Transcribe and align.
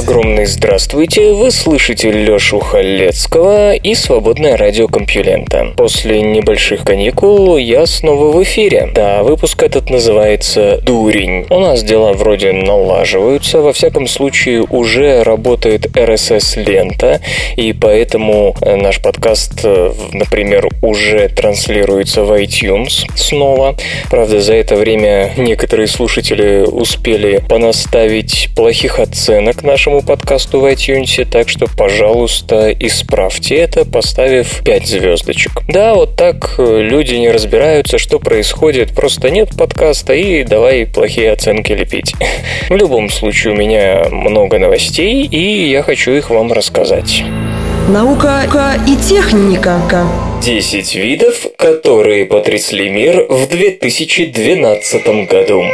огромный 0.00 0.46
здравствуйте, 0.46 1.34
вы 1.34 1.50
слышите 1.50 2.10
Лёшу 2.10 2.58
Халецкого 2.58 3.74
и 3.74 3.94
Свободное 3.94 4.56
радио 4.56 4.88
Компьюлента. 4.88 5.74
После 5.76 6.22
небольших 6.22 6.84
каникул 6.84 7.58
я 7.58 7.84
снова 7.84 8.32
в 8.32 8.42
эфире. 8.42 8.88
Да, 8.94 9.22
выпуск 9.22 9.62
этот 9.62 9.90
называется 9.90 10.80
«Дурень». 10.82 11.44
У 11.50 11.58
нас 11.58 11.82
дела 11.82 12.14
вроде 12.14 12.52
налаживаются, 12.52 13.60
во 13.60 13.74
всяком 13.74 14.06
случае 14.06 14.62
уже 14.62 15.22
работает 15.22 15.94
RSS-лента, 15.94 17.20
и 17.56 17.74
поэтому 17.74 18.56
э, 18.62 18.76
наш 18.76 19.02
подкаст, 19.02 19.60
э, 19.64 19.92
например, 20.14 20.66
уже 20.80 21.28
транслируется 21.28 22.24
в 22.24 22.32
iTunes 22.32 23.04
снова. 23.16 23.76
Правда, 24.08 24.40
за 24.40 24.54
это 24.54 24.76
время 24.76 25.32
некоторые 25.36 25.88
слушатели 25.88 26.64
успели 26.66 27.42
понаставить 27.46 28.48
плохих 28.56 28.98
оценок 28.98 29.58
к 29.58 29.62
нашему 29.90 30.02
подкасту 30.02 30.60
в 30.60 30.66
iTunes, 30.66 31.24
так 31.24 31.48
что, 31.48 31.66
пожалуйста, 31.66 32.70
исправьте 32.70 33.56
это, 33.56 33.84
поставив 33.84 34.62
5 34.62 34.86
звездочек. 34.86 35.62
Да, 35.66 35.94
вот 35.94 36.14
так 36.14 36.54
э, 36.58 36.82
люди 36.82 37.16
не 37.16 37.28
разбираются, 37.28 37.98
что 37.98 38.20
происходит, 38.20 38.94
просто 38.94 39.30
нет 39.30 39.50
подкаста 39.58 40.12
и 40.12 40.44
давай 40.44 40.86
плохие 40.86 41.32
оценки 41.32 41.72
лепить. 41.72 42.14
В 42.68 42.76
любом 42.76 43.10
случае, 43.10 43.52
у 43.52 43.56
меня 43.56 44.04
много 44.10 44.60
новостей, 44.60 45.26
и 45.26 45.68
я 45.68 45.82
хочу 45.82 46.12
их 46.12 46.30
вам 46.30 46.52
рассказать. 46.52 47.24
Наука 47.88 48.44
и 48.86 48.94
техника 48.96 49.80
10 50.44 50.94
видов, 50.94 51.46
которые 51.58 52.26
потрясли 52.26 52.88
мир 52.90 53.26
в 53.28 53.48
2012 53.48 55.28
году. 55.28 55.64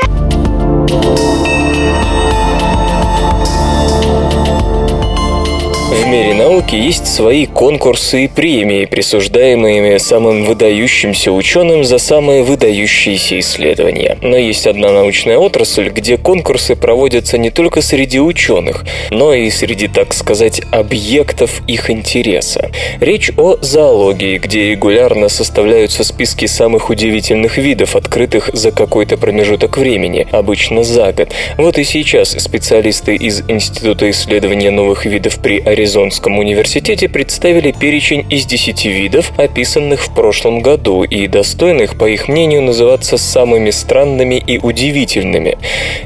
В 5.96 6.08
мире 6.08 6.34
науки 6.34 6.76
есть 6.76 7.06
свои 7.06 7.46
конкурсы 7.46 8.24
и 8.24 8.28
премии, 8.28 8.84
присуждаемые 8.84 9.98
самым 9.98 10.44
выдающимся 10.44 11.32
ученым 11.32 11.84
за 11.84 11.98
самые 11.98 12.42
выдающиеся 12.42 13.40
исследования. 13.40 14.18
Но 14.20 14.36
есть 14.36 14.66
одна 14.66 14.92
научная 14.92 15.38
отрасль, 15.38 15.88
где 15.88 16.18
конкурсы 16.18 16.76
проводятся 16.76 17.38
не 17.38 17.50
только 17.50 17.80
среди 17.80 18.20
ученых, 18.20 18.84
но 19.10 19.32
и 19.32 19.48
среди, 19.50 19.88
так 19.88 20.12
сказать, 20.12 20.60
объектов 20.70 21.62
их 21.66 21.90
интереса. 21.90 22.70
Речь 23.00 23.32
о 23.36 23.56
зоологии, 23.60 24.38
где 24.38 24.72
регулярно 24.72 25.28
составляются 25.28 26.04
списки 26.04 26.44
самых 26.44 26.90
удивительных 26.90 27.56
видов, 27.56 27.96
открытых 27.96 28.50
за 28.52 28.70
какой-то 28.70 29.16
промежуток 29.16 29.78
времени, 29.78 30.28
обычно 30.30 30.84
за 30.84 31.12
год. 31.12 31.32
Вот 31.56 31.78
и 31.78 31.84
сейчас 31.84 32.30
специалисты 32.32 33.16
из 33.16 33.42
Института 33.48 34.08
исследования 34.10 34.70
новых 34.70 35.06
видов 35.06 35.40
при 35.40 35.58
Аризоне 35.58 35.85
Аризонском 35.86 36.40
университете 36.40 37.08
представили 37.08 37.70
перечень 37.70 38.26
из 38.28 38.44
10 38.44 38.86
видов, 38.86 39.30
описанных 39.36 40.02
в 40.02 40.12
прошлом 40.12 40.60
году 40.60 41.04
и 41.04 41.28
достойных, 41.28 41.96
по 41.96 42.06
их 42.06 42.26
мнению, 42.26 42.62
называться 42.62 43.16
самыми 43.16 43.70
странными 43.70 44.34
и 44.34 44.58
удивительными. 44.58 45.58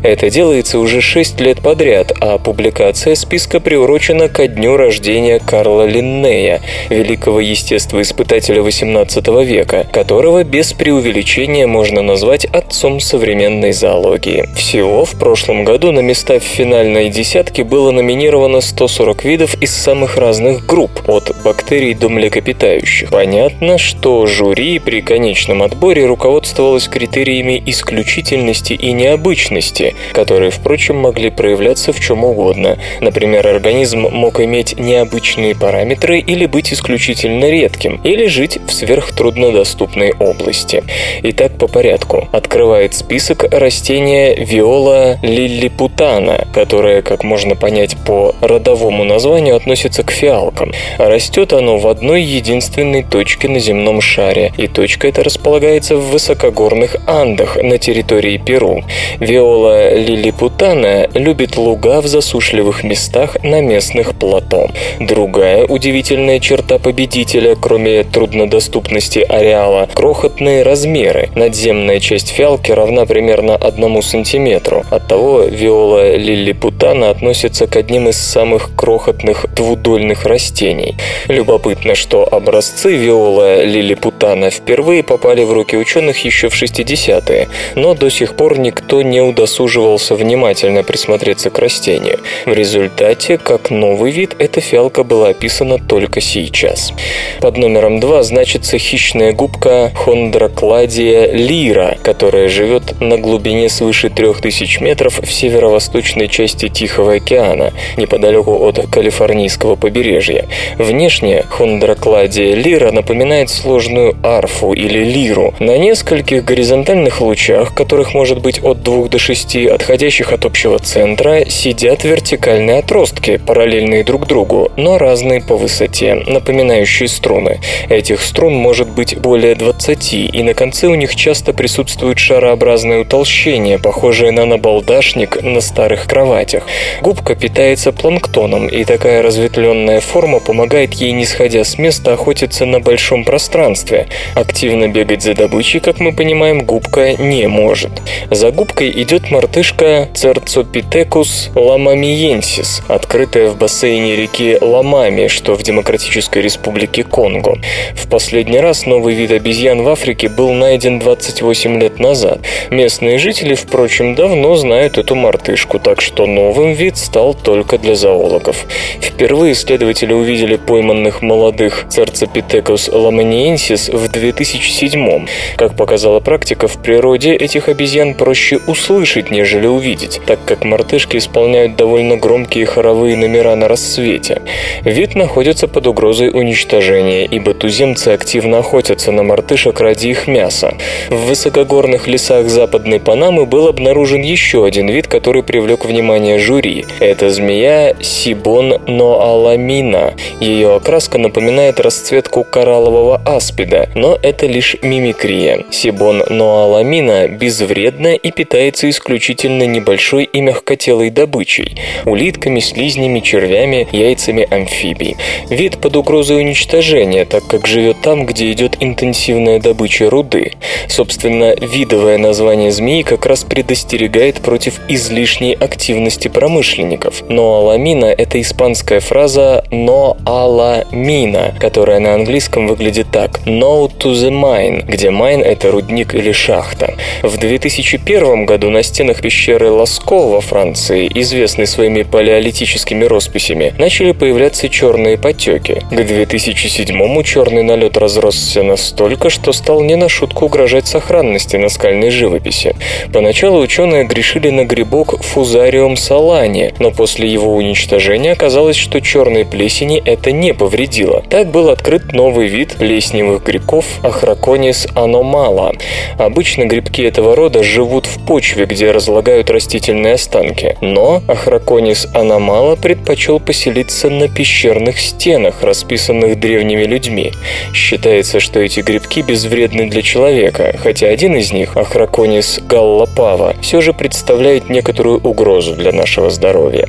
Это 0.02 0.28
делается 0.28 0.78
уже 0.78 1.00
6 1.00 1.40
лет 1.40 1.62
подряд, 1.62 2.12
а 2.20 2.36
публикация 2.36 3.14
списка 3.14 3.58
приурочена 3.58 4.28
ко 4.28 4.48
дню 4.48 4.76
рождения 4.76 5.38
Карла 5.38 5.86
Линнея, 5.86 6.60
великого 6.90 7.40
естествоиспытателя 7.40 8.60
XVIII 8.60 9.42
века, 9.46 9.86
которого 9.90 10.44
без 10.44 10.74
преувеличения 10.74 11.66
можно 11.66 12.02
назвать 12.02 12.44
отцом 12.44 13.00
современной 13.00 13.72
зоологии. 13.72 14.46
Всего 14.54 15.06
в 15.06 15.18
прошлом 15.18 15.64
году 15.64 15.90
на 15.90 16.00
места 16.00 16.38
в 16.38 16.42
финальной 16.42 17.08
десятке 17.08 17.64
было 17.64 17.92
номинировано 17.92 18.60
140 18.60 19.24
видов 19.24 19.54
из 19.62 19.69
самых 19.72 20.16
разных 20.16 20.66
групп, 20.66 20.90
от 21.06 21.34
бактерий 21.44 21.94
до 21.94 22.08
млекопитающих. 22.08 23.10
Понятно, 23.10 23.78
что 23.78 24.26
жюри 24.26 24.78
при 24.78 25.00
конечном 25.00 25.62
отборе 25.62 26.06
руководствовалось 26.06 26.88
критериями 26.88 27.62
исключительности 27.66 28.72
и 28.72 28.92
необычности, 28.92 29.94
которые, 30.12 30.50
впрочем, 30.50 30.96
могли 30.96 31.30
проявляться 31.30 31.92
в 31.92 32.00
чем 32.00 32.24
угодно. 32.24 32.78
Например, 33.00 33.46
организм 33.46 34.06
мог 34.10 34.40
иметь 34.40 34.78
необычные 34.78 35.54
параметры 35.54 36.18
или 36.18 36.46
быть 36.46 36.72
исключительно 36.72 37.48
редким, 37.50 38.00
или 38.02 38.26
жить 38.26 38.58
в 38.66 38.72
сверхтруднодоступной 38.72 40.12
области. 40.18 40.82
Итак, 41.22 41.52
по 41.58 41.66
порядку. 41.68 42.28
Открывает 42.32 42.94
список 42.94 43.44
растения 43.44 44.34
виола 44.34 45.18
лиллипутана, 45.22 46.46
которое, 46.52 47.02
как 47.02 47.24
можно 47.24 47.54
понять 47.54 47.96
по 48.06 48.34
родовому 48.40 49.04
названию, 49.04 49.59
относится 49.60 50.02
к 50.02 50.10
фиалкам. 50.10 50.72
Растет 50.98 51.52
оно 51.52 51.78
в 51.78 51.86
одной 51.86 52.22
единственной 52.22 53.02
точке 53.02 53.48
на 53.48 53.58
земном 53.58 54.00
шаре, 54.00 54.52
и 54.56 54.66
точка 54.66 55.08
эта 55.08 55.22
располагается 55.22 55.96
в 55.96 56.10
высокогорных 56.10 56.96
Андах 57.06 57.56
на 57.56 57.78
территории 57.78 58.38
Перу. 58.38 58.82
Виола 59.18 59.94
лилипутана 59.94 61.08
любит 61.14 61.56
луга 61.56 62.00
в 62.00 62.06
засушливых 62.06 62.84
местах 62.84 63.36
на 63.42 63.60
местных 63.60 64.14
плато. 64.18 64.68
Другая 64.98 65.66
удивительная 65.66 66.40
черта 66.40 66.78
победителя, 66.78 67.54
кроме 67.54 68.04
труднодоступности 68.04 69.18
ареала, 69.18 69.88
крохотные 69.92 70.62
размеры. 70.62 71.28
Надземная 71.34 72.00
часть 72.00 72.30
фиалки 72.30 72.72
равна 72.72 73.04
примерно 73.04 73.56
одному 73.56 74.02
сантиметру. 74.02 74.84
Оттого 74.90 75.42
виола 75.42 76.16
лилипутана 76.16 77.10
относится 77.10 77.66
к 77.66 77.76
одним 77.76 78.08
из 78.08 78.16
самых 78.16 78.70
крохотных 78.74 79.46
двудольных 79.54 80.24
растений. 80.26 80.96
Любопытно, 81.28 81.94
что 81.94 82.26
образцы 82.30 82.96
виола 82.96 83.64
лилипутана 83.64 84.50
впервые 84.50 85.02
попали 85.02 85.44
в 85.44 85.52
руки 85.52 85.76
ученых 85.76 86.24
еще 86.24 86.48
в 86.48 86.60
60-е, 86.60 87.48
но 87.74 87.94
до 87.94 88.10
сих 88.10 88.34
пор 88.34 88.58
никто 88.58 89.02
не 89.02 89.20
удосуживался 89.20 90.14
внимательно 90.14 90.82
присмотреться 90.82 91.50
к 91.50 91.58
растению. 91.58 92.20
В 92.46 92.52
результате, 92.52 93.38
как 93.38 93.70
новый 93.70 94.12
вид, 94.12 94.34
эта 94.38 94.60
фиалка 94.60 95.04
была 95.04 95.28
описана 95.28 95.78
только 95.78 96.20
сейчас. 96.20 96.92
Под 97.40 97.56
номером 97.56 98.00
2 98.00 98.22
значится 98.22 98.78
хищная 98.78 99.32
губка 99.32 99.92
Хондрокладия 99.94 101.32
лира, 101.32 101.96
которая 102.02 102.48
живет 102.48 103.00
на 103.00 103.18
глубине 103.18 103.68
свыше 103.68 104.10
3000 104.10 104.82
метров 104.82 105.18
в 105.18 105.32
северо-восточной 105.32 106.28
части 106.28 106.68
Тихого 106.68 107.14
океана, 107.14 107.72
неподалеку 107.96 108.52
от 108.66 108.86
Калифорнии 108.90 109.39
Калифорнийского 109.40 109.76
побережья. 109.76 110.46
Внешне 110.76 111.44
хондрокладия 111.48 112.54
лира 112.54 112.90
напоминает 112.90 113.48
сложную 113.48 114.16
арфу 114.22 114.72
или 114.72 115.02
лиру. 115.04 115.54
На 115.58 115.78
нескольких 115.78 116.44
горизонтальных 116.44 117.20
лучах, 117.20 117.74
которых 117.74 118.12
может 118.14 118.40
быть 118.40 118.62
от 118.62 118.82
2 118.82 119.08
до 119.08 119.18
6, 119.18 119.56
отходящих 119.66 120.32
от 120.32 120.44
общего 120.44 120.78
центра, 120.78 121.44
сидят 121.48 122.04
вертикальные 122.04 122.80
отростки, 122.80 123.38
параллельные 123.38 124.04
друг 124.04 124.26
другу, 124.26 124.70
но 124.76 124.98
разные 124.98 125.40
по 125.40 125.56
высоте, 125.56 126.14
напоминающие 126.14 127.08
струны. 127.08 127.60
Этих 127.88 128.20
струн 128.20 128.54
может 128.54 128.88
быть 128.88 129.18
более 129.18 129.54
20, 129.54 130.12
и 130.12 130.42
на 130.42 130.54
конце 130.54 130.88
у 130.88 130.94
них 130.94 131.16
часто 131.16 131.52
присутствует 131.52 132.18
шарообразное 132.18 133.00
утолщение, 133.00 133.78
похожее 133.78 134.32
на 134.32 134.44
набалдашник 134.44 135.42
на 135.42 135.60
старых 135.60 136.06
кроватях. 136.06 136.64
Губка 137.00 137.34
питается 137.34 137.92
планктоном, 137.92 138.68
и 138.68 138.84
такая 138.84 139.22
разветвленная 139.30 140.00
форма 140.00 140.40
помогает 140.40 140.94
ей, 140.94 141.12
не 141.12 141.24
сходя 141.24 141.62
с 141.62 141.78
места, 141.78 142.14
охотиться 142.14 142.66
на 142.66 142.80
большом 142.80 143.24
пространстве. 143.24 144.08
Активно 144.34 144.88
бегать 144.88 145.22
за 145.22 145.34
добычей, 145.34 145.78
как 145.78 146.00
мы 146.00 146.12
понимаем, 146.12 146.64
губка 146.64 147.12
не 147.12 147.46
может. 147.46 147.92
За 148.32 148.50
губкой 148.50 148.90
идет 148.90 149.30
мартышка 149.30 150.08
Церцопитекус 150.14 151.50
ламамиенсис, 151.54 152.82
открытая 152.88 153.50
в 153.50 153.56
бассейне 153.56 154.16
реки 154.16 154.58
Ламами, 154.60 155.28
что 155.28 155.54
в 155.54 155.62
Демократической 155.62 156.42
Республике 156.42 157.04
Конго. 157.04 157.56
В 157.94 158.08
последний 158.08 158.58
раз 158.58 158.84
новый 158.84 159.14
вид 159.14 159.30
обезьян 159.30 159.82
в 159.82 159.88
Африке 159.88 160.28
был 160.28 160.50
найден 160.52 160.98
28 160.98 161.78
лет 161.78 162.00
назад. 162.00 162.40
Местные 162.70 163.18
жители, 163.18 163.54
впрочем, 163.54 164.16
давно 164.16 164.56
знают 164.56 164.98
эту 164.98 165.14
мартышку, 165.14 165.78
так 165.78 166.00
что 166.00 166.26
новым 166.26 166.72
вид 166.72 166.96
стал 166.96 167.34
только 167.34 167.78
для 167.78 167.94
зоологов. 167.94 168.66
Впервые 169.14 169.52
исследователи 169.52 170.12
увидели 170.12 170.56
пойманных 170.56 171.20
молодых 171.20 171.86
Церцопитекус 171.88 172.88
ламаниенсис 172.88 173.88
в 173.88 174.08
2007 174.08 175.26
Как 175.56 175.76
показала 175.76 176.20
практика, 176.20 176.68
в 176.68 176.80
природе 176.82 177.34
этих 177.34 177.68
обезьян 177.68 178.14
проще 178.14 178.58
услышать, 178.66 179.30
нежели 179.30 179.66
увидеть, 179.66 180.20
так 180.26 180.38
как 180.44 180.64
мартышки 180.64 181.16
исполняют 181.16 181.76
довольно 181.76 182.16
громкие 182.16 182.66
хоровые 182.66 183.16
номера 183.16 183.56
на 183.56 183.68
рассвете. 183.68 184.42
Вид 184.84 185.14
находится 185.14 185.68
под 185.68 185.86
угрозой 185.86 186.30
уничтожения, 186.30 187.26
ибо 187.26 187.52
туземцы 187.52 188.08
активно 188.08 188.58
охотятся 188.58 189.12
на 189.12 189.22
мартышек 189.22 189.80
ради 189.80 190.08
их 190.08 190.28
мяса. 190.28 190.74
В 191.10 191.26
высокогорных 191.26 192.06
лесах 192.06 192.48
Западной 192.48 193.00
Панамы 193.00 193.44
был 193.44 193.68
обнаружен 193.68 194.22
еще 194.22 194.64
один 194.64 194.88
вид, 194.88 195.08
который 195.08 195.42
привлек 195.42 195.84
внимание 195.84 196.38
жюри. 196.38 196.86
Это 197.00 197.30
змея 197.30 197.94
Сибон 198.00 198.80
ноаламина. 199.00 200.14
Ее 200.40 200.76
окраска 200.76 201.16
напоминает 201.18 201.80
расцветку 201.80 202.44
кораллового 202.44 203.16
аспида, 203.24 203.88
но 203.94 204.18
это 204.22 204.46
лишь 204.46 204.76
мимикрия. 204.82 205.64
Сибон 205.70 206.22
ноаламина 206.28 207.28
безвредна 207.28 208.14
и 208.14 208.30
питается 208.30 208.90
исключительно 208.90 209.66
небольшой 209.66 210.24
и 210.24 210.40
мягкотелой 210.42 211.08
добычей– 211.10 211.80
улитками, 212.04 212.60
слизнями, 212.60 213.20
червями, 213.20 213.88
яйцами 213.90 214.46
амфибий. 214.50 215.16
Вид 215.48 215.78
под 215.78 215.96
угрозой 215.96 216.40
уничтожения, 216.40 217.24
так 217.24 217.46
как 217.46 217.66
живет 217.66 218.02
там, 218.02 218.26
где 218.26 218.52
идет 218.52 218.76
интенсивная 218.80 219.60
добыча 219.60 220.10
руды. 220.10 220.52
Собственно, 220.88 221.54
видовое 221.58 222.18
название 222.18 222.70
змеи 222.70 223.02
как 223.02 223.24
раз 223.24 223.44
предостерегает 223.44 224.40
против 224.40 224.80
излишней 224.88 225.54
активности 225.54 226.28
промышленников. 226.28 227.22
Ноаламина– 227.30 228.06
это 228.18 228.40
испанская 228.40 228.89
фраза 228.98 229.64
«но 229.70 230.16
аламина», 230.24 231.54
которая 231.60 232.00
на 232.00 232.14
английском 232.14 232.66
выглядит 232.66 233.06
так 233.12 233.40
«no 233.46 233.88
to 233.88 234.12
the 234.12 234.30
mine», 234.30 234.84
где 234.86 235.10
mine– 235.10 235.42
это 235.44 235.70
рудник 235.70 236.16
или 236.16 236.32
шахта. 236.32 236.94
В 237.22 237.38
2001 237.38 238.46
году 238.46 238.70
на 238.70 238.82
стенах 238.82 239.20
пещеры 239.20 239.70
Ласко 239.70 240.16
во 240.16 240.40
Франции, 240.40 241.08
известной 241.14 241.68
своими 241.68 242.02
палеолитическими 242.02 243.04
росписями, 243.04 243.72
начали 243.78 244.10
появляться 244.10 244.68
черные 244.68 245.16
потеки. 245.16 245.82
К 245.90 245.94
2007 245.94 247.22
черный 247.22 247.62
налет 247.62 247.96
разросся 247.96 248.62
настолько, 248.64 249.30
что 249.30 249.52
стал 249.52 249.82
не 249.82 249.94
на 249.94 250.08
шутку 250.08 250.46
угрожать 250.46 250.88
сохранности 250.88 251.56
наскальной 251.56 252.10
живописи. 252.10 252.74
Поначалу 253.12 253.60
ученые 253.60 254.04
грешили 254.04 254.50
на 254.50 254.64
грибок 254.64 255.22
Фузариум 255.22 255.96
салани, 255.96 256.74
но 256.78 256.90
после 256.90 257.28
его 257.28 257.54
уничтожения 257.54 258.32
оказалось, 258.32 258.76
что 258.80 259.00
черной 259.00 259.44
плесени 259.44 260.02
это 260.04 260.32
не 260.32 260.54
повредило. 260.54 261.22
Так 261.28 261.48
был 261.48 261.68
открыт 261.68 262.12
новый 262.12 262.48
вид 262.48 262.76
плесневых 262.78 263.44
грибков 263.44 263.84
Ахраконис 264.02 264.88
аномала. 264.94 265.72
Обычно 266.18 266.64
грибки 266.64 267.02
этого 267.02 267.36
рода 267.36 267.62
живут 267.62 268.06
в 268.06 268.24
почве, 268.26 268.64
где 268.64 268.90
разлагают 268.90 269.50
растительные 269.50 270.14
останки. 270.14 270.76
Но 270.80 271.22
Ахраконис 271.28 272.08
аномала 272.14 272.76
предпочел 272.76 273.38
поселиться 273.38 274.10
на 274.10 274.28
пещерных 274.28 274.98
стенах, 274.98 275.62
расписанных 275.62 276.40
древними 276.40 276.84
людьми. 276.84 277.32
Считается, 277.74 278.40
что 278.40 278.60
эти 278.60 278.80
грибки 278.80 279.22
безвредны 279.22 279.88
для 279.88 280.02
человека, 280.02 280.74
хотя 280.78 281.08
один 281.08 281.36
из 281.36 281.52
них, 281.52 281.76
Ахраконис 281.76 282.60
галлопава, 282.60 283.54
все 283.60 283.80
же 283.80 283.92
представляет 283.92 284.70
некоторую 284.70 285.20
угрозу 285.20 285.74
для 285.74 285.92
нашего 285.92 286.30
здоровья. 286.30 286.88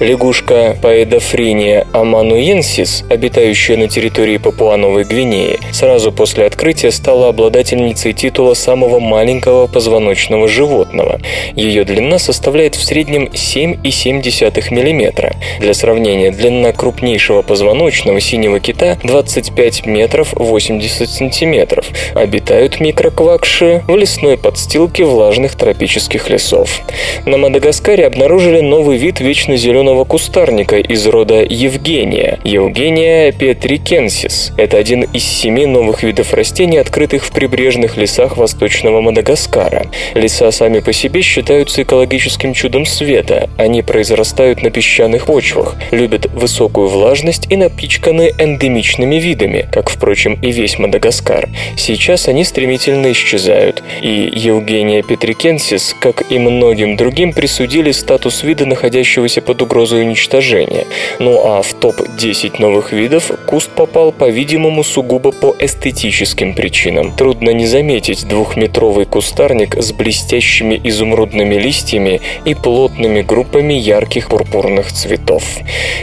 Лягушка 0.00 0.76
Паэдофриния 1.26 1.88
амануенсис, 1.92 3.04
обитающая 3.10 3.76
на 3.76 3.88
территории 3.88 4.36
Папуа-Новой 4.36 5.02
Гвинеи, 5.02 5.58
сразу 5.72 6.12
после 6.12 6.46
открытия 6.46 6.92
стала 6.92 7.30
обладательницей 7.30 8.12
титула 8.12 8.54
самого 8.54 9.00
маленького 9.00 9.66
позвоночного 9.66 10.46
животного. 10.46 11.20
Ее 11.56 11.82
длина 11.84 12.20
составляет 12.20 12.76
в 12.76 12.84
среднем 12.84 13.24
7,7 13.24 14.70
мм. 14.70 15.36
Для 15.58 15.74
сравнения, 15.74 16.30
длина 16.30 16.72
крупнейшего 16.72 17.42
позвоночного 17.42 18.20
синего 18.20 18.60
кита 18.60 18.96
25 19.02 19.84
метров 19.86 20.32
80 20.32 21.10
сантиметров. 21.10 21.88
Обитают 22.14 22.78
микроквакши 22.78 23.82
в 23.88 23.96
лесной 23.96 24.38
подстилке 24.38 25.04
влажных 25.04 25.56
тропических 25.56 26.30
лесов. 26.30 26.82
На 27.24 27.36
Мадагаскаре 27.36 28.06
обнаружили 28.06 28.60
новый 28.60 28.96
вид 28.96 29.18
вечно 29.18 29.56
зеленого 29.56 30.04
кустарника 30.04 30.76
из 30.76 31.04
рода 31.16 31.42
Евгения. 31.48 32.38
Евгения 32.44 33.32
петрикенсис. 33.32 34.52
Это 34.58 34.76
один 34.76 35.04
из 35.14 35.24
семи 35.24 35.64
новых 35.64 36.02
видов 36.02 36.34
растений, 36.34 36.76
открытых 36.76 37.24
в 37.24 37.30
прибрежных 37.30 37.96
лесах 37.96 38.36
Восточного 38.36 39.00
Мадагаскара. 39.00 39.86
Леса 40.12 40.50
сами 40.50 40.80
по 40.80 40.92
себе 40.92 41.22
считаются 41.22 41.84
экологическим 41.84 42.52
чудом 42.52 42.84
света. 42.84 43.48
Они 43.56 43.80
произрастают 43.80 44.62
на 44.62 44.68
песчаных 44.68 45.24
почвах, 45.24 45.76
любят 45.90 46.26
высокую 46.34 46.88
влажность 46.88 47.46
и 47.50 47.56
напичканы 47.56 48.34
эндемичными 48.38 49.16
видами, 49.16 49.66
как, 49.72 49.88
впрочем, 49.88 50.38
и 50.42 50.52
весь 50.52 50.78
Мадагаскар. 50.78 51.48
Сейчас 51.78 52.28
они 52.28 52.44
стремительно 52.44 53.10
исчезают, 53.12 53.82
и 54.02 54.30
Евгения 54.34 55.02
петрикенсис, 55.02 55.96
как 55.98 56.30
и 56.30 56.38
многим 56.38 56.98
другим, 56.98 57.32
присудили 57.32 57.92
статус 57.92 58.42
вида, 58.42 58.66
находящегося 58.66 59.40
под 59.40 59.62
угрозой 59.62 60.02
уничтожения. 60.02 60.84
Ну 61.18 61.40
а 61.44 61.62
в 61.62 61.72
топ-10 61.74 62.60
новых 62.60 62.92
видов 62.92 63.30
куст 63.46 63.70
попал, 63.70 64.12
по-видимому, 64.12 64.84
сугубо 64.84 65.32
по 65.32 65.54
эстетическим 65.58 66.54
причинам. 66.54 67.12
Трудно 67.12 67.50
не 67.50 67.66
заметить 67.66 68.26
двухметровый 68.26 69.06
кустарник 69.06 69.76
с 69.76 69.92
блестящими 69.92 70.80
изумрудными 70.82 71.54
листьями 71.54 72.20
и 72.44 72.54
плотными 72.54 73.22
группами 73.22 73.74
ярких 73.74 74.28
пурпурных 74.28 74.92
цветов. 74.92 75.42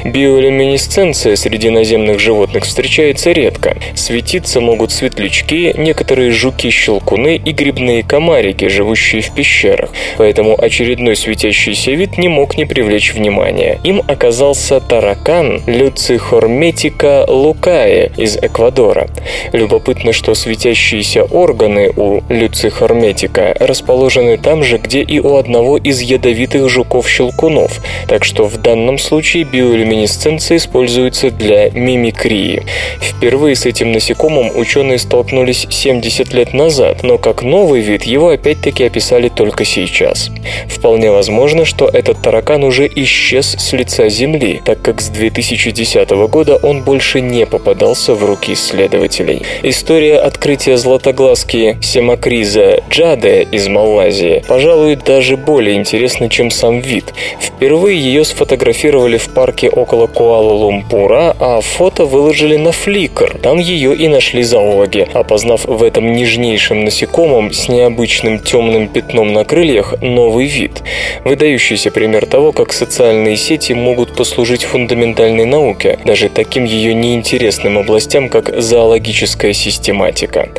Биолюминесценция 0.03 1.35
среди 1.35 1.69
наземных 1.69 2.19
животных 2.19 2.65
встречается 2.65 3.31
редко. 3.31 3.77
Светиться 3.95 4.61
могут 4.61 4.91
светлячки, 4.91 5.73
некоторые 5.77 6.31
жуки-щелкуны 6.31 7.35
и 7.38 7.51
грибные 7.51 8.03
комарики, 8.03 8.67
живущие 8.67 9.21
в 9.21 9.33
пещерах. 9.33 9.91
Поэтому 10.17 10.59
очередной 10.59 11.15
светящийся 11.15 11.91
вид 11.91 12.17
не 12.17 12.27
мог 12.27 12.57
не 12.57 12.65
привлечь 12.65 13.13
внимания. 13.13 13.79
Им 13.83 14.01
оказался 14.07 14.79
таракан 14.94 15.63
Люцихорметика 15.66 17.26
лукае 17.28 18.12
из 18.16 18.38
Эквадора. 18.38 19.07
Любопытно, 19.52 20.14
что 20.14 20.35
светящиеся 20.35 21.23
органы 21.23 21.92
у 21.95 22.21
Люцихорметика 22.30 23.56
расположены 23.59 24.38
там 24.38 24.64
же, 24.64 24.78
где 24.78 25.02
и 25.02 25.19
у 25.19 25.38
одного 25.38 25.78
из 25.78 26.02
ядовитых 26.02 26.69
жуков-щелкунов, 26.69 27.81
так 28.07 28.23
что 28.23 28.45
в 28.45 28.62
данном 28.62 29.00
случае 29.00 29.45
биолюминесценция 29.45 30.57
используется 30.57 31.31
для 31.31 31.71
мимикрии. 31.71 32.62
Впервые 33.02 33.56
с 33.56 33.66
этим 33.66 33.94
насекомым 33.94 34.56
ученые 34.56 35.00
столкнулись 35.00 35.66
70 35.71 36.35
лет 36.35 36.54
назад, 36.54 37.02
но 37.02 37.18
как 37.18 37.42
новый 37.42 37.81
вид 37.81 38.04
его 38.04 38.30
опять-таки 38.30 38.83
описали 38.83 39.30
только 39.30 39.66
сейчас. 39.66 40.30
Вполне 40.68 41.09
возможно, 41.09 41.66
что 41.66 41.88
этот 41.88 42.21
таракан 42.21 42.64
уже 42.64 42.88
исчез 42.94 43.56
с 43.57 43.73
лица 43.73 44.07
Земли, 44.09 44.62
так 44.64 44.72
как 44.81 45.01
с 45.01 45.09
2010 45.09 46.09
года 46.27 46.56
он 46.57 46.83
больше 46.83 47.21
не 47.21 47.45
попадался 47.45 48.13
в 48.13 48.23
руки 48.25 48.53
исследователей. 48.53 49.44
История 49.63 50.18
открытия 50.18 50.77
златоглазки 50.77 51.77
Семакриза 51.81 52.83
Джаде 52.89 53.47
из 53.51 53.68
Малайзии, 53.68 54.44
пожалуй, 54.47 54.95
даже 54.95 55.37
более 55.37 55.75
интересна, 55.75 56.30
чем 56.30 56.49
сам 56.51 56.80
вид. 56.80 57.13
Впервые 57.39 57.99
ее 57.99 58.25
сфотографировали 58.25 59.18
в 59.18 59.30
парке 59.30 59.69
около 59.69 60.07
Куала-Лумпура, 60.07 61.35
а 61.39 61.61
фото 61.61 62.06
выложили 62.06 62.57
на 62.57 62.69
Flickr. 62.69 63.39
Там 63.39 63.59
ее 63.59 63.95
и 63.95 64.07
нашли 64.07 64.44
зоологи, 64.44 65.07
опознав 65.13 65.65
в 65.65 65.83
этом 65.83 66.13
нежнейшем 66.13 66.83
насекомом 66.83 67.51
с 67.51 67.68
необычным 67.69 68.39
темным 68.39 68.87
пятном 68.87 69.33
на 69.33 69.45
крыльях 69.45 69.95
новый 70.01 70.47
вид. 70.47 70.83
Выдающийся 71.23 71.92
пример 71.92 72.25
того, 72.25 72.51
как 72.51 72.73
социальные 72.73 73.37
сети 73.37 73.73
могут 73.73 74.15
послужить 74.15 74.62
фундаментальной 74.63 75.13
фундаментальной 75.13 75.45
науке, 75.45 75.99
даже 76.05 76.29
таким 76.29 76.65
ее 76.65 76.93
неинтересным 76.93 77.77
областям, 77.77 78.29
как 78.29 78.61
зоологическая 78.61 79.53
систематика. 79.53 80.49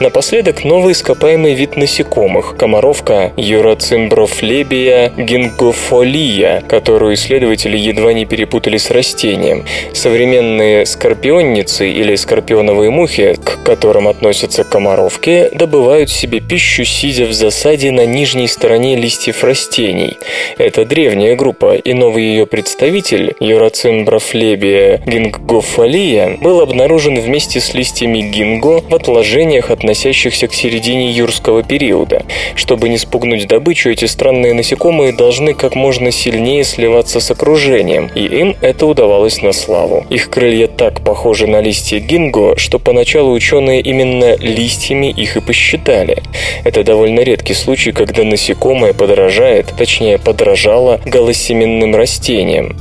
Напоследок 0.00 0.64
новый 0.64 0.92
ископаемый 0.92 1.54
вид 1.54 1.76
насекомых– 1.76 2.56
комаровка 2.58 3.32
Юрацимброфлебия 3.36 5.12
гингофолия, 5.16 6.62
которую 6.68 7.14
исследователи 7.14 7.76
едва 7.76 8.12
не 8.12 8.24
перепутали 8.24 8.76
с 8.76 8.90
растением. 8.90 9.64
Современные 9.92 10.86
скорпионницы 10.86 11.88
или 11.88 12.16
скорпионовые 12.16 12.90
мухи, 12.90 13.36
к 13.42 13.62
которым 13.64 14.08
относятся 14.08 14.64
комаровки, 14.64 15.48
добывают 15.52 16.10
себе 16.10 16.40
пищу, 16.40 16.84
сидя 16.84 17.26
в 17.26 17.32
засаде 17.32 17.90
на 17.90 18.06
нижней 18.06 18.48
стороне 18.48 18.96
листьев 18.96 19.44
растений. 19.44 20.16
Это 20.58 20.84
древняя 20.84 21.36
группа, 21.36 21.74
и 21.74 21.92
новый 21.92 22.24
ее 22.24 22.46
представитель, 22.46 23.34
Юрацимброфлебия 23.52 25.00
гингофолия, 25.06 26.38
был 26.40 26.60
обнаружен 26.60 27.18
вместе 27.20 27.60
с 27.60 27.74
листьями 27.74 28.20
гинго 28.20 28.82
в 28.88 28.94
отложениях, 28.94 29.70
относящихся 29.70 30.48
к 30.48 30.54
середине 30.54 31.10
юрского 31.10 31.62
периода. 31.62 32.24
Чтобы 32.54 32.88
не 32.88 32.98
спугнуть 32.98 33.46
добычу, 33.46 33.90
эти 33.90 34.06
странные 34.06 34.54
насекомые 34.54 35.12
должны 35.12 35.54
как 35.54 35.74
можно 35.74 36.10
сильнее 36.10 36.64
сливаться 36.64 37.20
с 37.20 37.30
окружением, 37.30 38.10
и 38.14 38.24
им 38.24 38.56
это 38.60 38.86
удавалось 38.86 39.42
на 39.42 39.52
славу. 39.52 40.04
Их 40.10 40.30
крылья 40.30 40.66
так 40.66 41.02
похожи 41.02 41.46
на 41.46 41.60
листья 41.60 41.98
гинго, 41.98 42.56
что 42.56 42.78
поначалу 42.78 43.32
ученые 43.32 43.80
именно 43.80 44.36
листьями 44.36 45.10
их 45.10 45.36
и 45.36 45.40
посчитали. 45.40 46.22
Это 46.64 46.84
довольно 46.84 47.20
редкий 47.20 47.54
случай, 47.54 47.92
когда 47.92 48.24
насекомое 48.24 48.92
подражает, 48.92 49.66
точнее 49.76 50.18
подражало 50.18 51.00
голосеменным 51.04 51.94
растениям. 51.94 52.76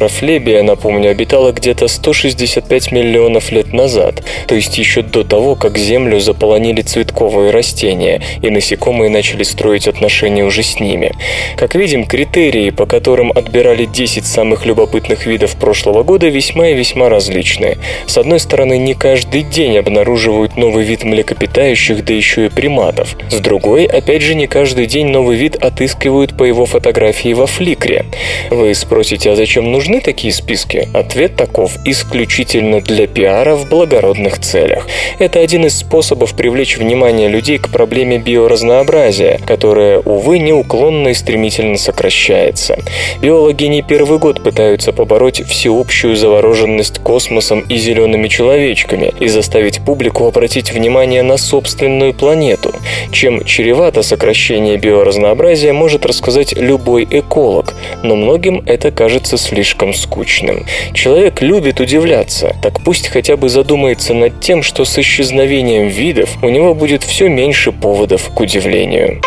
Юрацимброфлебия, 0.00 0.62
напомню, 0.62 1.10
обитала 1.10 1.52
где-то 1.52 1.86
165 1.86 2.92
миллионов 2.92 3.52
лет 3.52 3.72
назад, 3.74 4.22
то 4.46 4.54
есть 4.54 4.78
еще 4.78 5.02
до 5.02 5.24
того, 5.24 5.56
как 5.56 5.76
Землю 5.76 6.20
заполонили 6.20 6.80
цветковые 6.80 7.50
растения, 7.50 8.22
и 8.40 8.48
насекомые 8.48 9.10
начали 9.10 9.42
строить 9.42 9.88
отношения 9.88 10.44
уже 10.44 10.62
с 10.62 10.80
ними. 10.80 11.12
Как 11.56 11.74
видим, 11.74 12.06
критерии, 12.06 12.70
по 12.70 12.86
которым 12.86 13.30
отбирали 13.32 13.84
10 13.84 14.24
самых 14.24 14.64
любопытных 14.64 15.26
видов 15.26 15.56
прошлого 15.56 16.02
года, 16.02 16.28
весьма 16.28 16.68
и 16.68 16.74
весьма 16.74 17.10
различны. 17.10 17.76
С 18.06 18.16
одной 18.16 18.40
стороны, 18.40 18.78
не 18.78 18.94
каждый 18.94 19.42
день 19.42 19.76
обнаруживают 19.76 20.56
новый 20.56 20.84
вид 20.84 21.04
млекопитающих, 21.04 22.04
да 22.04 22.14
еще 22.14 22.46
и 22.46 22.48
приматов. 22.48 23.16
С 23.30 23.38
другой, 23.40 23.84
опять 23.84 24.22
же, 24.22 24.34
не 24.34 24.46
каждый 24.46 24.86
день 24.86 25.08
новый 25.08 25.36
вид 25.36 25.56
отыскивают 25.56 26.36
по 26.36 26.44
его 26.44 26.64
фотографии 26.64 27.34
во 27.34 27.46
Фликре. 27.46 28.06
Вы 28.50 28.74
спросите, 28.74 29.30
а 29.30 29.36
зачем 29.36 29.70
нужны 29.70 29.89
такие 29.98 30.32
списки? 30.32 30.88
Ответ 30.94 31.34
таков– 31.34 31.72
исключительно 31.84 32.80
для 32.80 33.08
пиара 33.08 33.56
в 33.56 33.68
благородных 33.68 34.38
целях. 34.38 34.86
Это 35.18 35.40
один 35.40 35.66
из 35.66 35.78
способов 35.78 36.36
привлечь 36.36 36.78
внимание 36.78 37.28
людей 37.28 37.58
к 37.58 37.70
проблеме 37.70 38.18
биоразнообразия, 38.18 39.40
которая, 39.44 39.98
увы, 39.98 40.38
неуклонно 40.38 41.08
и 41.08 41.14
стремительно 41.14 41.76
сокращается. 41.76 42.78
Биологи 43.20 43.64
не 43.64 43.82
первый 43.82 44.20
год 44.20 44.44
пытаются 44.44 44.92
побороть 44.92 45.44
всеобщую 45.44 46.14
завороженность 46.14 47.00
космосом 47.00 47.60
и 47.60 47.76
зелеными 47.76 48.28
человечками 48.28 49.12
и 49.18 49.26
заставить 49.26 49.84
публику 49.84 50.26
обратить 50.26 50.72
внимание 50.72 51.24
на 51.24 51.36
собственную 51.36 52.14
планету. 52.14 52.72
Чем 53.10 53.44
чревато 53.44 54.02
сокращение 54.02 54.76
биоразнообразия, 54.76 55.72
может 55.72 56.06
рассказать 56.06 56.52
любой 56.52 57.08
эколог, 57.10 57.74
но 58.04 58.14
многим 58.14 58.62
это 58.66 58.92
кажется 58.92 59.36
слишком 59.36 59.79
скучным. 59.92 60.66
Человек 60.92 61.42
любит 61.42 61.80
удивляться, 61.80 62.54
так 62.62 62.82
пусть 62.84 63.08
хотя 63.08 63.36
бы 63.36 63.48
задумается 63.48 64.14
над 64.14 64.40
тем, 64.40 64.62
что 64.62 64.84
с 64.84 64.98
исчезновением 64.98 65.88
видов 65.88 66.30
у 66.42 66.48
него 66.48 66.74
будет 66.74 67.02
все 67.02 67.28
меньше 67.28 67.72
поводов 67.72 68.30
к 68.34 68.40
удивлению. 68.40 69.20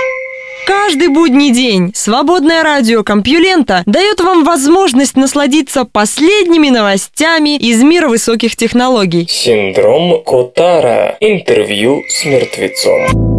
Каждый 0.66 1.10
будний 1.10 1.52
день 1.52 1.92
свободное 1.94 2.64
радио 2.64 3.04
Компьюлента 3.04 3.84
дает 3.86 4.22
вам 4.22 4.44
возможность 4.46 5.18
насладиться 5.18 5.84
последними 5.84 6.70
новостями 6.70 7.58
из 7.58 7.84
мира 7.84 8.08
высоких 8.08 8.56
технологий. 8.56 9.28
Синдром 9.30 10.24
Котара. 10.24 11.18
Интервью 11.20 12.04
с 12.08 12.26
мертвецом. 12.26 13.34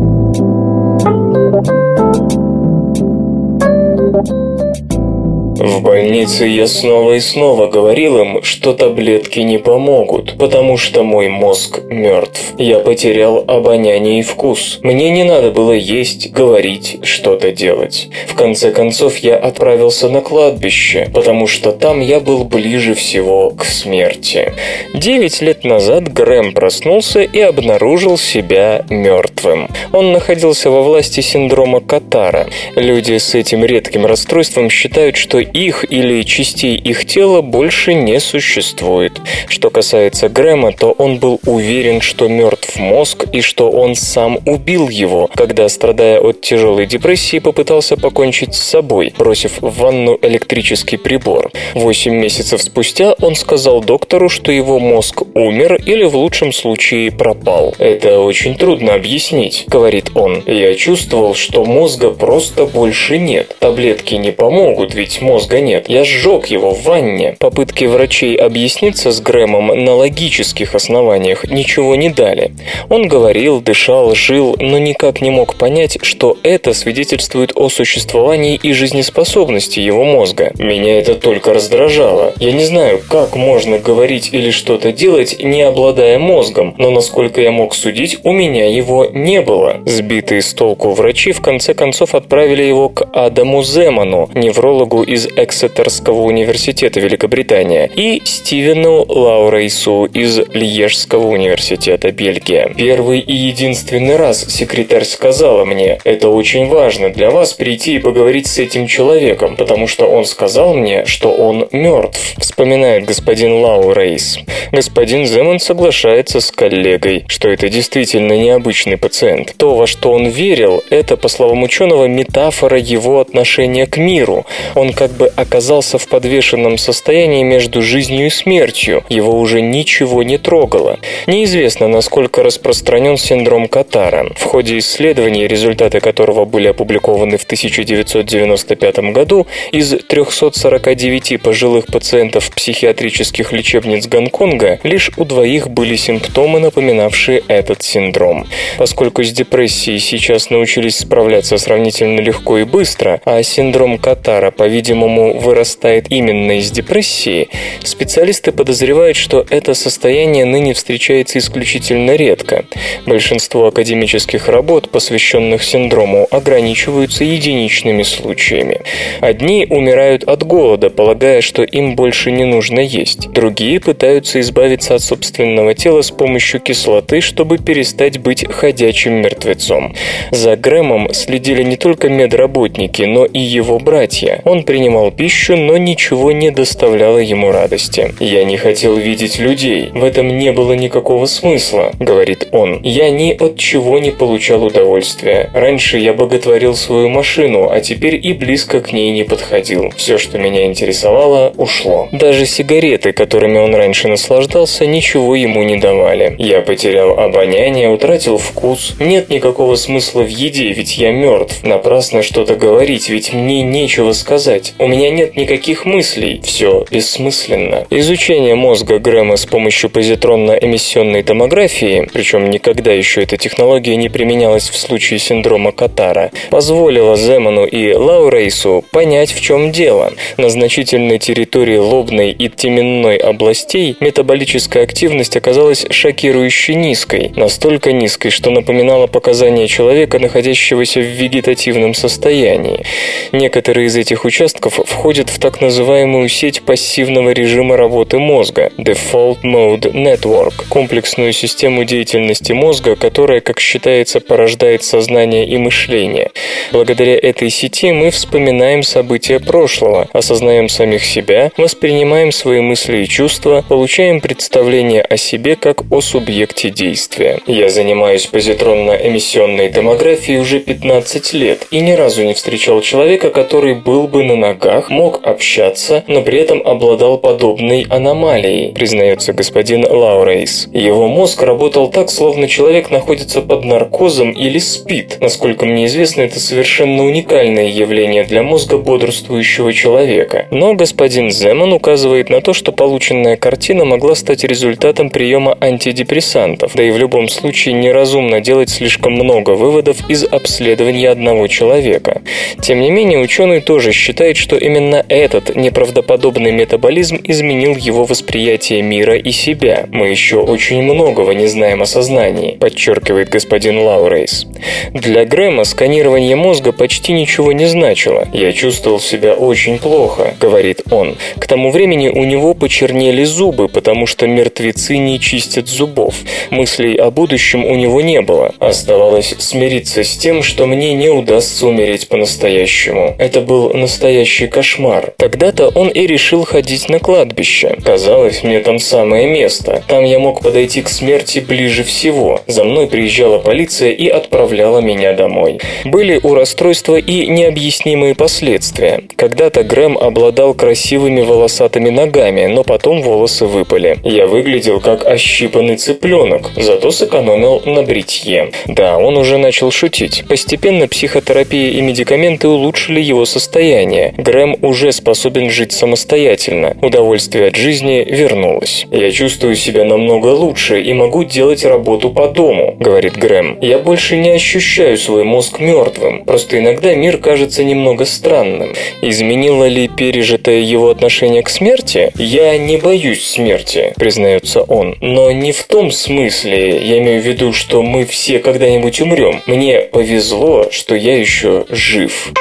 В 5.64 5.80
больнице 5.80 6.44
я 6.44 6.66
снова 6.66 7.14
и 7.14 7.20
снова 7.20 7.68
говорил 7.68 8.18
им, 8.18 8.42
что 8.42 8.74
таблетки 8.74 9.40
не 9.40 9.56
помогут, 9.56 10.36
потому 10.38 10.76
что 10.76 11.04
мой 11.04 11.28
мозг 11.28 11.80
мертв. 11.88 12.52
Я 12.58 12.80
потерял 12.80 13.42
обоняние 13.48 14.18
и 14.18 14.22
вкус. 14.22 14.80
Мне 14.82 15.08
не 15.08 15.24
надо 15.24 15.50
было 15.50 15.72
есть, 15.72 16.32
говорить, 16.32 16.98
что-то 17.02 17.50
делать. 17.50 18.08
В 18.28 18.34
конце 18.34 18.72
концов, 18.72 19.16
я 19.16 19.36
отправился 19.36 20.10
на 20.10 20.20
кладбище, 20.20 21.08
потому 21.14 21.46
что 21.46 21.72
там 21.72 22.00
я 22.00 22.20
был 22.20 22.44
ближе 22.44 22.92
всего 22.92 23.48
к 23.48 23.64
смерти. 23.64 24.52
Девять 24.92 25.40
лет 25.40 25.64
назад 25.64 26.12
Грэм 26.12 26.52
проснулся 26.52 27.22
и 27.22 27.40
обнаружил 27.40 28.18
себя 28.18 28.84
мертвым. 28.90 29.68
Он 29.94 30.12
находился 30.12 30.70
во 30.70 30.82
власти 30.82 31.20
синдрома 31.20 31.80
Катара. 31.80 32.48
Люди 32.76 33.16
с 33.16 33.34
этим 33.34 33.64
редким 33.64 34.04
расстройством 34.04 34.68
считают, 34.68 35.16
что 35.16 35.38
их 35.54 35.84
или 35.88 36.22
частей 36.22 36.76
их 36.76 37.06
тела 37.06 37.40
больше 37.40 37.94
не 37.94 38.18
существует. 38.18 39.20
Что 39.46 39.70
касается 39.70 40.28
Грэма, 40.28 40.72
то 40.72 40.90
он 40.90 41.18
был 41.18 41.40
уверен, 41.46 42.00
что 42.00 42.26
мертв 42.26 42.76
мозг 42.76 43.24
и 43.32 43.40
что 43.40 43.70
он 43.70 43.94
сам 43.94 44.40
убил 44.46 44.88
его, 44.88 45.30
когда, 45.34 45.68
страдая 45.68 46.20
от 46.20 46.40
тяжелой 46.40 46.86
депрессии, 46.86 47.38
попытался 47.38 47.96
покончить 47.96 48.54
с 48.54 48.60
собой, 48.60 49.14
бросив 49.16 49.52
в 49.60 49.78
ванну 49.78 50.18
электрический 50.20 50.96
прибор. 50.96 51.52
Восемь 51.74 52.16
месяцев 52.16 52.60
спустя 52.60 53.14
он 53.20 53.36
сказал 53.36 53.80
доктору, 53.80 54.28
что 54.28 54.50
его 54.50 54.80
мозг 54.80 55.22
умер 55.34 55.76
или 55.86 56.02
в 56.02 56.16
лучшем 56.16 56.52
случае 56.52 57.12
пропал. 57.12 57.74
«Это 57.78 58.18
очень 58.18 58.56
трудно 58.56 58.94
объяснить»,— 58.94 59.64
говорит 59.68 60.10
он. 60.14 60.42
«Я 60.46 60.74
чувствовал, 60.74 61.34
что 61.34 61.64
мозга 61.64 62.10
просто 62.10 62.66
больше 62.66 63.18
нет. 63.18 63.54
Таблетки 63.60 64.16
не 64.16 64.32
помогут, 64.32 64.94
ведь 64.94 65.22
мозг 65.22 65.33
мозга 65.34 65.60
нет. 65.60 65.88
Я 65.88 66.04
сжег 66.04 66.46
его 66.46 66.70
в 66.70 66.84
ванне. 66.84 67.34
Попытки 67.40 67.86
врачей 67.86 68.36
объясниться 68.36 69.10
с 69.10 69.20
Грэмом 69.20 69.66
на 69.84 69.94
логических 69.96 70.76
основаниях 70.76 71.50
ничего 71.50 71.96
не 71.96 72.08
дали. 72.08 72.52
Он 72.88 73.08
говорил, 73.08 73.60
дышал, 73.60 74.14
жил, 74.14 74.54
но 74.60 74.78
никак 74.78 75.20
не 75.20 75.30
мог 75.30 75.56
понять, 75.56 75.98
что 76.02 76.36
это 76.44 76.72
свидетельствует 76.72 77.50
о 77.56 77.68
существовании 77.68 78.60
и 78.62 78.72
жизнеспособности 78.72 79.80
его 79.80 80.04
мозга. 80.04 80.52
Меня 80.56 81.00
это 81.00 81.16
только 81.16 81.52
раздражало. 81.52 82.32
Я 82.38 82.52
не 82.52 82.64
знаю, 82.64 83.00
как 83.10 83.34
можно 83.34 83.80
говорить 83.80 84.28
или 84.30 84.52
что-то 84.52 84.92
делать, 84.92 85.42
не 85.42 85.62
обладая 85.62 86.20
мозгом, 86.20 86.76
но 86.78 86.90
насколько 86.90 87.40
я 87.40 87.50
мог 87.50 87.74
судить, 87.74 88.18
у 88.22 88.30
меня 88.30 88.70
его 88.70 89.04
не 89.12 89.40
было. 89.40 89.80
Сбитые 89.84 90.42
с 90.42 90.54
толку 90.54 90.92
врачи 90.92 91.32
в 91.32 91.40
конце 91.40 91.74
концов 91.74 92.14
отправили 92.14 92.62
его 92.62 92.88
к 92.88 93.08
Адаму 93.12 93.64
Земану, 93.64 94.30
неврологу 94.34 95.02
из 95.02 95.23
из 95.24 95.28
Эксетерского 95.36 96.22
университета 96.22 97.00
Великобритания, 97.00 97.90
и 97.94 98.20
Стивену 98.24 99.04
Лаурейсу 99.08 100.04
из 100.06 100.38
Льежского 100.52 101.28
университета 101.28 102.12
Бельгия. 102.12 102.72
Первый 102.76 103.20
и 103.20 103.34
единственный 103.34 104.16
раз 104.16 104.44
секретарь 104.48 105.04
сказала 105.04 105.64
мне, 105.64 105.98
это 106.04 106.28
очень 106.28 106.68
важно 106.68 107.10
для 107.10 107.30
вас 107.30 107.52
прийти 107.54 107.96
и 107.96 107.98
поговорить 107.98 108.46
с 108.46 108.58
этим 108.58 108.86
человеком, 108.86 109.56
потому 109.56 109.86
что 109.86 110.06
он 110.06 110.24
сказал 110.24 110.74
мне, 110.74 111.04
что 111.06 111.30
он 111.30 111.68
мертв, 111.72 112.34
вспоминает 112.38 113.06
господин 113.06 113.52
Лаурейс. 113.52 114.38
Господин 114.72 115.26
Земан 115.26 115.60
соглашается 115.60 116.40
с 116.40 116.50
коллегой, 116.50 117.24
что 117.28 117.48
это 117.48 117.68
действительно 117.68 118.32
необычный 118.32 118.96
пациент. 118.96 119.54
То, 119.56 119.74
во 119.74 119.86
что 119.86 120.12
он 120.12 120.26
верил, 120.26 120.82
это, 120.90 121.16
по 121.16 121.28
словам 121.28 121.62
ученого, 121.62 122.06
метафора 122.06 122.78
его 122.78 123.20
отношения 123.20 123.86
к 123.86 123.96
миру. 123.96 124.44
Он 124.74 124.92
как 124.92 125.13
бы 125.14 125.32
оказался 125.36 125.98
в 125.98 126.08
подвешенном 126.08 126.78
состоянии 126.78 127.42
между 127.42 127.82
жизнью 127.82 128.26
и 128.26 128.30
смертью. 128.30 129.04
Его 129.08 129.38
уже 129.38 129.60
ничего 129.60 130.22
не 130.22 130.38
трогало. 130.38 130.98
Неизвестно, 131.26 131.88
насколько 131.88 132.42
распространен 132.42 133.16
синдром 133.16 133.68
Катара. 133.68 134.26
В 134.36 134.42
ходе 134.42 134.78
исследования, 134.78 135.46
результаты 135.48 136.00
которого 136.00 136.44
были 136.44 136.68
опубликованы 136.68 137.38
в 137.38 137.44
1995 137.44 138.98
году, 139.12 139.46
из 139.72 139.90
349 139.90 141.40
пожилых 141.42 141.86
пациентов 141.86 142.50
психиатрических 142.50 143.52
лечебниц 143.52 144.06
Гонконга 144.06 144.80
лишь 144.82 145.10
у 145.16 145.24
двоих 145.24 145.68
были 145.68 145.96
симптомы, 145.96 146.60
напоминавшие 146.60 147.42
этот 147.48 147.82
синдром. 147.82 148.46
Поскольку 148.78 149.22
с 149.22 149.30
депрессией 149.32 149.98
сейчас 149.98 150.50
научились 150.50 150.98
справляться 150.98 151.58
сравнительно 151.58 152.20
легко 152.20 152.58
и 152.58 152.64
быстро, 152.64 153.20
а 153.24 153.42
синдром 153.42 153.98
Катара, 153.98 154.50
по-видимому, 154.50 155.03
по-видимому, 155.04 155.38
вырастает 155.38 156.06
именно 156.10 156.58
из 156.58 156.70
депрессии, 156.70 157.48
специалисты 157.82 158.52
подозревают, 158.52 159.16
что 159.16 159.44
это 159.50 159.74
состояние 159.74 160.44
ныне 160.44 160.74
встречается 160.74 161.38
исключительно 161.38 162.16
редко. 162.16 162.64
Большинство 163.06 163.66
академических 163.66 164.48
работ, 164.48 164.90
посвященных 164.90 165.62
синдрому, 165.62 166.26
ограничиваются 166.30 167.24
единичными 167.24 168.02
случаями. 168.02 168.80
Одни 169.20 169.66
умирают 169.68 170.24
от 170.24 170.42
голода, 170.44 170.90
полагая, 170.90 171.40
что 171.40 171.62
им 171.62 171.96
больше 171.96 172.30
не 172.30 172.44
нужно 172.44 172.80
есть. 172.80 173.30
Другие 173.30 173.80
пытаются 173.80 174.40
избавиться 174.40 174.94
от 174.94 175.02
собственного 175.02 175.74
тела 175.74 176.02
с 176.02 176.10
помощью 176.10 176.60
кислоты, 176.60 177.20
чтобы 177.20 177.58
перестать 177.58 178.18
быть 178.18 178.46
ходячим 178.50 179.14
мертвецом. 179.14 179.94
За 180.30 180.56
Грэмом 180.56 181.12
следили 181.12 181.62
не 181.62 181.76
только 181.76 182.08
медработники, 182.08 183.02
но 183.02 183.24
и 183.24 183.40
его 183.40 183.78
братья. 183.78 184.40
Он 184.44 184.62
принимал 184.62 184.93
пищу, 185.10 185.56
но 185.56 185.76
ничего 185.76 186.32
не 186.32 186.50
доставляло 186.50 187.18
ему 187.18 187.50
радости. 187.50 188.14
«Я 188.20 188.44
не 188.44 188.56
хотел 188.56 188.96
видеть 188.96 189.38
людей. 189.38 189.90
В 189.92 190.04
этом 190.04 190.36
не 190.38 190.52
было 190.52 190.72
никакого 190.72 191.26
смысла»,— 191.26 191.92
говорит 191.98 192.48
он. 192.52 192.80
«Я 192.82 193.10
ни 193.10 193.32
от 193.32 193.56
чего 193.56 193.98
не 193.98 194.10
получал 194.10 194.64
удовольствия. 194.64 195.50
Раньше 195.54 195.98
я 195.98 196.12
боготворил 196.12 196.74
свою 196.74 197.08
машину, 197.08 197.68
а 197.70 197.80
теперь 197.80 198.18
и 198.22 198.32
близко 198.32 198.80
к 198.80 198.92
ней 198.92 199.10
не 199.12 199.24
подходил. 199.24 199.92
Все, 199.96 200.18
что 200.18 200.38
меня 200.38 200.66
интересовало, 200.66 201.52
ушло. 201.56 202.08
Даже 202.12 202.46
сигареты, 202.46 203.12
которыми 203.12 203.58
он 203.58 203.74
раньше 203.74 204.08
наслаждался, 204.08 204.86
ничего 204.86 205.34
ему 205.34 205.62
не 205.62 205.76
давали. 205.76 206.34
Я 206.38 206.60
потерял 206.60 207.18
обоняние, 207.18 207.88
утратил 207.90 208.38
вкус. 208.38 208.94
Нет 208.98 209.30
никакого 209.30 209.76
смысла 209.76 210.22
в 210.22 210.28
еде, 210.28 210.72
ведь 210.72 210.96
я 210.98 211.12
мертв. 211.12 211.62
Напрасно 211.62 212.22
что-то 212.22 212.56
говорить, 212.56 213.08
ведь 213.08 213.32
мне 213.32 213.62
нечего 213.62 214.12
сказать. 214.12 214.74
У 214.84 214.86
меня 214.86 215.08
нет 215.08 215.34
никаких 215.34 215.86
мыслей. 215.86 216.42
Все 216.44 216.84
бессмысленно. 216.90 217.86
Изучение 217.88 218.54
мозга 218.54 218.98
Грэма 218.98 219.38
с 219.38 219.46
помощью 219.46 219.88
позитронно-эмиссионной 219.88 221.22
томографии, 221.22 222.06
причем 222.12 222.50
никогда 222.50 222.92
еще 222.92 223.22
эта 223.22 223.38
технология 223.38 223.96
не 223.96 224.10
применялась 224.10 224.68
в 224.68 224.76
случае 224.76 225.20
синдрома 225.20 225.72
Катара, 225.72 226.32
позволило 226.50 227.16
Земану 227.16 227.64
и 227.64 227.94
Лаурейсу 227.94 228.84
понять, 228.92 229.32
в 229.32 229.40
чем 229.40 229.72
дело. 229.72 230.12
На 230.36 230.50
значительной 230.50 231.18
территории 231.18 231.78
лобной 231.78 232.32
и 232.32 232.50
теменной 232.50 233.16
областей 233.16 233.96
метаболическая 234.00 234.82
активность 234.82 235.34
оказалась 235.34 235.86
шокирующе 235.88 236.74
низкой, 236.74 237.32
настолько 237.36 237.92
низкой, 237.92 238.28
что 238.28 238.50
напоминала 238.50 239.06
показания 239.06 239.66
человека, 239.66 240.18
находящегося 240.18 241.00
в 241.00 241.04
вегетативном 241.04 241.94
состоянии. 241.94 242.84
Некоторые 243.32 243.86
из 243.86 243.96
этих 243.96 244.26
участков 244.26 244.73
входят 244.84 245.30
в 245.30 245.38
так 245.38 245.60
называемую 245.60 246.28
сеть 246.28 246.62
пассивного 246.62 247.30
режима 247.30 247.76
работы 247.76 248.18
мозга 248.18 248.72
Default 248.78 249.42
Mode 249.42 249.92
Network, 249.92 250.64
комплексную 250.68 251.32
систему 251.32 251.84
деятельности 251.84 252.52
мозга, 252.52 252.96
которая, 252.96 253.40
как 253.40 253.60
считается, 253.60 254.20
порождает 254.20 254.82
сознание 254.82 255.46
и 255.46 255.56
мышление. 255.56 256.32
Благодаря 256.72 257.16
этой 257.16 257.50
сети 257.50 257.92
мы 257.92 258.10
вспоминаем 258.10 258.82
события 258.82 259.38
прошлого, 259.38 260.08
осознаем 260.12 260.68
самих 260.68 261.04
себя, 261.04 261.52
воспринимаем 261.56 262.32
свои 262.32 262.60
мысли 262.60 262.98
и 262.98 263.08
чувства, 263.08 263.64
получаем 263.68 264.20
представление 264.20 265.02
о 265.02 265.16
себе 265.16 265.56
как 265.56 265.82
о 265.90 266.00
субъекте 266.00 266.70
действия. 266.70 267.40
Я 267.46 267.68
занимаюсь 267.68 268.26
позитронно-эмиссионной 268.26 269.70
томографией 269.70 270.38
уже 270.38 270.60
15 270.60 271.32
лет 271.34 271.66
и 271.70 271.80
ни 271.80 271.92
разу 271.92 272.24
не 272.24 272.34
встречал 272.34 272.80
человека, 272.80 273.30
который 273.30 273.74
был 273.74 274.08
бы 274.08 274.24
на 274.24 274.36
ногах, 274.36 274.63
мог 274.90 275.20
общаться, 275.26 276.04
но 276.06 276.22
при 276.22 276.38
этом 276.38 276.62
обладал 276.64 277.18
подобной 277.18 277.86
аномалией, 277.88 278.72
признается 278.72 279.32
господин 279.32 279.84
Лаурейс. 279.84 280.68
Его 280.72 281.08
мозг 281.08 281.42
работал 281.42 281.88
так, 281.88 282.10
словно 282.10 282.48
человек 282.48 282.90
находится 282.90 283.42
под 283.42 283.64
наркозом 283.64 284.32
или 284.32 284.58
спит. 284.58 285.18
Насколько 285.20 285.66
мне 285.66 285.86
известно, 285.86 286.22
это 286.22 286.40
совершенно 286.40 287.04
уникальное 287.04 287.68
явление 287.68 288.24
для 288.24 288.42
мозга 288.42 288.78
бодрствующего 288.78 289.72
человека. 289.72 290.46
Но 290.50 290.74
господин 290.74 291.30
Земан 291.30 291.72
указывает 291.72 292.30
на 292.30 292.40
то, 292.40 292.52
что 292.52 292.72
полученная 292.72 293.36
картина 293.36 293.84
могла 293.84 294.14
стать 294.14 294.44
результатом 294.44 295.10
приема 295.10 295.56
антидепрессантов, 295.60 296.72
да 296.74 296.82
и 296.82 296.90
в 296.90 296.98
любом 296.98 297.28
случае 297.28 297.74
неразумно 297.74 298.40
делать 298.40 298.70
слишком 298.70 299.14
много 299.14 299.50
выводов 299.50 300.08
из 300.08 300.24
обследования 300.24 301.10
одного 301.10 301.46
человека. 301.48 302.22
Тем 302.60 302.80
не 302.80 302.90
менее, 302.90 303.18
ученый 303.18 303.60
тоже 303.60 303.92
считает, 303.92 304.36
что 304.44 304.58
именно 304.58 305.02
этот 305.08 305.56
неправдоподобный 305.56 306.52
метаболизм 306.52 307.18
изменил 307.24 307.76
его 307.76 308.04
восприятие 308.04 308.82
мира 308.82 309.16
и 309.16 309.30
себя. 309.30 309.86
Мы 309.90 310.08
еще 310.08 310.36
очень 310.36 310.82
многого 310.82 311.32
не 311.32 311.46
знаем 311.46 311.80
о 311.80 311.86
сознании, 311.86 312.58
подчеркивает 312.60 313.30
господин 313.30 313.78
Лаурейс. 313.78 314.46
Для 314.92 315.24
Грэма 315.24 315.64
сканирование 315.64 316.36
мозга 316.36 316.72
почти 316.72 317.14
ничего 317.14 317.52
не 317.52 317.64
значило. 317.64 318.28
Я 318.34 318.52
чувствовал 318.52 319.00
себя 319.00 319.32
очень 319.32 319.78
плохо, 319.78 320.34
говорит 320.38 320.82
он. 320.90 321.16
К 321.38 321.46
тому 321.46 321.70
времени 321.70 322.10
у 322.10 322.24
него 322.24 322.52
почернели 322.52 323.24
зубы, 323.24 323.68
потому 323.68 324.04
что 324.04 324.26
мертвецы 324.26 324.98
не 324.98 325.18
чистят 325.20 325.68
зубов. 325.68 326.16
Мыслей 326.50 326.96
о 326.96 327.10
будущем 327.10 327.64
у 327.64 327.74
него 327.76 328.02
не 328.02 328.20
было. 328.20 328.54
Оставалось 328.58 329.34
смириться 329.38 330.04
с 330.04 330.18
тем, 330.18 330.42
что 330.42 330.66
мне 330.66 330.92
не 330.92 331.08
удастся 331.08 331.66
умереть 331.66 332.08
по-настоящему. 332.08 333.14
Это 333.18 333.40
был 333.40 333.72
настоящий 333.72 334.33
кошмар. 334.42 335.14
Тогда-то 335.16 335.68
он 335.68 335.88
и 335.88 336.06
решил 336.06 336.44
ходить 336.44 336.88
на 336.88 336.98
кладбище. 336.98 337.76
Казалось, 337.84 338.42
мне 338.42 338.60
там 338.60 338.78
самое 338.78 339.26
место. 339.26 339.82
Там 339.88 340.04
я 340.04 340.18
мог 340.18 340.42
подойти 340.42 340.82
к 340.82 340.88
смерти 340.88 341.38
ближе 341.38 341.84
всего. 341.84 342.40
За 342.46 342.64
мной 342.64 342.86
приезжала 342.86 343.38
полиция 343.38 343.92
и 343.92 344.08
отправляла 344.08 344.80
меня 344.80 345.12
домой. 345.14 345.60
Были 345.84 346.20
у 346.22 346.34
расстройства 346.34 346.96
и 346.96 347.26
необъяснимые 347.26 348.14
последствия. 348.14 349.02
Когда-то 349.16 349.62
Грэм 349.62 349.96
обладал 349.98 350.54
красивыми 350.54 351.22
волосатыми 351.22 351.90
ногами, 351.90 352.46
но 352.46 352.64
потом 352.64 353.02
волосы 353.02 353.46
выпали. 353.46 353.98
Я 354.04 354.26
выглядел 354.26 354.80
как 354.80 355.06
ощипанный 355.06 355.76
цыпленок, 355.76 356.50
зато 356.56 356.90
сэкономил 356.90 357.62
на 357.64 357.82
бритье. 357.82 358.50
Да, 358.66 358.98
он 358.98 359.16
уже 359.16 359.38
начал 359.38 359.70
шутить. 359.70 360.24
Постепенно 360.28 360.88
психотерапия 360.88 361.70
и 361.70 361.80
медикаменты 361.80 362.48
улучшили 362.48 363.00
его 363.00 363.24
состояние. 363.24 364.14
Грэм 364.24 364.56
уже 364.62 364.90
способен 364.90 365.50
жить 365.50 365.72
самостоятельно. 365.72 366.74
Удовольствие 366.80 367.48
от 367.48 367.56
жизни 367.56 368.06
вернулось. 368.08 368.86
«Я 368.90 369.10
чувствую 369.10 369.54
себя 369.54 369.84
намного 369.84 370.28
лучше 370.28 370.80
и 370.80 370.94
могу 370.94 371.24
делать 371.24 371.62
работу 371.62 372.08
по 372.08 372.28
дому»,— 372.28 372.74
говорит 372.80 373.18
Грэм. 373.18 373.58
«Я 373.60 373.78
больше 373.78 374.16
не 374.16 374.30
ощущаю 374.30 374.96
свой 374.96 375.24
мозг 375.24 375.60
мертвым. 375.60 376.24
Просто 376.24 376.58
иногда 376.58 376.94
мир 376.94 377.18
кажется 377.18 377.64
немного 377.64 378.06
странным. 378.06 378.72
Изменило 379.02 379.68
ли 379.68 379.88
пережитое 379.88 380.60
его 380.60 380.88
отношение 380.88 381.42
к 381.42 381.50
смерти? 381.50 382.10
Я 382.16 382.56
не 382.56 382.78
боюсь 382.78 383.26
смерти, 383.26 383.92
признается 383.96 384.62
он. 384.62 384.96
Но 385.02 385.30
не 385.32 385.52
в 385.52 385.64
том 385.64 385.90
смысле, 385.90 386.78
я 386.82 386.98
имею 386.98 387.20
в 387.20 387.26
виду, 387.26 387.52
что 387.52 387.82
мы 387.82 388.06
все 388.06 388.38
когда-нибудь 388.38 389.02
умрем. 389.02 389.42
Мне 389.46 389.80
повезло, 389.80 390.68
что 390.70 390.94
я 390.94 391.18
еще 391.18 391.66
жив. 391.68 392.32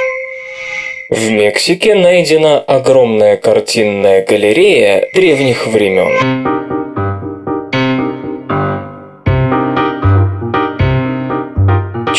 В 1.13 1.29
Мексике 1.29 1.93
найдена 1.93 2.59
огромная 2.59 3.37
картинная 3.37 4.25
галерея 4.25 5.07
древних 5.13 5.67
времен. 5.67 6.52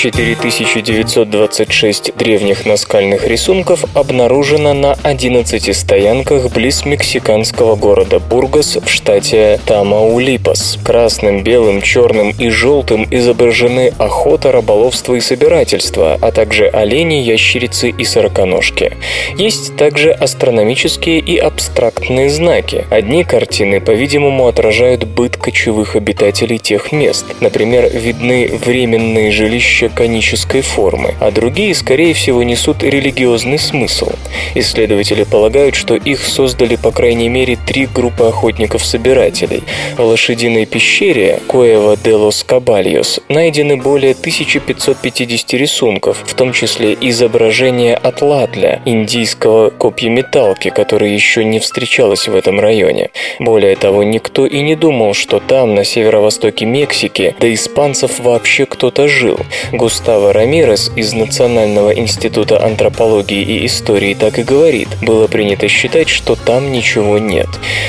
4926 0.04 2.14
древних 2.14 2.66
наскальных 2.66 3.26
рисунков 3.26 3.86
обнаружено 3.94 4.74
на 4.74 4.98
11 5.02 5.74
стоянках 5.74 6.52
близ 6.52 6.84
мексиканского 6.84 7.74
города 7.74 8.18
Бургос 8.18 8.76
в 8.84 8.90
штате 8.90 9.58
Тамаулипас. 9.64 10.78
Красным, 10.84 11.42
белым, 11.42 11.80
черным 11.80 12.34
и 12.38 12.50
желтым 12.50 13.06
изображены 13.10 13.94
охота, 13.96 14.52
рыболовство 14.52 15.14
и 15.14 15.20
собирательство, 15.20 16.18
а 16.20 16.32
также 16.32 16.66
олени, 16.66 17.22
ящерицы 17.22 17.88
и 17.88 18.04
сороконожки. 18.04 18.98
Есть 19.38 19.74
также 19.76 20.10
астрономические 20.10 21.20
и 21.20 21.38
абстрактные 21.38 22.28
знаки. 22.28 22.84
Одни 22.90 23.24
картины, 23.24 23.80
по-видимому, 23.80 24.48
отражают 24.48 25.04
быт 25.04 25.38
кочевых 25.38 25.96
обитателей 25.96 26.58
тех 26.58 26.92
мест. 26.92 27.24
Например, 27.40 27.88
видны 27.90 28.50
временные 28.62 29.30
жилища 29.30 29.88
прозвище 29.94 30.04
конической 30.04 30.60
формы, 30.60 31.14
а 31.20 31.30
другие, 31.30 31.74
скорее 31.74 32.12
всего, 32.12 32.42
несут 32.42 32.82
религиозный 32.82 33.58
смысл. 33.58 34.10
Исследователи 34.54 35.24
полагают, 35.24 35.74
что 35.74 35.94
их 35.94 36.20
создали 36.20 36.76
по 36.76 36.90
крайней 36.90 37.28
мере 37.28 37.56
три 37.56 37.86
группы 37.86 38.24
охотников-собирателей. 38.24 39.62
В 39.96 40.02
лошадиной 40.02 40.66
пещере 40.66 41.40
Коева 41.48 41.96
де 41.96 42.14
лос 42.14 42.44
Кабальос 42.44 43.20
найдены 43.28 43.76
более 43.76 44.12
1550 44.12 45.54
рисунков, 45.54 46.18
в 46.26 46.34
том 46.34 46.52
числе 46.52 46.96
изображение 47.00 47.96
атлатля, 47.96 48.82
индийского 48.84 49.70
копьеметалки, 49.70 50.70
которое 50.70 51.14
еще 51.14 51.44
не 51.44 51.60
встречалось 51.60 52.28
в 52.28 52.36
этом 52.36 52.60
районе. 52.60 53.10
Более 53.38 53.76
того, 53.76 54.02
никто 54.02 54.46
и 54.46 54.60
не 54.60 54.76
думал, 54.76 55.14
что 55.14 55.40
там, 55.40 55.74
на 55.74 55.84
северо-востоке 55.84 56.66
Мексики, 56.66 57.34
до 57.40 57.52
испанцев 57.52 58.20
вообще 58.20 58.66
кто-то 58.66 59.08
жил. 59.08 59.38
Густаво 59.76 60.32
Рамирес 60.32 60.92
из 60.94 61.12
Национального 61.12 61.92
института 61.94 62.64
антропологии 62.64 63.42
и 63.42 63.66
истории 63.66 64.14
так 64.14 64.38
и 64.38 64.42
говорит. 64.42 64.88
Было 65.02 65.26
принято 65.26 65.68
считать, 65.68 66.08
что 66.08 66.36
там 66.36 66.70
ничего 66.70 67.18
нет. 67.18 67.48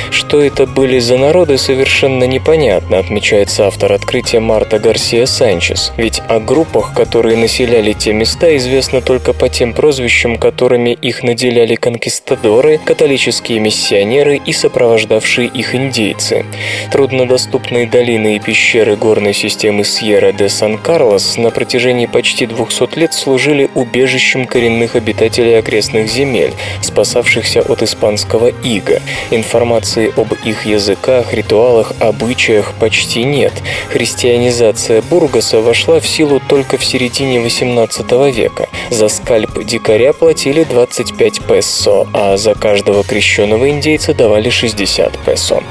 Что 0.09 0.41
это 0.41 0.65
были 0.65 0.99
за 0.99 1.17
народы, 1.17 1.57
совершенно 1.57 2.23
непонятно, 2.23 2.97
отмечается 2.97 3.67
автор 3.67 3.93
открытия 3.93 4.39
Марта 4.39 4.79
Гарсия 4.79 5.25
Санчес. 5.25 5.93
Ведь 5.95 6.21
о 6.27 6.39
группах, 6.39 6.93
которые 6.95 7.37
населяли 7.37 7.93
те 7.93 8.13
места, 8.13 8.55
известно 8.57 9.01
только 9.01 9.33
по 9.33 9.47
тем 9.47 9.73
прозвищам, 9.73 10.37
которыми 10.37 10.89
их 10.89 11.23
наделяли 11.23 11.75
конкистадоры, 11.75 12.79
католические 12.83 13.59
миссионеры 13.59 14.41
и 14.43 14.53
сопровождавшие 14.53 15.47
их 15.47 15.75
индейцы. 15.75 16.45
Труднодоступные 16.91 17.85
долины 17.85 18.37
и 18.37 18.39
пещеры 18.39 18.95
горной 18.95 19.33
системы 19.33 19.83
Сьерра 19.83 20.31
де 20.31 20.49
Сан-Карлос 20.49 21.37
на 21.37 21.51
протяжении 21.51 21.74
почти 22.07 22.45
200 22.45 22.97
лет 22.99 23.13
служили 23.13 23.69
убежищем 23.75 24.45
коренных 24.45 24.95
обитателей 24.95 25.59
окрестных 25.59 26.09
земель, 26.09 26.53
спасавшихся 26.81 27.61
от 27.61 27.81
испанского 27.83 28.47
ига. 28.47 29.01
Информации 29.31 30.13
об 30.15 30.33
их 30.45 30.65
языках, 30.65 31.33
ритуалах, 31.33 31.93
обычаях 31.99 32.73
почти 32.79 33.23
нет. 33.23 33.53
Христианизация 33.89 35.01
Бургаса 35.01 35.61
вошла 35.61 35.99
в 35.99 36.07
силу 36.07 36.39
только 36.39 36.77
в 36.77 36.85
середине 36.85 37.39
18 37.39 38.11
века. 38.35 38.69
За 38.89 39.09
скальп 39.09 39.63
дикаря 39.65 40.13
платили 40.13 40.63
25 40.63 41.41
песо, 41.41 42.07
а 42.13 42.37
за 42.37 42.53
каждого 42.55 43.03
крещенного 43.03 43.69
индейца 43.69 44.13
давали 44.13 44.49
60 44.49 45.17
песо. 45.25 45.63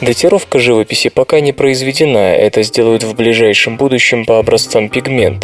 Датировка 0.00 0.58
живописи 0.58 1.08
пока 1.08 1.40
не 1.40 1.52
произведена, 1.52 2.34
это 2.34 2.62
сделают 2.62 3.02
в 3.02 3.14
ближайшем 3.14 3.76
будущем 3.76 4.24
по 4.24 4.38
образцам 4.38 4.88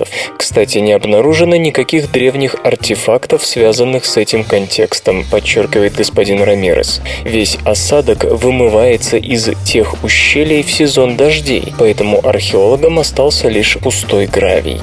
пигментов. 0.04 0.34
Кстати, 0.36 0.78
не 0.78 0.92
обнаружено 0.92 1.56
никаких 1.56 2.10
древних 2.10 2.56
артефактов, 2.64 3.44
связанных 3.44 4.04
с 4.04 4.16
этим 4.16 4.44
контекстом, 4.44 5.24
подчеркивает 5.30 5.94
господин 5.94 6.42
Рамирес. 6.42 7.00
Весь 7.24 7.58
осадок 7.64 8.24
вымывается 8.24 9.16
из 9.16 9.50
тех 9.64 10.02
ущелий 10.04 10.62
в 10.62 10.70
сезон 10.70 11.16
дождей, 11.16 11.72
поэтому 11.78 12.26
археологам 12.26 12.98
остался 12.98 13.48
лишь 13.48 13.78
пустой 13.78 14.26
гравий. 14.26 14.80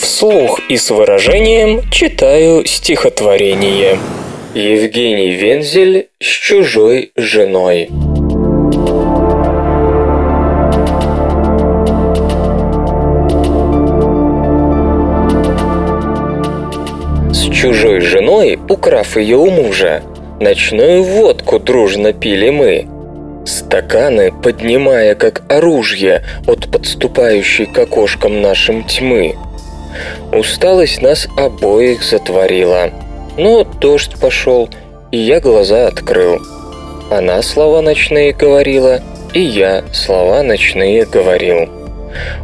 Вслух 0.00 0.60
и 0.68 0.76
с 0.76 0.90
выражением 0.90 1.82
читаю 1.90 2.64
стихотворение. 2.66 3.98
Евгений 4.54 5.32
Вензель 5.32 6.08
с 6.18 6.26
чужой 6.26 7.12
женой. 7.16 7.90
Чужой 17.66 18.00
женой, 18.00 18.60
украв 18.68 19.16
ее 19.16 19.38
у 19.38 19.50
мужа, 19.50 20.00
ночную 20.38 21.02
водку 21.02 21.58
дружно 21.58 22.12
пили 22.12 22.50
мы. 22.50 22.86
Стаканы, 23.44 24.30
поднимая 24.30 25.16
как 25.16 25.42
оружие 25.48 26.22
от 26.46 26.70
подступающей 26.70 27.66
к 27.66 27.76
окошкам 27.76 28.40
нашим 28.40 28.84
тьмы. 28.84 29.34
Усталость 30.32 31.02
нас 31.02 31.26
обоих 31.36 32.04
затворила. 32.04 32.90
Но 33.36 33.64
дождь 33.64 34.14
пошел, 34.20 34.68
и 35.10 35.18
я 35.18 35.40
глаза 35.40 35.88
открыл. 35.88 36.38
Она 37.10 37.42
слова 37.42 37.82
ночные 37.82 38.32
говорила, 38.32 39.00
и 39.34 39.40
я 39.40 39.82
слова 39.92 40.44
ночные 40.44 41.04
говорил. 41.04 41.68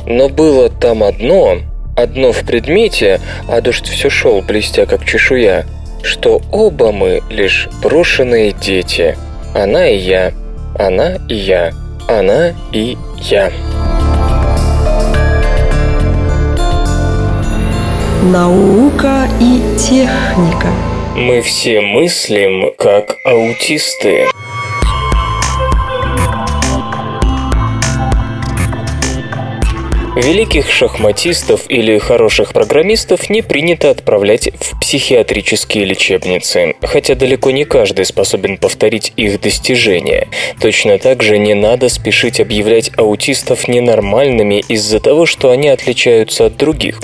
Но 0.04 0.28
было 0.28 0.68
там 0.68 1.04
одно, 1.04 1.58
одно 1.96 2.32
в 2.32 2.44
предмете, 2.44 3.20
а 3.48 3.60
дождь 3.60 3.88
все 3.88 4.10
шел, 4.10 4.42
блестя 4.42 4.86
как 4.86 5.04
чешуя, 5.04 5.66
что 6.02 6.40
оба 6.50 6.92
мы 6.92 7.22
лишь 7.30 7.68
брошенные 7.82 8.52
дети. 8.52 9.16
Она 9.54 9.88
и 9.88 9.98
я, 9.98 10.32
она 10.78 11.16
и 11.28 11.34
я, 11.34 11.72
она 12.08 12.52
и 12.72 12.96
я. 13.18 13.52
Наука 18.22 19.28
и 19.40 19.60
техника. 19.78 20.68
Мы 21.16 21.42
все 21.42 21.80
мыслим 21.80 22.72
как 22.78 23.16
аутисты. 23.24 24.26
Великих 30.14 30.70
шахматистов 30.70 31.62
или 31.70 31.96
хороших 31.96 32.52
программистов 32.52 33.30
не 33.30 33.40
принято 33.40 33.88
отправлять 33.88 34.50
в 34.60 34.78
психиатрические 34.78 35.86
лечебницы, 35.86 36.74
хотя 36.82 37.14
далеко 37.14 37.50
не 37.50 37.64
каждый 37.64 38.04
способен 38.04 38.58
повторить 38.58 39.14
их 39.16 39.40
достижения. 39.40 40.28
Точно 40.60 40.98
так 40.98 41.22
же 41.22 41.38
не 41.38 41.54
надо 41.54 41.88
спешить 41.88 42.40
объявлять 42.40 42.90
аутистов 42.98 43.68
ненормальными 43.68 44.62
из-за 44.68 45.00
того, 45.00 45.24
что 45.24 45.50
они 45.50 45.68
отличаются 45.68 46.44
от 46.44 46.58
других. 46.58 47.00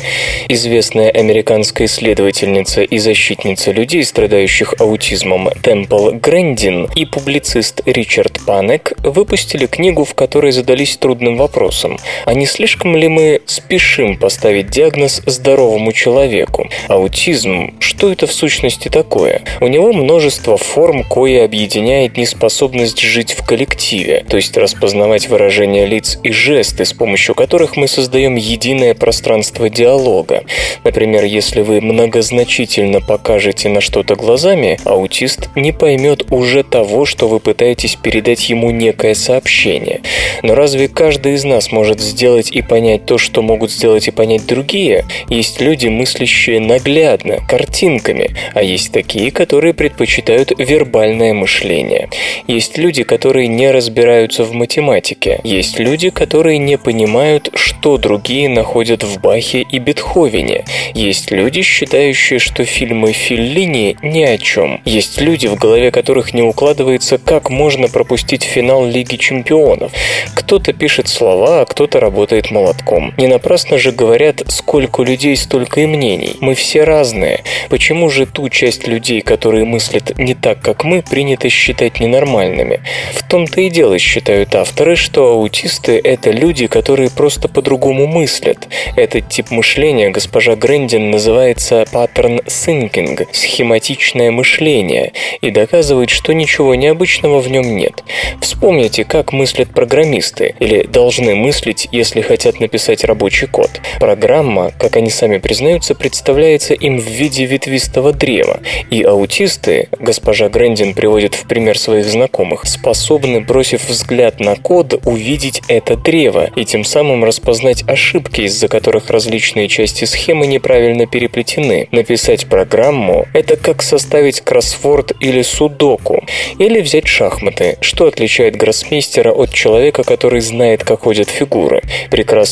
Известная 0.48 1.10
американская 1.10 1.86
исследовательница 1.86 2.82
и 2.82 2.98
защитница 2.98 3.72
людей, 3.72 4.04
страдающих 4.04 4.74
аутизмом, 4.80 5.48
Темпл 5.62 6.10
Грэндин 6.10 6.90
и 6.94 7.06
публицист 7.06 7.80
Ричард 7.86 8.38
Панек 8.44 8.92
выпустили 8.98 9.64
книгу, 9.64 10.04
в 10.04 10.14
которой 10.14 10.52
задались 10.52 10.98
трудным 10.98 11.38
вопросом. 11.38 11.98
Не 12.26 12.44
слишком 12.44 12.97
ли 12.98 13.08
мы 13.08 13.40
спешим 13.46 14.16
поставить 14.16 14.70
диагноз 14.70 15.22
здоровому 15.26 15.92
человеку? 15.92 16.68
Аутизм, 16.88 17.74
что 17.80 18.12
это 18.12 18.26
в 18.26 18.32
сущности 18.32 18.88
такое? 18.88 19.42
У 19.60 19.68
него 19.68 19.92
множество 19.92 20.56
форм, 20.56 21.04
кое 21.04 21.44
объединяет 21.44 22.16
неспособность 22.16 23.00
жить 23.00 23.32
в 23.32 23.46
коллективе, 23.46 24.24
то 24.28 24.36
есть 24.36 24.56
распознавать 24.56 25.28
выражения 25.28 25.86
лиц 25.86 26.18
и 26.22 26.30
жесты, 26.30 26.84
с 26.84 26.92
помощью 26.92 27.34
которых 27.34 27.76
мы 27.76 27.88
создаем 27.88 28.36
единое 28.36 28.94
пространство 28.94 29.70
диалога. 29.70 30.44
Например, 30.84 31.24
если 31.24 31.62
вы 31.62 31.80
многозначительно 31.80 33.00
покажете 33.00 33.68
на 33.68 33.80
что-то 33.80 34.16
глазами, 34.16 34.78
аутист 34.84 35.48
не 35.54 35.72
поймет 35.72 36.30
уже 36.30 36.62
того, 36.62 37.04
что 37.04 37.28
вы 37.28 37.40
пытаетесь 37.40 37.96
передать 37.96 38.48
ему 38.48 38.70
некое 38.70 39.14
сообщение. 39.14 40.02
Но 40.42 40.54
разве 40.54 40.88
каждый 40.88 41.34
из 41.34 41.44
нас 41.44 41.72
может 41.72 42.00
сделать 42.00 42.50
и 42.50 42.62
понять 42.62 42.87
понять 42.88 43.04
то, 43.04 43.18
что 43.18 43.42
могут 43.42 43.70
сделать 43.70 44.08
и 44.08 44.10
понять 44.10 44.46
другие, 44.46 45.04
есть 45.28 45.60
люди, 45.60 45.88
мыслящие 45.88 46.58
наглядно, 46.58 47.36
картинками, 47.46 48.30
а 48.54 48.62
есть 48.62 48.92
такие, 48.92 49.30
которые 49.30 49.74
предпочитают 49.74 50.52
вербальное 50.56 51.34
мышление. 51.34 52.08
Есть 52.46 52.78
люди, 52.78 53.02
которые 53.02 53.46
не 53.46 53.70
разбираются 53.70 54.44
в 54.44 54.54
математике. 54.54 55.38
Есть 55.44 55.78
люди, 55.78 56.08
которые 56.08 56.56
не 56.56 56.78
понимают, 56.78 57.50
что 57.54 57.98
другие 57.98 58.48
находят 58.48 59.04
в 59.04 59.20
Бахе 59.20 59.66
и 59.70 59.78
Бетховене. 59.78 60.64
Есть 60.94 61.30
люди, 61.30 61.60
считающие, 61.60 62.38
что 62.38 62.64
фильмы 62.64 63.12
Филлини 63.12 63.98
ни 64.02 64.22
о 64.22 64.38
чем. 64.38 64.80
Есть 64.86 65.20
люди, 65.20 65.46
в 65.46 65.56
голове 65.56 65.90
которых 65.90 66.32
не 66.32 66.40
укладывается, 66.40 67.18
как 67.18 67.50
можно 67.50 67.88
пропустить 67.88 68.44
финал 68.44 68.86
Лиги 68.86 69.16
Чемпионов. 69.16 69.92
Кто-то 70.34 70.72
пишет 70.72 71.08
слова, 71.08 71.60
а 71.60 71.66
кто-то 71.66 72.00
работает 72.00 72.50
молотком 72.50 72.77
молотком. 72.78 73.14
Не 73.16 73.26
напрасно 73.26 73.78
же 73.78 73.92
говорят, 73.92 74.42
сколько 74.48 75.02
людей, 75.02 75.36
столько 75.36 75.80
и 75.80 75.86
мнений. 75.86 76.36
Мы 76.40 76.54
все 76.54 76.84
разные. 76.84 77.42
Почему 77.68 78.10
же 78.10 78.26
ту 78.26 78.48
часть 78.48 78.86
людей, 78.86 79.20
которые 79.20 79.64
мыслят 79.64 80.18
не 80.18 80.34
так, 80.34 80.60
как 80.60 80.84
мы, 80.84 81.02
принято 81.02 81.48
считать 81.48 82.00
ненормальными? 82.00 82.80
В 83.14 83.28
том-то 83.28 83.60
и 83.60 83.70
дело, 83.70 83.98
считают 83.98 84.54
авторы, 84.54 84.96
что 84.96 85.32
аутисты– 85.32 86.00
это 86.04 86.30
люди, 86.30 86.66
которые 86.66 87.10
просто 87.10 87.48
по-другому 87.48 88.06
мыслят. 88.06 88.68
Этот 88.96 89.28
тип 89.28 89.50
мышления 89.50 90.10
госпожа 90.10 90.56
Грэндин 90.56 91.10
называется 91.10 91.84
паттерн 91.92 92.40
thinking– 92.46 93.26
схематичное 93.32 94.30
мышление, 94.30 95.12
и 95.40 95.50
доказывает, 95.50 96.10
что 96.10 96.32
ничего 96.32 96.74
необычного 96.74 97.40
в 97.40 97.50
нем 97.50 97.76
нет. 97.76 98.04
Вспомните, 98.40 99.04
как 99.04 99.32
мыслят 99.32 99.70
программисты, 99.70 100.54
или 100.60 100.82
должны 100.82 101.34
мыслить, 101.34 101.88
если 101.92 102.20
хотят 102.20 102.60
написать 102.60 102.67
написать 102.68 103.02
рабочий 103.04 103.46
код. 103.46 103.80
Программа, 103.98 104.72
как 104.78 104.96
они 104.96 105.08
сами 105.08 105.38
признаются, 105.38 105.94
представляется 105.94 106.74
им 106.74 106.98
в 106.98 107.04
виде 107.06 107.46
ветвистого 107.46 108.12
древа, 108.12 108.60
и 108.90 109.02
аутисты, 109.02 109.88
госпожа 109.98 110.50
Грэндин 110.50 110.92
приводит 110.92 111.34
в 111.34 111.48
пример 111.48 111.78
своих 111.78 112.04
знакомых, 112.04 112.66
способны, 112.66 113.40
бросив 113.40 113.88
взгляд 113.88 114.38
на 114.38 114.54
код, 114.54 115.00
увидеть 115.06 115.62
это 115.68 115.96
древо 115.96 116.50
и 116.56 116.66
тем 116.66 116.84
самым 116.84 117.24
распознать 117.24 117.84
ошибки, 117.88 118.42
из-за 118.42 118.68
которых 118.68 119.08
различные 119.08 119.68
части 119.68 120.04
схемы 120.04 120.46
неправильно 120.46 121.06
переплетены. 121.06 121.88
Написать 121.90 122.48
программу– 122.48 123.26
это 123.32 123.56
как 123.56 123.82
составить 123.82 124.42
кроссворд 124.42 125.12
или 125.20 125.40
судоку, 125.40 126.22
или 126.58 126.80
взять 126.82 127.06
шахматы. 127.06 127.78
Что 127.80 128.08
отличает 128.08 128.56
гроссмейстера 128.56 129.32
от 129.32 129.54
человека, 129.54 130.02
который 130.02 130.40
знает, 130.42 130.84
как 130.84 131.00
ходят 131.00 131.30
фигуры? 131.30 131.80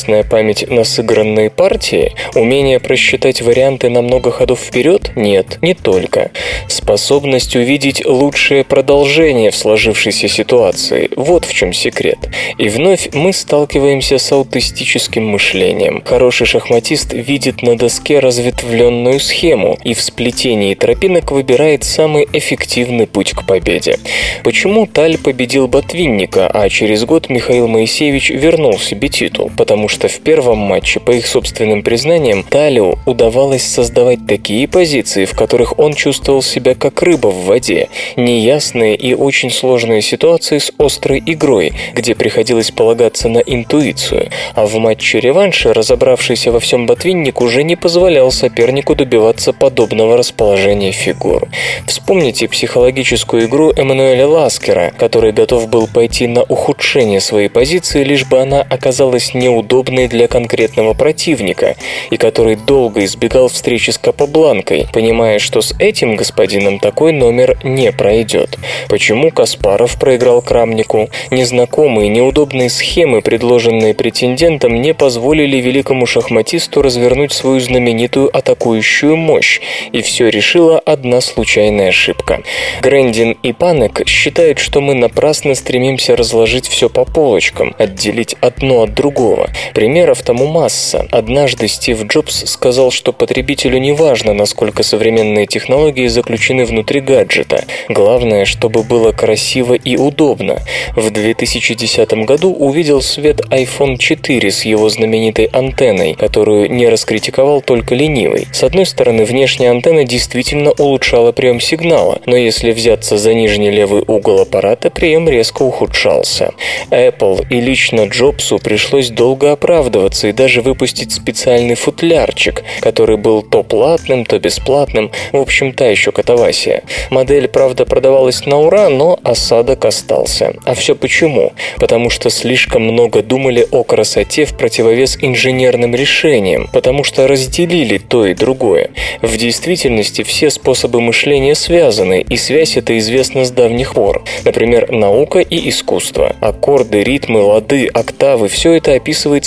Прекрасная 0.07 0.23
память 0.23 0.69
на 0.69 0.85
сыгранные 0.85 1.49
партии? 1.49 2.13
Умение 2.33 2.79
просчитать 2.79 3.41
варианты 3.41 3.89
на 3.89 4.01
много 4.01 4.31
ходов 4.31 4.61
вперед? 4.61 5.11
Нет, 5.17 5.59
не 5.61 5.73
только. 5.73 6.31
Способность 6.69 7.57
увидеть 7.57 8.05
лучшее 8.05 8.63
продолжение 8.63 9.51
в 9.51 9.55
сложившейся 9.57 10.29
ситуации. 10.29 11.09
Вот 11.17 11.43
в 11.43 11.53
чем 11.53 11.73
секрет. 11.73 12.19
И 12.57 12.69
вновь 12.69 13.09
мы 13.13 13.33
сталкиваемся 13.33 14.17
с 14.17 14.31
аутистическим 14.31 15.25
мышлением. 15.25 16.01
Хороший 16.05 16.47
шахматист 16.47 17.11
видит 17.11 17.61
на 17.61 17.77
доске 17.77 18.19
разветвленную 18.19 19.19
схему 19.19 19.77
и 19.83 19.93
в 19.93 19.99
сплетении 19.99 20.73
тропинок 20.73 21.31
выбирает 21.31 21.83
самый 21.83 22.25
эффективный 22.31 23.07
путь 23.07 23.33
к 23.33 23.45
победе. 23.45 23.99
Почему 24.45 24.85
Таль 24.85 25.17
победил 25.17 25.67
Ботвинника, 25.67 26.47
а 26.47 26.69
через 26.69 27.03
год 27.03 27.27
Михаил 27.27 27.67
Моисеевич 27.67 28.29
вернул 28.29 28.79
себе 28.79 29.09
титул? 29.09 29.51
Потому 29.57 29.89
что 29.89 29.96
в 30.05 30.19
первом 30.19 30.59
матче, 30.59 30.99
по 30.99 31.09
их 31.09 31.25
собственным 31.25 31.81
признаниям, 31.81 32.43
Талю 32.43 32.99
удавалось 33.07 33.63
создавать 33.63 34.27
такие 34.27 34.67
позиции, 34.67 35.25
в 35.25 35.35
которых 35.35 35.79
он 35.79 35.95
чувствовал 35.95 36.43
себя 36.43 36.75
как 36.75 37.01
рыба 37.01 37.29
в 37.29 37.45
воде. 37.45 37.89
Неясные 38.15 38.95
и 38.95 39.15
очень 39.15 39.49
сложные 39.49 40.03
ситуации 40.03 40.59
с 40.59 40.71
острой 40.77 41.23
игрой, 41.25 41.73
где 41.93 42.13
приходилось 42.13 42.69
полагаться 42.69 43.27
на 43.27 43.39
интуицию. 43.39 44.29
А 44.53 44.67
в 44.67 44.75
матче 44.77 45.19
реванша 45.19 45.73
разобравшийся 45.73 46.51
во 46.51 46.59
всем 46.59 46.85
Ботвинник 46.85 47.41
уже 47.41 47.63
не 47.63 47.75
позволял 47.75 48.31
сопернику 48.31 48.93
добиваться 48.93 49.51
подобного 49.51 50.15
расположения 50.15 50.91
фигур. 50.91 51.47
Вспомните 51.87 52.47
психологическую 52.47 53.45
игру 53.45 53.71
Эммануэля 53.75 54.27
Ласкера, 54.27 54.93
который 54.97 55.31
готов 55.31 55.67
был 55.69 55.87
пойти 55.87 56.27
на 56.27 56.43
ухудшение 56.43 57.19
своей 57.19 57.49
позиции, 57.49 58.03
лишь 58.03 58.25
бы 58.25 58.39
она 58.39 58.61
оказалась 58.61 59.33
неудобной 59.33 59.86
для 59.87 60.27
конкретного 60.27 60.93
противника, 60.93 61.75
и 62.09 62.17
который 62.17 62.55
долго 62.55 63.05
избегал 63.05 63.47
встречи 63.47 63.91
с 63.91 63.97
Капабланкой, 63.97 64.87
понимая, 64.91 65.39
что 65.39 65.61
с 65.61 65.73
этим 65.79 66.15
господином 66.15 66.79
такой 66.79 67.13
номер 67.13 67.57
не 67.63 67.91
пройдет. 67.91 68.57
Почему 68.89 69.31
Каспаров 69.31 69.99
проиграл 69.99 70.41
Крамнику? 70.41 71.09
Незнакомые, 71.31 72.09
неудобные 72.09 72.69
схемы, 72.69 73.21
предложенные 73.21 73.93
претендентом, 73.93 74.81
не 74.81 74.93
позволили 74.93 75.57
великому 75.57 76.05
шахматисту 76.05 76.81
развернуть 76.81 77.31
свою 77.31 77.59
знаменитую 77.59 78.35
атакующую 78.35 79.15
мощь, 79.15 79.61
и 79.91 80.01
все 80.01 80.29
решила 80.29 80.79
одна 80.79 81.21
случайная 81.21 81.89
ошибка. 81.89 82.41
Грэндин 82.81 83.37
и 83.43 83.53
Панек 83.53 84.07
считают, 84.07 84.59
что 84.59 84.81
мы 84.81 84.93
напрасно 84.93 85.55
стремимся 85.55 86.15
разложить 86.15 86.67
все 86.67 86.89
по 86.89 87.05
полочкам, 87.05 87.75
отделить 87.77 88.35
одно 88.41 88.83
от 88.83 88.93
другого. 88.93 89.49
Примеров 89.73 90.21
тому 90.21 90.47
масса. 90.47 91.07
Однажды 91.11 91.67
Стив 91.67 92.03
Джобс 92.03 92.49
сказал, 92.49 92.91
что 92.91 93.13
потребителю 93.13 93.77
не 93.79 93.91
важно, 93.91 94.33
насколько 94.33 94.83
современные 94.83 95.45
технологии 95.45 96.07
заключены 96.07 96.65
внутри 96.65 96.99
гаджета. 96.99 97.65
Главное, 97.89 98.45
чтобы 98.45 98.83
было 98.83 99.11
красиво 99.11 99.73
и 99.73 99.97
удобно. 99.97 100.59
В 100.95 101.09
2010 101.09 102.13
году 102.25 102.53
увидел 102.53 103.01
свет 103.01 103.41
iPhone 103.49 103.97
4 103.97 104.51
с 104.51 104.63
его 104.65 104.89
знаменитой 104.89 105.45
антенной, 105.45 106.13
которую 106.13 106.71
не 106.71 106.87
раскритиковал 106.87 107.61
только 107.61 107.95
ленивый. 107.95 108.47
С 108.51 108.63
одной 108.63 108.85
стороны, 108.85 109.25
внешняя 109.25 109.71
антенна 109.71 110.03
действительно 110.03 110.71
улучшала 110.71 111.31
прием 111.31 111.59
сигнала, 111.59 112.21
но 112.25 112.35
если 112.35 112.71
взяться 112.71 113.17
за 113.17 113.33
нижний 113.33 113.71
левый 113.71 114.03
угол 114.07 114.41
аппарата, 114.41 114.89
прием 114.89 115.29
резко 115.29 115.63
ухудшался. 115.63 116.53
Apple 116.89 117.45
и 117.49 117.59
лично 117.59 118.05
Джобсу 118.05 118.59
пришлось 118.59 119.09
долго 119.09 119.51
оправдываться 119.57 120.27
и 120.27 120.31
даже 120.31 120.61
выпустить 120.61 121.11
специальный 121.11 121.75
футлярчик, 121.75 122.63
который 122.79 123.17
был 123.17 123.41
то 123.41 123.63
платным, 123.63 124.23
то 124.23 124.39
бесплатным, 124.39 125.11
в 125.31 125.37
общем, 125.37 125.73
та 125.73 125.87
еще 125.87 126.11
катавасия. 126.11 126.83
Модель, 127.09 127.47
правда, 127.47 127.85
продавалась 127.85 128.45
на 128.45 128.59
ура, 128.59 128.89
но 128.89 129.19
осадок 129.23 129.85
остался. 129.85 130.53
А 130.63 130.75
все 130.75 130.95
почему? 130.95 131.53
Потому 131.77 132.09
что 132.09 132.29
слишком 132.29 132.83
много 132.83 133.23
думали 133.23 133.67
о 133.71 133.83
красоте 133.83 134.45
в 134.45 134.55
противовес 134.55 135.17
инженерным 135.21 135.95
решениям, 135.95 136.69
потому 136.71 137.03
что 137.03 137.27
разделили 137.27 137.97
то 137.97 138.25
и 138.27 138.33
другое. 138.33 138.91
В 139.21 139.37
действительности 139.37 140.21
все 140.23 140.49
способы 140.49 141.01
мышления 141.01 141.55
связаны, 141.55 142.21
и 142.21 142.37
связь 142.37 142.77
эта 142.77 142.97
известна 142.99 143.43
с 143.43 143.51
давних 143.51 143.93
пор. 143.93 144.23
Например, 144.45 144.91
наука 144.91 145.39
и 145.39 145.69
искусство. 145.69 146.35
Аккорды, 146.41 147.03
ритмы, 147.03 147.41
лады, 147.41 147.87
октавы– 147.87 148.47
все 148.49 148.73
это 148.73 148.93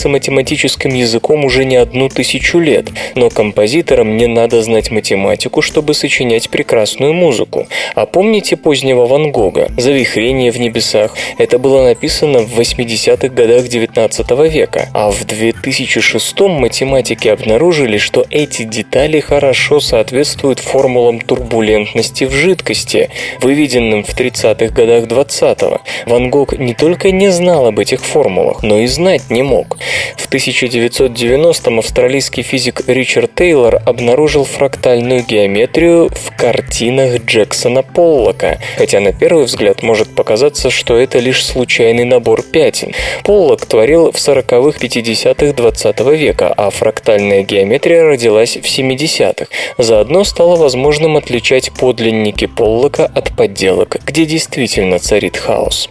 описывается 0.01 0.09
математическим 0.09 0.95
языком 0.95 1.45
уже 1.45 1.65
не 1.65 1.77
одну 1.77 2.09
тысячу 2.09 2.59
лет, 2.59 2.89
но 3.15 3.29
композиторам 3.29 4.17
не 4.17 4.27
надо 4.27 4.63
знать 4.63 4.91
математику, 4.91 5.63
чтобы 5.63 5.95
сочинять 5.95 6.49
прекрасную 6.49 7.13
музыку. 7.13 7.67
А 7.95 8.07
помните 8.07 8.57
позднего 8.57 9.07
Ван 9.07 9.31
Гога 9.31 9.69
«Завихрение 9.77 10.53
в 10.53 10.59
небесах»? 10.59 11.17
Это 11.39 11.59
было 11.59 11.83
написано 11.83 12.41
в 12.41 12.59
80-х 12.59 13.29
годах 13.29 13.69
19 13.69 14.31
века, 14.53 14.89
а 14.95 15.11
в 15.11 15.25
2006 15.25 16.41
математики 16.41 17.29
обнаружили, 17.29 17.99
что 17.99 18.25
эти 18.31 18.63
детали 18.65 19.21
хорошо 19.21 19.81
соответствуют 19.81 20.61
формулам 20.61 21.21
турбулентности 21.21 22.25
в 22.25 22.33
жидкости, 22.33 23.11
выведенным 23.43 24.05
в 24.05 24.11
30-х 24.11 24.75
годах 24.75 25.05
20-го. 25.05 25.81
Ван 26.07 26.31
Гог 26.31 26.59
не 26.59 26.75
только 26.75 27.11
не 27.11 27.31
знал 27.31 27.67
об 27.67 27.79
этих 27.79 28.01
формулах, 28.05 28.63
но 28.63 28.79
и 28.79 28.87
знать 28.87 29.31
не 29.31 29.43
мог. 29.43 29.77
В 30.17 30.33
1990-м 30.33 31.79
австралийский 31.79 32.43
физик 32.43 32.83
Ричард 32.87 33.35
Тейлор 33.35 33.81
обнаружил 33.85 34.45
фрактальную 34.45 35.25
геометрию 35.25 36.09
в 36.09 36.37
картинах 36.37 37.25
Джексона 37.25 37.83
Поллока, 37.83 38.59
хотя 38.77 39.01
на 39.01 39.13
первый 39.13 39.45
взгляд 39.45 39.83
может 39.83 40.15
показаться, 40.15 40.71
что 40.71 40.97
это 40.97 41.19
лишь 41.19 41.45
случайный 41.45 42.05
набор 42.05 42.43
пятен. 42.43 42.93
Поллок 43.25 43.67
творил 43.67 44.13
в 44.13 44.17
40-х, 44.17 44.79
50-х 44.79 45.53
20 45.53 46.01
века, 46.17 46.53
а 46.57 46.71
фрактальная 46.71 47.43
геометрия 47.43 48.05
родилась 48.05 48.57
в 48.57 48.65
70-х. 48.65 49.47
Заодно 49.79 50.25
стало 50.25 50.57
возможным 50.57 51.17
отличать 51.17 51.73
подлинники 51.73 52.47
Поллока 52.47 53.07
от 53.07 53.37
подделок, 53.37 53.97
где 54.05 54.27
действительно 54.27 54.99
царит 54.99 55.37
хаос. 55.37 55.89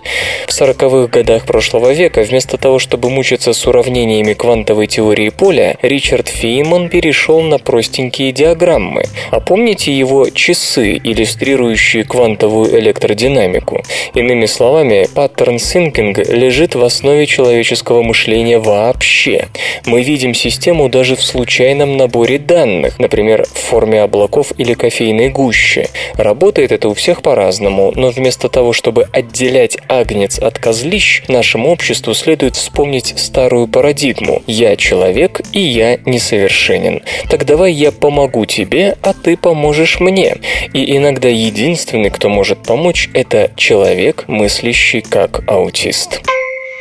В 0.48 0.52
40-х 0.52 1.08
годах 1.08 1.46
прошлого 1.46 1.92
века 1.94 2.22
вместо 2.24 2.58
того, 2.58 2.80
чтобы 2.80 3.10
мучиться 3.10 3.54
с 3.54 3.66
уравнениями 3.90 4.34
квантовой 4.34 4.86
теории 4.86 5.30
поля, 5.30 5.76
Ричард 5.82 6.28
Фейман 6.28 6.90
перешел 6.90 7.42
на 7.42 7.58
простенькие 7.58 8.32
диаграммы. 8.32 9.04
А 9.32 9.40
помните 9.40 9.92
его 9.92 10.30
часы, 10.30 11.00
иллюстрирующие 11.04 12.04
квантовую 12.04 12.80
электродинамику? 12.80 13.82
Иными 14.14 14.46
словами, 14.46 15.08
паттерн 15.16 15.58
синкинг 15.58 16.20
лежит 16.20 16.76
в 16.76 16.84
основе 16.84 17.26
человеческого 17.26 18.04
мышления 18.04 18.60
вообще. 18.60 19.48
Мы 19.88 20.04
видим 20.04 20.36
систему 20.36 20.88
даже 20.88 21.16
в 21.16 21.24
случайном 21.24 21.98
наборе 21.98 22.38
данных, 22.38 23.00
например, 23.00 23.46
в 23.46 23.58
форме 23.58 24.04
облаков 24.04 24.52
или 24.60 24.76
кофейной 24.76 25.30
гущи. 25.30 25.90
Работает 26.14 26.72
это 26.72 26.90
у 26.90 26.94
всех 26.94 27.24
по-разному, 27.24 27.92
но 27.96 28.10
вместо 28.10 28.50
того, 28.50 28.72
чтобы 28.72 29.08
отделять 29.12 29.78
агнец 29.88 30.38
от 30.38 30.60
козлищ, 30.60 31.24
нашему 31.28 31.72
обществу 31.72 32.14
следует 32.14 32.56
вспомнить 32.56 33.16
старую 33.18 33.68
парадигму 33.80 34.44
«я 34.46 34.76
человек 34.76 35.40
и 35.54 35.62
я 35.62 36.00
несовершенен». 36.06 37.02
Так 37.30 37.46
давай 37.46 37.72
я 37.72 37.94
помогу 37.94 38.46
тебе, 38.46 38.98
а 39.02 39.14
ты 39.14 39.38
поможешь 39.38 40.02
мне. 40.02 40.36
И 40.74 40.98
иногда 40.98 41.30
единственный, 41.30 42.10
кто 42.10 42.28
может 42.28 42.62
помочь, 42.62 43.10
это 43.14 43.52
человек, 43.56 44.26
мыслящий 44.28 45.00
как 45.00 45.50
аутист. 45.50 46.22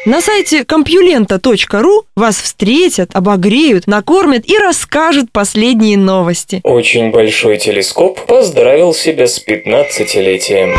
На 0.07 0.21
сайте 0.21 0.65
компьюлента.ру 0.65 2.03
вас 2.17 2.37
встретят, 2.37 3.11
обогреют, 3.15 3.87
накормят 3.87 4.45
и 4.51 4.59
расскажут 4.59 5.31
последние 5.31 5.97
новости. 5.97 6.61
Очень 6.65 7.13
большой 7.13 7.59
телескоп 7.59 8.27
поздравил 8.27 8.93
себя 8.93 9.29
с 9.29 9.41
15-летием. 9.47 10.77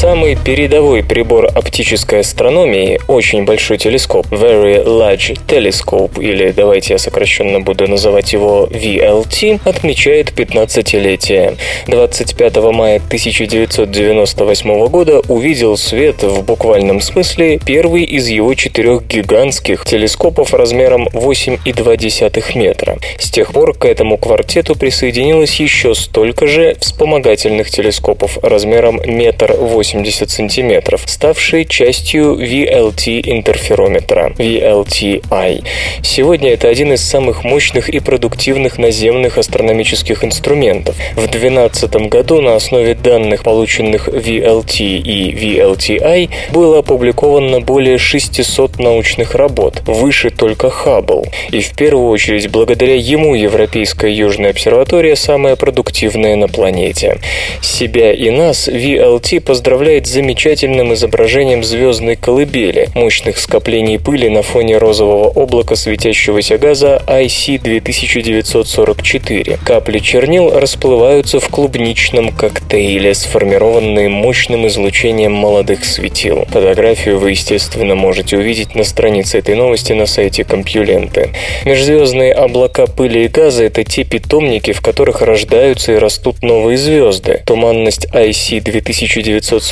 Самый 0.00 0.34
передовой 0.34 1.04
прибор 1.04 1.50
оптической 1.54 2.20
астрономии, 2.20 2.98
очень 3.06 3.44
большой 3.44 3.76
телескоп, 3.76 4.26
Very 4.28 4.82
Large 4.82 5.38
Telescope, 5.46 6.24
или 6.24 6.52
давайте 6.52 6.94
я 6.94 6.98
сокращенно 6.98 7.60
буду 7.60 7.86
называть 7.86 8.32
его 8.32 8.66
VLT, 8.70 9.60
отмечает 9.62 10.32
15-летие. 10.32 11.58
25 11.86 12.56
мая 12.72 12.96
1998 12.96 14.86
года 14.86 15.20
увидел 15.28 15.76
свет 15.76 16.22
в 16.22 16.44
буквальном 16.44 17.02
смысле 17.02 17.58
первый 17.58 18.04
из 18.04 18.26
его 18.28 18.54
четырех 18.54 19.06
гигантских 19.06 19.84
телескопов 19.84 20.54
размером 20.54 21.08
8,2 21.08 22.58
метра. 22.58 22.96
С 23.18 23.30
тех 23.30 23.52
пор 23.52 23.74
к 23.74 23.84
этому 23.84 24.16
квартету 24.16 24.76
присоединилось 24.76 25.60
еще 25.60 25.94
столько 25.94 26.46
же 26.46 26.78
вспомогательных 26.80 27.68
телескопов 27.68 28.38
размером 28.42 28.98
метр 29.04 29.54
80 29.94 30.30
сантиметров, 30.30 31.02
ставшие 31.06 31.64
частью 31.64 32.38
VLT 32.38 33.22
интерферометра 33.24 34.32
VLT-I. 34.38 35.62
Сегодня 36.02 36.52
это 36.52 36.68
один 36.68 36.92
из 36.92 37.02
самых 37.02 37.42
мощных 37.44 37.88
и 37.88 37.98
продуктивных 37.98 38.78
наземных 38.78 39.36
астрономических 39.38 40.24
инструментов. 40.24 40.94
В 41.12 41.26
2012 41.26 42.08
году 42.08 42.40
на 42.40 42.54
основе 42.54 42.94
данных, 42.94 43.42
полученных 43.42 44.08
VLT 44.08 44.80
и 44.80 45.32
VLT-I, 45.32 46.28
было 46.52 46.78
опубликовано 46.78 47.60
более 47.60 47.98
600 47.98 48.78
научных 48.78 49.34
работ, 49.34 49.82
выше 49.86 50.30
только 50.30 50.70
Хаббл. 50.70 51.26
И 51.50 51.60
в 51.60 51.74
первую 51.74 52.08
очередь 52.10 52.48
благодаря 52.50 52.94
ему 52.94 53.34
Европейская 53.34 54.12
Южная 54.12 54.50
обсерватория 54.50 55.16
самая 55.16 55.56
продуктивная 55.56 56.36
на 56.36 56.46
планете. 56.46 57.18
Себя 57.60 58.12
и 58.12 58.30
нас 58.30 58.68
VLT 58.68 59.40
поздравляет 59.40 59.79
с 59.80 60.10
замечательным 60.10 60.92
изображением 60.92 61.64
звездной 61.64 62.16
колыбели, 62.16 62.90
мощных 62.94 63.38
скоплений 63.38 63.98
пыли 63.98 64.28
на 64.28 64.42
фоне 64.42 64.76
розового 64.76 65.28
облака 65.28 65.74
светящегося 65.74 66.58
газа 66.58 67.02
IC-2944. 67.06 69.58
Капли 69.64 70.00
чернил 70.00 70.50
расплываются 70.50 71.40
в 71.40 71.48
клубничном 71.48 72.32
коктейле, 72.32 73.14
сформированные 73.14 74.10
мощным 74.10 74.66
излучением 74.66 75.32
молодых 75.32 75.86
светил. 75.86 76.44
Фотографию 76.50 77.18
вы, 77.18 77.30
естественно, 77.30 77.94
можете 77.94 78.36
увидеть 78.36 78.74
на 78.74 78.84
странице 78.84 79.38
этой 79.38 79.54
новости 79.54 79.94
на 79.94 80.04
сайте 80.04 80.44
Компьюленты. 80.44 81.30
Межзвездные 81.64 82.34
облака 82.34 82.86
пыли 82.86 83.24
и 83.24 83.28
газа– 83.28 83.64
это 83.66 83.82
те 83.84 84.04
питомники, 84.04 84.72
в 84.72 84.82
которых 84.82 85.22
рождаются 85.22 85.92
и 85.92 85.96
растут 85.96 86.42
новые 86.42 86.76
звезды. 86.76 87.40
Туманность 87.46 88.06
IC-2944 88.12 89.69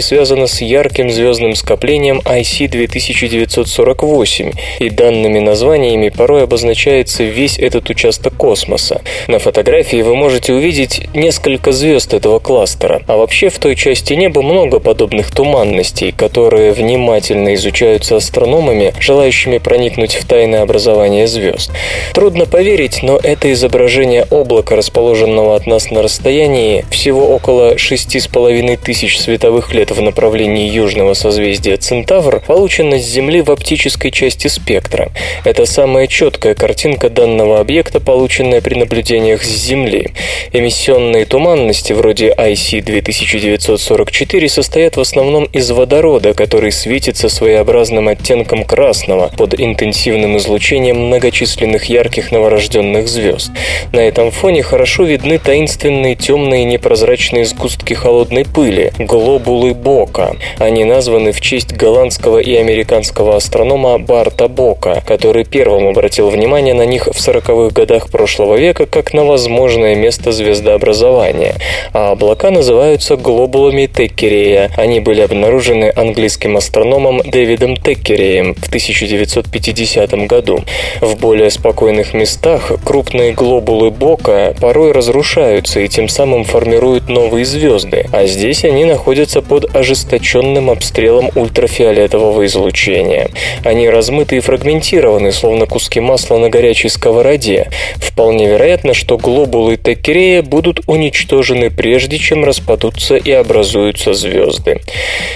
связана 0.00 0.46
с 0.46 0.60
ярким 0.60 1.10
звездным 1.10 1.54
скоплением 1.54 2.20
IC-2948, 2.24 4.54
и 4.78 4.90
данными 4.90 5.40
названиями 5.40 6.10
порой 6.10 6.44
обозначается 6.44 7.24
весь 7.24 7.58
этот 7.58 7.90
участок 7.90 8.36
космоса. 8.36 9.02
На 9.28 9.38
фотографии 9.38 10.02
вы 10.02 10.14
можете 10.14 10.52
увидеть 10.52 11.08
несколько 11.14 11.72
звезд 11.72 12.12
этого 12.14 12.38
кластера, 12.38 13.02
а 13.06 13.16
вообще 13.16 13.48
в 13.48 13.58
той 13.58 13.74
части 13.76 14.14
неба 14.14 14.42
много 14.42 14.80
подобных 14.80 15.30
туманностей, 15.30 16.12
которые 16.12 16.72
внимательно 16.72 17.54
изучаются 17.54 18.16
астрономами, 18.16 18.92
желающими 19.00 19.58
проникнуть 19.58 20.14
в 20.14 20.26
тайное 20.26 20.62
образование 20.62 21.26
звезд. 21.26 21.70
Трудно 22.14 22.46
поверить, 22.46 23.02
но 23.02 23.18
это 23.22 23.52
изображение 23.52 24.26
облака, 24.30 24.76
расположенного 24.76 25.56
от 25.56 25.66
нас 25.66 25.90
на 25.90 26.02
расстоянии 26.02 26.84
всего 26.90 27.34
около 27.34 27.74
6,5 27.74 28.76
тысяч 28.76 29.18
световых 29.26 29.74
лет 29.74 29.90
в 29.90 30.00
направлении 30.00 30.70
южного 30.70 31.12
созвездия 31.14 31.76
Центавр, 31.76 32.44
получено 32.46 33.00
с 33.00 33.02
Земли 33.02 33.42
в 33.42 33.50
оптической 33.50 34.12
части 34.12 34.46
спектра. 34.46 35.10
Это 35.44 35.66
самая 35.66 36.06
четкая 36.06 36.54
картинка 36.54 37.10
данного 37.10 37.58
объекта, 37.58 37.98
полученная 37.98 38.60
при 38.60 38.76
наблюдениях 38.76 39.42
с 39.42 39.48
Земли. 39.48 40.12
Эмиссионные 40.52 41.24
туманности 41.24 41.92
вроде 41.92 42.32
IC-2944 42.38 44.48
состоят 44.48 44.96
в 44.96 45.00
основном 45.00 45.46
из 45.46 45.68
водорода, 45.72 46.32
который 46.32 46.70
светится 46.70 47.28
своеобразным 47.28 48.06
оттенком 48.06 48.62
красного 48.62 49.32
под 49.36 49.58
интенсивным 49.58 50.36
излучением 50.36 51.08
многочисленных 51.08 51.86
ярких 51.86 52.30
новорожденных 52.30 53.08
звезд. 53.08 53.50
На 53.90 53.98
этом 53.98 54.30
фоне 54.30 54.62
хорошо 54.62 55.02
видны 55.02 55.38
таинственные 55.38 56.14
темные 56.14 56.64
непрозрачные 56.64 57.44
сгустки 57.44 57.94
холодной 57.94 58.44
пыли– 58.44 58.92
глобулы 59.16 59.72
Бока. 59.72 60.36
Они 60.58 60.84
названы 60.84 61.32
в 61.32 61.40
честь 61.40 61.72
голландского 61.72 62.38
и 62.38 62.54
американского 62.54 63.36
астронома 63.36 63.98
Барта 63.98 64.46
Бока, 64.46 65.02
который 65.06 65.44
первым 65.44 65.88
обратил 65.88 66.28
внимание 66.28 66.74
на 66.74 66.84
них 66.84 67.06
в 67.06 67.16
40-х 67.16 67.74
годах 67.74 68.10
прошлого 68.10 68.56
века 68.56 68.84
как 68.84 69.14
на 69.14 69.24
возможное 69.24 69.94
место 69.94 70.32
звездообразования. 70.32 71.54
А 71.94 72.12
облака 72.12 72.50
называются 72.50 73.16
глобулами 73.16 73.86
Теккерея. 73.86 74.70
Они 74.76 75.00
были 75.00 75.22
обнаружены 75.22 75.90
английским 75.96 76.58
астрономом 76.58 77.22
Дэвидом 77.24 77.78
Теккереем 77.78 78.54
в 78.54 78.68
1950 78.68 80.10
году. 80.26 80.60
В 81.00 81.16
более 81.18 81.48
спокойных 81.48 82.12
местах 82.12 82.70
крупные 82.84 83.32
глобулы 83.32 83.90
Бока 83.90 84.54
порой 84.60 84.92
разрушаются 84.92 85.80
и 85.80 85.88
тем 85.88 86.10
самым 86.10 86.44
формируют 86.44 87.08
новые 87.08 87.46
звезды, 87.46 88.06
а 88.12 88.26
здесь 88.26 88.64
они 88.64 88.84
находятся 88.84 89.05
под 89.40 89.74
ожесточенным 89.74 90.68
обстрелом 90.68 91.30
ультрафиолетового 91.34 92.44
излучения. 92.46 93.30
Они 93.64 93.88
размыты 93.88 94.36
и 94.36 94.40
фрагментированы, 94.40 95.30
словно 95.30 95.66
куски 95.66 96.00
масла 96.00 96.38
на 96.38 96.50
горячей 96.50 96.88
сковороде. 96.88 97.70
Вполне 97.96 98.48
вероятно, 98.48 98.94
что 98.94 99.16
глобулы 99.16 99.76
Теккерея 99.76 100.42
будут 100.42 100.80
уничтожены 100.88 101.70
прежде, 101.70 102.18
чем 102.18 102.44
распадутся 102.44 103.16
и 103.16 103.30
образуются 103.30 104.12
звезды. 104.12 104.80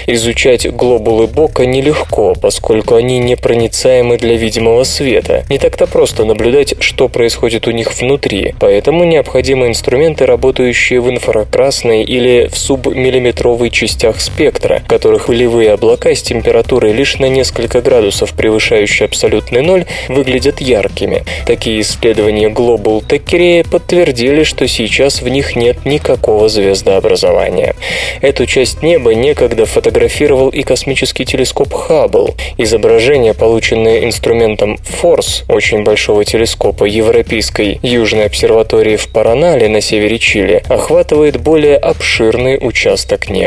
Изучать 0.07 0.69
глобулы 0.69 1.27
Бока 1.27 1.65
нелегко, 1.65 2.35
поскольку 2.35 2.95
они 2.95 3.19
непроницаемы 3.19 4.17
для 4.17 4.35
видимого 4.35 4.83
света. 4.83 5.45
Не 5.49 5.59
так-то 5.59 5.87
просто 5.87 6.25
наблюдать, 6.25 6.75
что 6.81 7.07
происходит 7.07 7.67
у 7.67 7.71
них 7.71 7.93
внутри, 7.97 8.53
поэтому 8.59 9.05
необходимы 9.05 9.67
инструменты, 9.67 10.25
работающие 10.25 10.99
в 10.99 11.09
инфракрасной 11.09 12.03
или 12.03 12.49
в 12.51 12.57
субмиллиметровой 12.57 13.60
частях 13.69 14.19
спектра, 14.19 14.81
которых 14.87 15.27
пылевые 15.31 15.71
облака 15.71 16.13
с 16.13 16.21
температурой 16.21 16.91
лишь 16.91 17.17
на 17.19 17.29
несколько 17.29 17.81
градусов 17.81 18.33
превышающей 18.33 19.05
абсолютный 19.05 19.61
ноль 19.61 19.85
выглядят 20.09 20.61
яркими. 20.61 21.23
Такие 21.45 21.81
исследования 21.81 22.49
Global 22.49 23.03
Теккерея 23.07 23.63
подтвердили, 23.63 24.43
что 24.43 24.67
сейчас 24.67 25.21
в 25.21 25.27
них 25.27 25.55
нет 25.55 25.85
никакого 25.85 26.49
звездообразования. 26.49 27.75
Эту 28.21 28.45
часть 28.45 28.83
неба 28.83 29.15
некогда 29.15 29.65
фотографировал 29.65 30.49
и 30.49 30.63
космический 30.63 31.25
телескоп 31.25 31.73
Хаббл. 31.73 32.35
Изображение, 32.57 33.33
полученное 33.33 34.05
инструментом 34.05 34.77
FORCE, 35.01 35.43
очень 35.47 35.83
большого 35.83 36.25
телескопа 36.25 36.85
Европейской 36.85 37.79
Южной 37.81 38.25
обсерватории 38.25 38.95
в 38.95 39.07
Паранале 39.09 39.67
на 39.69 39.81
севере 39.81 40.19
Чили, 40.19 40.63
охватывает 40.69 41.39
более 41.39 41.77
обширный 41.77 42.57
участок 42.61 43.29
неба. 43.29 43.40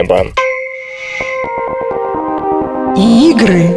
Игры. 2.96 3.68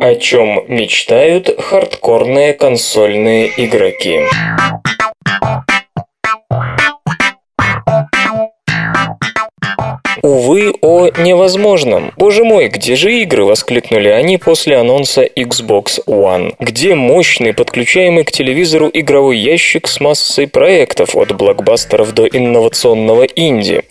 О 0.00 0.14
чем 0.18 0.64
мечтают 0.68 1.50
хардкорные 1.60 2.54
консольные 2.54 3.50
игроки? 3.58 4.20
Увы, 10.26 10.74
о 10.80 11.08
невозможном. 11.18 12.10
Боже 12.16 12.42
мой, 12.42 12.66
где 12.66 12.96
же 12.96 13.14
игры? 13.22 13.44
Воскликнули 13.44 14.08
они 14.08 14.38
после 14.38 14.76
анонса 14.76 15.22
Xbox 15.22 16.04
One. 16.04 16.54
Где 16.58 16.96
мощный, 16.96 17.54
подключаемый 17.54 18.24
к 18.24 18.32
телевизору 18.32 18.90
игровой 18.92 19.38
ящик 19.38 19.86
с 19.86 20.00
массой 20.00 20.48
проектов 20.48 21.14
от 21.14 21.30
блокбастеров 21.36 22.12
до 22.12 22.26
инновационного 22.26 23.22
инди? 23.22 23.82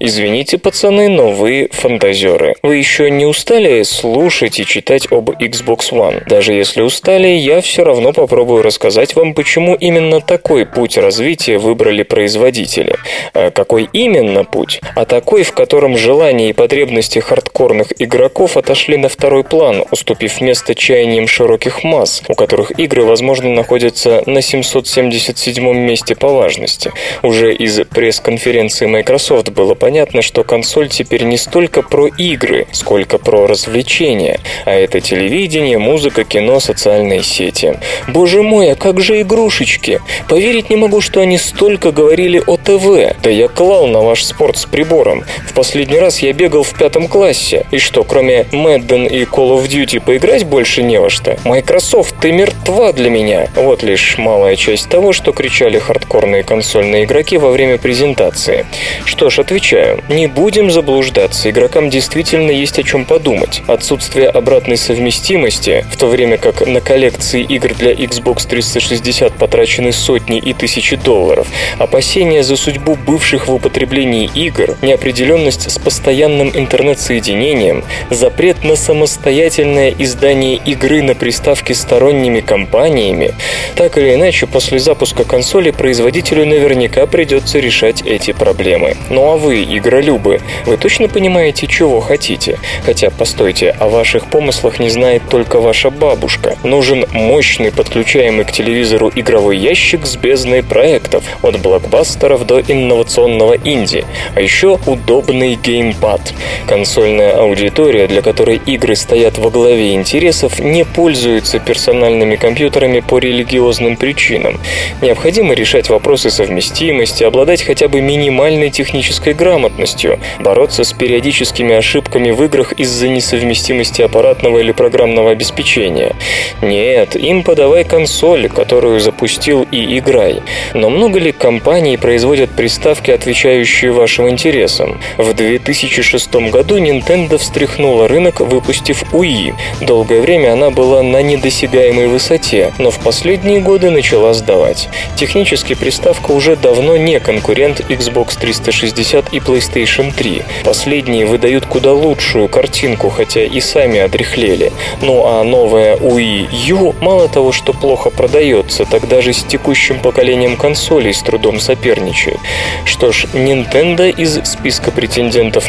Извините, 0.00 0.58
пацаны, 0.58 1.08
но 1.08 1.30
вы 1.30 1.68
фантазеры. 1.70 2.56
Вы 2.64 2.78
еще 2.78 3.08
не 3.08 3.24
устали 3.24 3.84
слушать 3.84 4.58
и 4.58 4.66
читать 4.66 5.06
об 5.12 5.30
Xbox 5.30 5.92
One? 5.92 6.28
Даже 6.28 6.52
если 6.52 6.82
устали, 6.82 7.28
я 7.28 7.60
все 7.60 7.84
равно 7.84 8.12
попробую 8.12 8.64
рассказать 8.64 9.14
вам, 9.14 9.34
почему 9.34 9.76
именно 9.76 10.20
такой 10.20 10.66
путь 10.66 10.98
развития 10.98 11.58
выбрали 11.58 12.02
производители. 12.02 12.96
А 13.34 13.52
какой 13.52 13.88
именно 13.92 14.42
путь? 14.42 14.80
А 14.96 15.04
такой, 15.04 15.44
в 15.44 15.52
котором 15.52 15.75
котором 15.76 15.98
желания 15.98 16.48
и 16.48 16.54
потребности 16.54 17.18
хардкорных 17.18 17.88
игроков 17.98 18.56
отошли 18.56 18.96
на 18.96 19.10
второй 19.10 19.44
план, 19.44 19.84
уступив 19.90 20.40
место 20.40 20.74
чаяниям 20.74 21.28
широких 21.28 21.84
масс, 21.84 22.22
у 22.28 22.34
которых 22.34 22.78
игры, 22.78 23.04
возможно, 23.04 23.50
находятся 23.50 24.22
на 24.24 24.40
777 24.40 25.70
месте 25.76 26.16
по 26.16 26.28
важности. 26.28 26.92
Уже 27.22 27.54
из 27.54 27.78
пресс-конференции 27.90 28.86
Microsoft 28.86 29.50
было 29.50 29.74
понятно, 29.74 30.22
что 30.22 30.44
консоль 30.44 30.88
теперь 30.88 31.24
не 31.24 31.36
столько 31.36 31.82
про 31.82 32.06
игры, 32.06 32.66
сколько 32.72 33.18
про 33.18 33.46
развлечения, 33.46 34.40
а 34.64 34.72
это 34.72 35.02
телевидение, 35.02 35.76
музыка, 35.76 36.24
кино, 36.24 36.58
социальные 36.58 37.22
сети. 37.22 37.78
Боже 38.08 38.42
мой, 38.42 38.72
а 38.72 38.76
как 38.76 38.98
же 39.00 39.20
игрушечки? 39.20 40.00
Поверить 40.26 40.70
не 40.70 40.76
могу, 40.76 41.02
что 41.02 41.20
они 41.20 41.36
столько 41.36 41.92
говорили 41.92 42.42
о 42.46 42.56
ТВ. 42.56 43.20
Да 43.22 43.28
я 43.28 43.48
клал 43.48 43.88
на 43.88 44.00
ваш 44.00 44.24
спорт 44.24 44.56
с 44.56 44.64
прибором. 44.64 45.24
В 45.46 45.52
последний 45.66 45.98
раз 45.98 46.20
я 46.20 46.32
бегал 46.32 46.62
в 46.62 46.78
пятом 46.78 47.08
классе. 47.08 47.66
И 47.72 47.78
что, 47.78 48.04
кроме 48.04 48.42
Madden 48.52 49.08
и 49.08 49.24
Call 49.24 49.58
of 49.58 49.66
Duty 49.66 50.00
поиграть 50.00 50.44
больше 50.44 50.84
не 50.84 51.00
во 51.00 51.10
что? 51.10 51.36
Microsoft, 51.44 52.14
ты 52.20 52.30
мертва 52.30 52.92
для 52.92 53.10
меня. 53.10 53.48
Вот 53.56 53.82
лишь 53.82 54.16
малая 54.16 54.54
часть 54.54 54.88
того, 54.88 55.12
что 55.12 55.32
кричали 55.32 55.80
хардкорные 55.80 56.44
консольные 56.44 57.02
игроки 57.02 57.36
во 57.36 57.50
время 57.50 57.78
презентации. 57.78 58.64
Что 59.04 59.28
ж, 59.28 59.40
отвечаю. 59.40 60.04
Не 60.08 60.28
будем 60.28 60.70
заблуждаться. 60.70 61.50
Игрокам 61.50 61.90
действительно 61.90 62.52
есть 62.52 62.78
о 62.78 62.84
чем 62.84 63.04
подумать. 63.04 63.62
Отсутствие 63.66 64.28
обратной 64.28 64.76
совместимости, 64.76 65.84
в 65.90 65.96
то 65.96 66.06
время 66.06 66.38
как 66.38 66.64
на 66.64 66.80
коллекции 66.80 67.42
игр 67.42 67.74
для 67.74 67.92
Xbox 67.92 68.46
360 68.48 69.32
потрачены 69.32 69.90
сотни 69.90 70.38
и 70.38 70.52
тысячи 70.52 70.94
долларов, 70.94 71.48
опасения 71.78 72.44
за 72.44 72.54
судьбу 72.54 72.94
бывших 72.94 73.48
в 73.48 73.54
употреблении 73.54 74.30
игр, 74.32 74.76
неопределенность 74.80 75.55
с 75.62 75.78
постоянным 75.78 76.50
интернет-соединением, 76.54 77.84
запрет 78.10 78.64
на 78.64 78.76
самостоятельное 78.76 79.94
издание 79.98 80.56
игры 80.56 81.02
на 81.02 81.14
приставке 81.14 81.74
сторонними 81.74 82.40
компаниями, 82.40 83.34
так 83.74 83.98
или 83.98 84.14
иначе, 84.14 84.46
после 84.46 84.78
запуска 84.78 85.24
консоли 85.24 85.70
производителю 85.70 86.46
наверняка 86.46 87.06
придется 87.06 87.58
решать 87.58 88.02
эти 88.02 88.32
проблемы. 88.32 88.96
Ну 89.10 89.30
а 89.30 89.36
вы, 89.36 89.62
игролюбы, 89.64 90.40
вы 90.64 90.76
точно 90.76 91.08
понимаете, 91.08 91.66
чего 91.66 92.00
хотите? 92.00 92.58
Хотя, 92.84 93.10
постойте, 93.10 93.70
о 93.70 93.88
ваших 93.88 94.26
помыслах 94.26 94.78
не 94.78 94.88
знает 94.88 95.22
только 95.28 95.60
ваша 95.60 95.90
бабушка. 95.90 96.56
Нужен 96.62 97.06
мощный 97.12 97.70
подключаемый 97.70 98.44
к 98.44 98.52
телевизору 98.52 99.12
игровой 99.14 99.56
ящик 99.56 100.06
с 100.06 100.16
бездной 100.16 100.62
проектов, 100.62 101.24
от 101.42 101.60
блокбастеров 101.60 102.46
до 102.46 102.60
инновационного 102.60 103.54
инди, 103.54 104.04
а 104.34 104.40
еще 104.40 104.78
удобный 104.86 105.45
геймпад. 105.54 106.34
Консольная 106.66 107.36
аудитория, 107.38 108.06
для 108.06 108.22
которой 108.22 108.60
игры 108.66 108.96
стоят 108.96 109.38
во 109.38 109.50
главе 109.50 109.94
интересов, 109.94 110.58
не 110.58 110.84
пользуется 110.84 111.58
персональными 111.58 112.36
компьютерами 112.36 113.00
по 113.00 113.18
религиозным 113.18 113.96
причинам. 113.96 114.58
Необходимо 115.00 115.54
решать 115.54 115.88
вопросы 115.88 116.30
совместимости, 116.30 117.24
обладать 117.24 117.62
хотя 117.62 117.88
бы 117.88 118.00
минимальной 118.00 118.70
технической 118.70 119.34
грамотностью, 119.34 120.18
бороться 120.40 120.84
с 120.84 120.92
периодическими 120.92 121.74
ошибками 121.74 122.30
в 122.30 122.42
играх 122.44 122.72
из-за 122.72 123.08
несовместимости 123.08 124.02
аппаратного 124.02 124.58
или 124.58 124.72
программного 124.72 125.30
обеспечения. 125.30 126.16
Нет, 126.62 127.16
им 127.16 127.42
подавай 127.42 127.84
консоль, 127.84 128.48
которую 128.48 129.00
запустил 129.00 129.66
и 129.70 129.98
играй. 129.98 130.42
Но 130.74 130.90
много 130.90 131.18
ли 131.18 131.32
компаний 131.32 131.96
производят 131.96 132.50
приставки, 132.50 133.10
отвечающие 133.10 133.92
вашим 133.92 134.28
интересам? 134.28 135.00
В 135.26 135.34
2006 135.34 136.32
году 136.52 136.78
Nintendo 136.78 137.36
встряхнула 137.36 138.06
рынок, 138.06 138.38
выпустив 138.38 139.02
Wii. 139.12 139.54
Долгое 139.80 140.20
время 140.20 140.52
она 140.52 140.70
была 140.70 141.02
на 141.02 141.20
недосягаемой 141.20 142.06
высоте, 142.06 142.72
но 142.78 142.92
в 142.92 143.00
последние 143.00 143.58
годы 143.58 143.90
начала 143.90 144.34
сдавать. 144.34 144.88
Технически 145.16 145.74
приставка 145.74 146.30
уже 146.30 146.54
давно 146.54 146.96
не 146.96 147.18
конкурент 147.18 147.80
Xbox 147.80 148.38
360 148.38 149.32
и 149.32 149.38
PlayStation 149.38 150.14
3. 150.16 150.42
Последние 150.62 151.26
выдают 151.26 151.66
куда 151.66 151.92
лучшую 151.92 152.48
картинку, 152.48 153.10
хотя 153.10 153.42
и 153.42 153.60
сами 153.60 153.98
отрехлели. 153.98 154.72
Ну 155.02 155.24
а 155.26 155.42
новая 155.42 155.96
Wii 155.96 156.48
U 156.68 156.94
мало 157.00 157.26
того, 157.26 157.50
что 157.50 157.72
плохо 157.72 158.10
продается, 158.10 158.84
так 158.84 159.08
даже 159.08 159.32
с 159.32 159.42
текущим 159.42 159.98
поколением 159.98 160.56
консолей 160.56 161.12
с 161.12 161.20
трудом 161.20 161.58
соперничает. 161.58 162.38
Что 162.84 163.10
ж, 163.10 163.24
Nintendo 163.34 164.08
из 164.08 164.40
списка 164.48 164.92
претендентов 164.92 165.15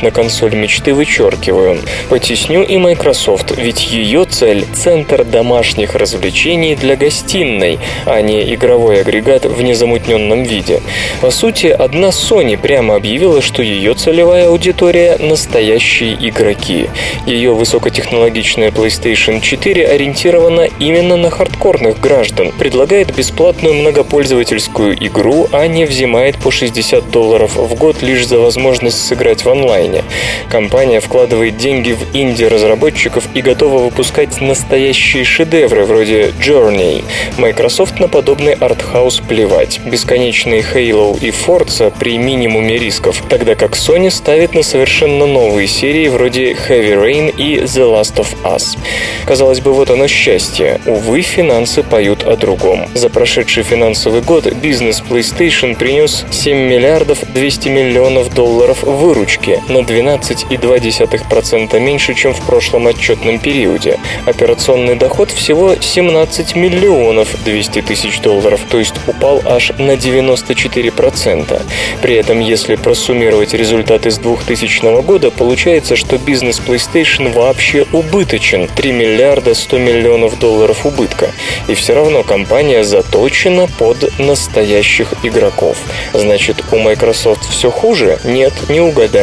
на 0.01 0.11
консоль 0.11 0.55
мечты 0.55 0.93
вычеркиваю. 0.93 1.79
Потесню 2.09 2.63
и 2.63 2.77
Microsoft, 2.77 3.57
ведь 3.57 3.91
ее 3.91 4.25
цель– 4.25 4.65
центр 4.73 5.23
домашних 5.23 5.95
развлечений 5.95 6.75
для 6.75 6.97
гостиной, 6.97 7.79
а 8.05 8.21
не 8.21 8.53
игровой 8.53 9.01
агрегат 9.01 9.45
в 9.45 9.61
незамутненном 9.61 10.43
виде. 10.43 10.81
По 11.21 11.31
сути, 11.31 11.67
одна 11.67 12.09
Sony 12.09 12.57
прямо 12.57 12.95
объявила, 12.95 13.41
что 13.41 13.63
ее 13.63 13.93
целевая 13.93 14.49
аудитория– 14.49 15.17
настоящие 15.19 16.15
игроки. 16.29 16.89
Ее 17.25 17.53
высокотехнологичная 17.53 18.71
PlayStation 18.71 19.39
4 19.39 19.87
ориентирована 19.87 20.67
именно 20.79 21.15
на 21.15 21.29
хардкорных 21.29 21.99
граждан, 22.01 22.51
предлагает 22.51 23.15
бесплатную 23.15 23.75
многопользовательскую 23.75 24.93
игру, 25.07 25.47
а 25.51 25.67
не 25.67 25.85
взимает 25.85 26.37
по 26.37 26.51
60 26.51 27.09
долларов 27.11 27.55
в 27.55 27.73
год 27.75 28.01
лишь 28.01 28.27
за 28.27 28.39
возможность 28.39 29.05
сыграть 29.05 29.36
в 29.43 29.49
онлайне. 29.49 30.03
Компания 30.49 30.99
вкладывает 30.99 31.57
деньги 31.57 31.91
в 31.91 32.15
инди-разработчиков 32.15 33.25
и 33.33 33.41
готова 33.41 33.83
выпускать 33.83 34.41
настоящие 34.41 35.23
шедевры 35.23 35.85
вроде 35.85 36.29
Journey. 36.41 37.03
Microsoft 37.38 37.99
на 37.99 38.07
подобный 38.07 38.53
артхаус 38.53 39.21
плевать. 39.27 39.79
Бесконечные 39.85 40.61
Halo 40.61 41.17
и 41.19 41.29
Forza 41.29 41.93
при 41.97 42.17
минимуме 42.17 42.77
рисков, 42.77 43.23
тогда 43.29 43.55
как 43.55 43.73
Sony 43.73 44.09
ставит 44.09 44.53
на 44.53 44.63
совершенно 44.63 45.25
новые 45.25 45.67
серии 45.67 46.07
вроде 46.07 46.53
Heavy 46.53 46.95
Rain 46.95 47.35
и 47.35 47.57
The 47.57 47.83
Last 47.93 48.15
of 48.15 48.27
Us. 48.43 48.77
Казалось 49.25 49.59
бы, 49.59 49.73
вот 49.73 49.89
оно 49.89 50.07
счастье. 50.07 50.79
Увы, 50.85 51.21
финансы 51.21 51.83
поют 51.83 52.23
о 52.23 52.35
другом. 52.35 52.88
За 52.93 53.09
прошедший 53.09 53.63
финансовый 53.63 54.21
год 54.21 54.51
бизнес 54.53 55.03
PlayStation 55.07 55.75
принес 55.75 56.25
7 56.31 56.57
миллиардов 56.57 57.19
200 57.33 57.69
миллионов 57.69 58.33
долларов 58.33 58.83
выручки 58.83 59.26
на 59.67 59.80
12,2% 59.80 61.80
меньше, 61.80 62.13
чем 62.13 62.34
в 62.34 62.41
прошлом 62.45 62.88
отчетном 62.88 63.39
периоде. 63.39 63.99
Операционный 64.25 64.95
доход 64.95 65.32
всего 65.32 65.75
17 65.75 66.55
миллионов 66.55 67.28
200 67.43 67.82
тысяч 67.82 68.21
долларов, 68.21 68.61
то 68.69 68.80
есть 68.80 68.95
упал 69.05 69.41
аж 69.45 69.71
на 69.78 69.91
94%. 69.91 71.61
При 72.01 72.15
этом, 72.15 72.39
если 72.39 72.75
просуммировать 72.75 73.53
результаты 73.53 74.11
с 74.11 74.17
2000 74.17 75.01
года, 75.01 75.30
получается, 75.30 75.97
что 75.97 76.17
бизнес 76.17 76.61
PlayStation 76.65 77.34
вообще 77.34 77.86
убыточен. 77.91 78.67
3 78.67 78.91
миллиарда 78.93 79.53
100 79.53 79.78
миллионов 79.78 80.39
долларов 80.39 80.86
убытка. 80.86 81.32
И 81.67 81.73
все 81.73 81.95
равно 81.95 82.23
компания 82.23 82.86
заточена 82.86 83.67
под 83.78 84.17
настоящих 84.19 85.13
игроков. 85.23 85.75
Значит, 86.13 86.63
у 86.71 86.78
Microsoft 86.78 87.49
все 87.49 87.69
хуже? 87.69 88.19
Нет, 88.23 88.53
не 88.69 88.80
угадали. 88.80 89.16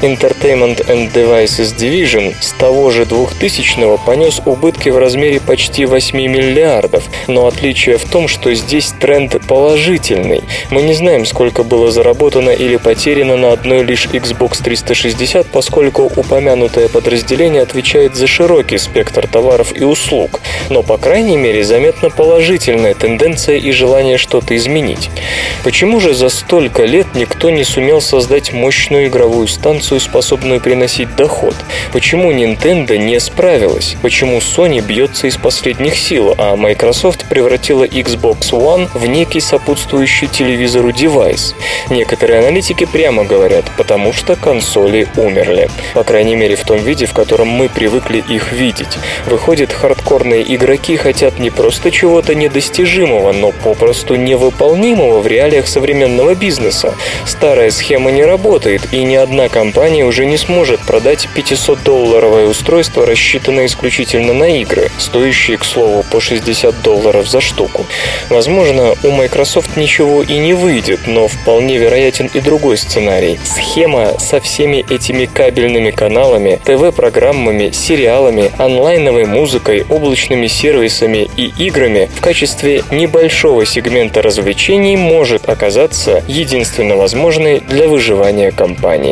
Entertainment 0.00 0.86
and 0.86 1.12
Devices 1.12 1.76
Division 1.76 2.34
с 2.40 2.52
того 2.52 2.90
же 2.90 3.02
2000-го 3.02 3.98
понес 3.98 4.40
убытки 4.44 4.88
в 4.88 4.98
размере 4.98 5.40
почти 5.40 5.84
8 5.84 6.16
миллиардов. 6.16 7.04
Но 7.26 7.46
отличие 7.46 7.98
в 7.98 8.04
том, 8.04 8.28
что 8.28 8.54
здесь 8.54 8.94
тренд 8.98 9.36
положительный. 9.46 10.42
Мы 10.70 10.82
не 10.82 10.94
знаем, 10.94 11.26
сколько 11.26 11.62
было 11.62 11.90
заработано 11.90 12.50
или 12.50 12.76
потеряно 12.76 13.36
на 13.36 13.52
одной 13.52 13.82
лишь 13.82 14.06
Xbox 14.06 14.62
360, 14.62 15.46
поскольку 15.48 16.10
упомянутое 16.16 16.88
подразделение 16.88 17.62
отвечает 17.62 18.14
за 18.16 18.26
широкий 18.26 18.78
спектр 18.78 19.26
товаров 19.26 19.72
и 19.74 19.84
услуг. 19.84 20.40
Но, 20.70 20.82
по 20.82 20.96
крайней 20.96 21.36
мере, 21.36 21.62
заметна 21.64 22.10
положительная 22.10 22.94
тенденция 22.94 23.58
и 23.58 23.70
желание 23.70 24.16
что-то 24.16 24.56
изменить. 24.56 25.10
Почему 25.64 26.00
же 26.00 26.14
за 26.14 26.28
столько 26.28 26.84
лет 26.84 27.06
никто 27.14 27.50
не 27.50 27.64
сумел 27.64 28.00
создать 28.00 28.52
мощную 28.52 29.08
игровую 29.08 29.25
станцию, 29.48 30.00
способную 30.00 30.60
приносить 30.60 31.14
доход? 31.16 31.54
Почему 31.92 32.32
Nintendo 32.32 32.96
не 32.96 33.18
справилась? 33.20 33.96
Почему 34.02 34.38
Sony 34.38 34.80
бьется 34.80 35.26
из 35.26 35.36
последних 35.36 35.96
сил, 35.96 36.34
а 36.38 36.56
Microsoft 36.56 37.28
превратила 37.28 37.84
Xbox 37.84 38.52
One 38.52 38.88
в 38.94 39.06
некий 39.06 39.40
сопутствующий 39.40 40.28
телевизору 40.28 40.92
девайс? 40.92 41.54
Некоторые 41.90 42.40
аналитики 42.40 42.84
прямо 42.84 43.24
говорят, 43.24 43.64
потому 43.76 44.12
что 44.12 44.36
консоли 44.36 45.08
умерли. 45.16 45.68
По 45.94 46.04
крайней 46.04 46.36
мере 46.36 46.56
в 46.56 46.64
том 46.64 46.78
виде, 46.78 47.06
в 47.06 47.12
котором 47.12 47.48
мы 47.48 47.68
привыкли 47.68 48.22
их 48.28 48.52
видеть. 48.52 48.98
Выходит, 49.26 49.72
хардкорные 49.72 50.42
игроки 50.54 50.96
хотят 50.96 51.38
не 51.38 51.50
просто 51.50 51.90
чего-то 51.90 52.34
недостижимого, 52.34 53.32
но 53.32 53.52
попросту 53.52 54.14
невыполнимого 54.14 55.20
в 55.20 55.26
реалиях 55.26 55.66
современного 55.66 56.34
бизнеса. 56.34 56.94
Старая 57.24 57.70
схема 57.70 58.10
не 58.10 58.24
работает, 58.24 58.82
и 58.92 59.02
ни 59.02 59.15
одна 59.16 59.48
компания 59.48 60.04
уже 60.04 60.26
не 60.26 60.36
сможет 60.36 60.80
продать 60.80 61.28
500-долларовое 61.34 62.46
устройство, 62.46 63.06
рассчитанное 63.06 63.66
исключительно 63.66 64.32
на 64.32 64.60
игры, 64.60 64.90
стоящие, 64.98 65.58
к 65.58 65.64
слову, 65.64 66.04
по 66.10 66.20
60 66.20 66.82
долларов 66.82 67.28
за 67.28 67.40
штуку. 67.40 67.86
Возможно, 68.30 68.94
у 69.02 69.10
Microsoft 69.10 69.76
ничего 69.76 70.22
и 70.22 70.38
не 70.38 70.54
выйдет, 70.54 71.00
но 71.06 71.28
вполне 71.28 71.78
вероятен 71.78 72.30
и 72.32 72.40
другой 72.40 72.76
сценарий. 72.76 73.38
Схема 73.44 74.18
со 74.18 74.40
всеми 74.40 74.84
этими 74.88 75.26
кабельными 75.26 75.90
каналами, 75.90 76.60
ТВ-программами, 76.64 77.70
сериалами, 77.72 78.50
онлайновой 78.58 79.24
музыкой, 79.24 79.84
облачными 79.88 80.46
сервисами 80.46 81.28
и 81.36 81.52
играми 81.58 82.10
в 82.14 82.20
качестве 82.20 82.82
небольшого 82.90 83.64
сегмента 83.66 84.22
развлечений 84.22 84.96
может 84.96 85.48
оказаться 85.48 86.22
единственно 86.26 86.96
возможной 86.96 87.60
для 87.60 87.88
выживания 87.88 88.50
компании. 88.50 89.05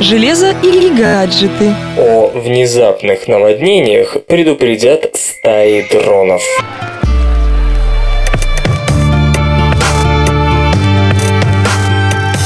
Железо 0.00 0.54
или 0.62 0.88
гаджеты. 0.88 1.74
О 1.96 2.28
внезапных 2.28 3.28
наводнениях 3.28 4.16
предупредят 4.26 5.14
стаи 5.14 5.86
дронов. 5.90 6.42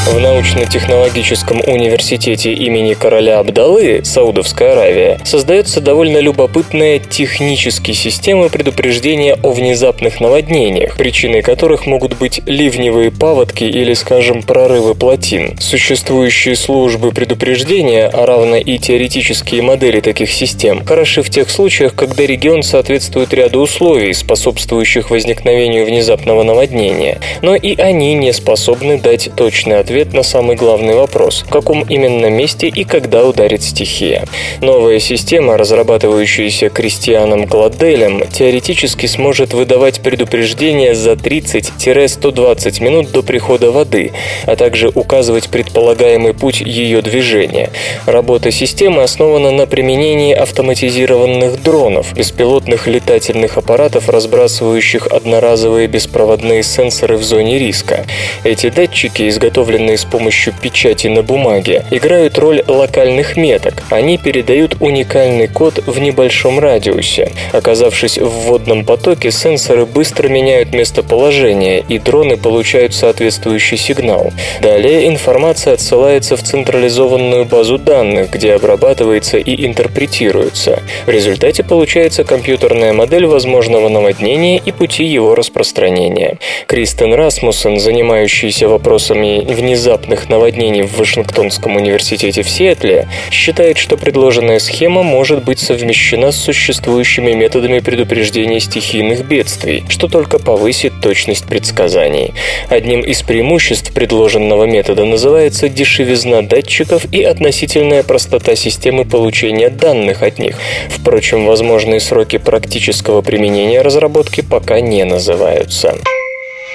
В 0.07 0.19
научно-технологическом 0.37 1.63
университете 1.67 2.53
имени 2.53 2.93
короля 2.93 3.39
Абдалы, 3.39 4.03
Саудовская 4.05 4.73
Аравия, 4.73 5.19
создается 5.25 5.81
довольно 5.81 6.19
любопытная 6.19 6.99
техническая 6.99 7.95
система 7.95 8.51
предупреждения 8.51 9.39
о 9.43 9.53
внезапных 9.53 10.21
наводнениях, 10.21 10.99
причиной 10.99 11.41
которых 11.41 11.87
могут 11.87 12.19
быть 12.19 12.43
ливневые 12.45 13.11
паводки 13.11 13.65
или, 13.65 13.95
скажем, 13.95 14.43
прорывы 14.43 14.95
плотин. 14.95 15.57
Существующие 15.59 16.55
службы 16.55 17.13
предупреждения, 17.13 18.07
а 18.07 18.27
равно 18.27 18.57
и 18.57 18.77
теоретические 18.77 19.63
модели 19.63 20.01
таких 20.01 20.31
систем, 20.31 20.85
хороши 20.85 21.23
в 21.23 21.31
тех 21.31 21.49
случаях, 21.49 21.95
когда 21.95 22.27
регион 22.27 22.63
соответствует 22.63 23.33
ряду 23.33 23.61
условий, 23.61 24.13
способствующих 24.13 25.09
возникновению 25.09 25.87
внезапного 25.87 26.43
наводнения, 26.43 27.21
но 27.41 27.57
и 27.57 27.75
они 27.81 28.13
не 28.13 28.35
способны 28.35 28.99
дать 29.01 29.31
точный 29.35 29.79
ответ 29.79 30.13
на 30.13 30.26
самый 30.27 30.57
главный 30.57 30.95
вопрос– 30.95 31.45
в 31.47 31.51
каком 31.51 31.83
именно 31.83 32.27
месте 32.27 32.69
и 32.69 32.85
когда 32.85 33.25
ударит 33.25 33.63
стихия. 33.63 34.27
Новая 34.61 34.99
система, 34.99 35.57
разрабатывающаяся 35.57 36.69
Кристианом 36.69 37.47
Гладделем, 37.47 38.25
теоретически 38.31 39.07
сможет 39.07 39.55
выдавать 39.55 40.01
предупреждения 40.01 40.95
за 40.95 41.13
30-120 41.13 42.83
минут 42.83 43.13
до 43.13 43.23
прихода 43.23 43.71
воды, 43.71 44.13
а 44.45 44.57
также 44.57 44.89
указывать 44.89 45.49
предполагаемый 45.49 46.35
путь 46.35 46.61
ее 46.61 47.01
движения. 47.01 47.71
Работа 48.05 48.51
системы 48.51 49.03
основана 49.03 49.51
на 49.53 49.67
применении 49.67 50.35
автоматизированных 50.35 51.63
дронов, 51.63 52.13
беспилотных 52.15 52.87
летательных 52.87 53.57
аппаратов, 53.57 54.09
разбрасывающих 54.09 55.07
одноразовые 55.07 55.87
беспроводные 55.87 56.63
сенсоры 56.63 57.17
в 57.17 57.23
зоне 57.23 57.59
риска. 57.59 58.05
Эти 58.45 58.69
датчики 58.69 59.29
изготовлены 59.29 59.87
выполненные 59.87 59.99
с 59.99 60.05
помощью 60.17 60.55
печати 60.63 61.09
на 61.09 61.23
бумаге, 61.23 61.85
играют 61.91 62.39
роль 62.39 62.63
локальных 62.67 63.37
меток. 63.37 63.83
Они 63.91 64.17
передают 64.17 64.77
уникальный 64.81 65.47
код 65.47 65.83
в 65.87 65.99
небольшом 65.99 66.59
радиусе. 66.59 67.33
Оказавшись 67.53 68.17
в 68.17 68.31
водном 68.47 68.87
потоке, 68.87 69.31
сенсоры 69.31 69.85
быстро 69.85 70.29
меняют 70.29 70.73
местоположение, 70.73 71.85
и 71.87 71.99
дроны 71.99 72.39
получают 72.39 72.95
соответствующий 72.95 73.77
сигнал. 73.77 74.33
Далее 74.63 75.07
информация 75.07 75.75
отсылается 75.75 76.39
в 76.39 76.43
централизованную 76.43 77.45
базу 77.45 77.77
данных, 77.77 78.31
где 78.31 78.55
обрабатывается 78.55 79.37
и 79.37 79.67
интерпретируется. 79.67 80.83
В 81.05 81.11
результате 81.11 81.63
получается 81.63 82.25
компьютерная 82.25 82.95
модель 82.95 83.27
возможного 83.27 83.91
наводнения 83.91 84.63
и 84.65 84.73
пути 84.73 85.05
его 85.05 85.35
распространения. 85.35 86.39
Кристен 86.67 87.13
Расмуссен, 87.13 87.79
занимающийся 87.79 88.67
вопросами 88.67 89.45
внезапного 89.47 90.06
внезапных 90.07 90.29
наводнений 90.29 90.83
в 90.83 90.97
Вашингтонском 90.99 91.77
университете 91.77 92.43
в 92.43 92.49
Сиэтле, 92.49 93.09
считает, 93.31 93.77
что 93.77 93.97
предложенная 93.97 94.59
схема 94.59 95.03
может 95.03 95.45
быть 95.45 95.59
совмещена 95.59 96.33
с 96.33 96.37
существующими 96.37 97.33
методами 97.33 97.81
предупреждения 97.81 98.61
стихийных 98.61 99.27
бедствий, 99.27 99.85
что 99.89 100.09
только 100.09 100.39
повысит 100.39 101.01
точность 101.01 101.47
предсказаний. 101.47 102.35
Одним 102.69 103.01
из 103.01 103.23
преимуществ 103.23 103.93
предложенного 103.93 104.65
метода 104.65 105.05
называется 105.05 105.69
дешевизна 105.69 106.43
датчиков 106.43 107.05
и 107.13 107.23
относительная 107.23 108.03
простота 108.03 108.55
системы 108.55 109.05
получения 109.05 109.71
данных 109.71 110.23
от 110.23 110.39
них. 110.39 110.59
Впрочем, 110.89 111.47
возможные 111.47 112.01
сроки 112.01 112.39
практического 112.39 113.23
применения 113.23 113.83
разработки 113.83 114.43
пока 114.43 114.81
не 114.81 115.05
называются. 115.05 115.97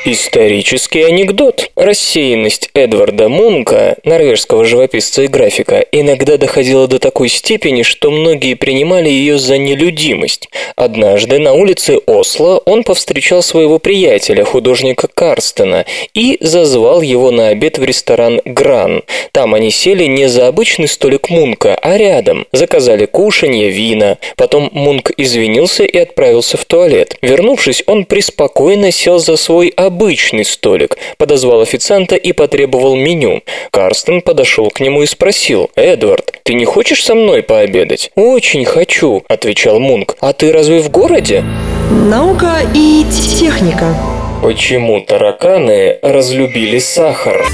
Исторический 0.04 1.04
анекдот. 1.04 1.70
Рассеянность 1.76 2.72
Эдварда 2.74 3.30
Мунка, 3.30 3.98
норвежского 4.04 4.66
живописца 4.66 5.22
и 5.22 5.28
графика, 5.28 5.86
иногда 5.92 6.38
доходила 6.38 6.88
до 6.88 6.98
такой 6.98 7.30
степени, 7.30 7.84
что 7.84 8.10
многие 8.10 8.56
принимали 8.56 9.10
ее 9.10 9.38
за 9.38 9.60
нелюдимость. 9.60 10.50
Однажды 10.76 11.38
на 11.38 11.54
улице 11.54 12.00
Осло 12.08 12.58
он 12.66 12.84
повстречал 12.84 13.44
своего 13.44 13.78
приятеля, 13.78 14.44
художника 14.44 15.08
Карстена, 15.08 15.86
и 16.16 16.38
зазвал 16.42 17.02
его 17.02 17.30
на 17.30 17.50
обед 17.50 17.78
в 17.78 17.84
ресторан 17.84 18.42
«Гран». 18.44 19.04
Там 19.32 19.54
они 19.54 19.70
сели 19.70 20.06
не 20.06 20.28
за 20.28 20.48
обычный 20.48 20.88
столик 20.88 21.30
Мунка, 21.30 21.76
а 21.76 21.96
рядом. 21.96 22.48
Заказали 22.52 23.06
кушанье, 23.06 23.70
вина. 23.70 24.18
Потом 24.36 24.72
Мунк 24.74 25.12
извинился 25.16 25.84
и 25.84 25.98
отправился 26.00 26.58
в 26.58 26.66
туалет. 26.66 27.18
Вернувшись, 27.22 27.84
он 27.86 28.06
преспокойно 28.06 28.92
сел 28.92 29.20
за 29.20 29.36
свой 29.36 29.72
обычный 29.92 30.46
столик, 30.46 30.98
подозвал 31.18 31.62
официанта 31.62 32.16
и 32.16 32.32
потребовал 32.32 32.96
меню. 32.96 33.42
Карстен 33.72 34.22
подошел 34.22 34.70
к 34.70 34.80
нему 34.80 35.04
и 35.04 35.06
спросил, 35.06 35.70
«Эдвард, 35.76 36.40
ты 36.44 36.54
не 36.54 36.66
хочешь 36.66 37.04
со 37.04 37.14
мной 37.14 37.44
пообедать?» 37.44 38.12
«Очень 38.16 38.66
хочу»,— 38.66 39.24
отвечал 39.28 39.80
Мунк. 39.80 40.16
«А 40.22 40.34
ты 40.34 40.52
разве 40.54 40.80
в 40.80 40.90
городе?» 40.90 41.44
Наука 41.92 42.60
и 42.74 43.06
техника. 43.40 43.94
Почему 44.42 45.02
тараканы 45.02 46.00
разлюбили 46.02 46.80
сахар? 46.80 47.46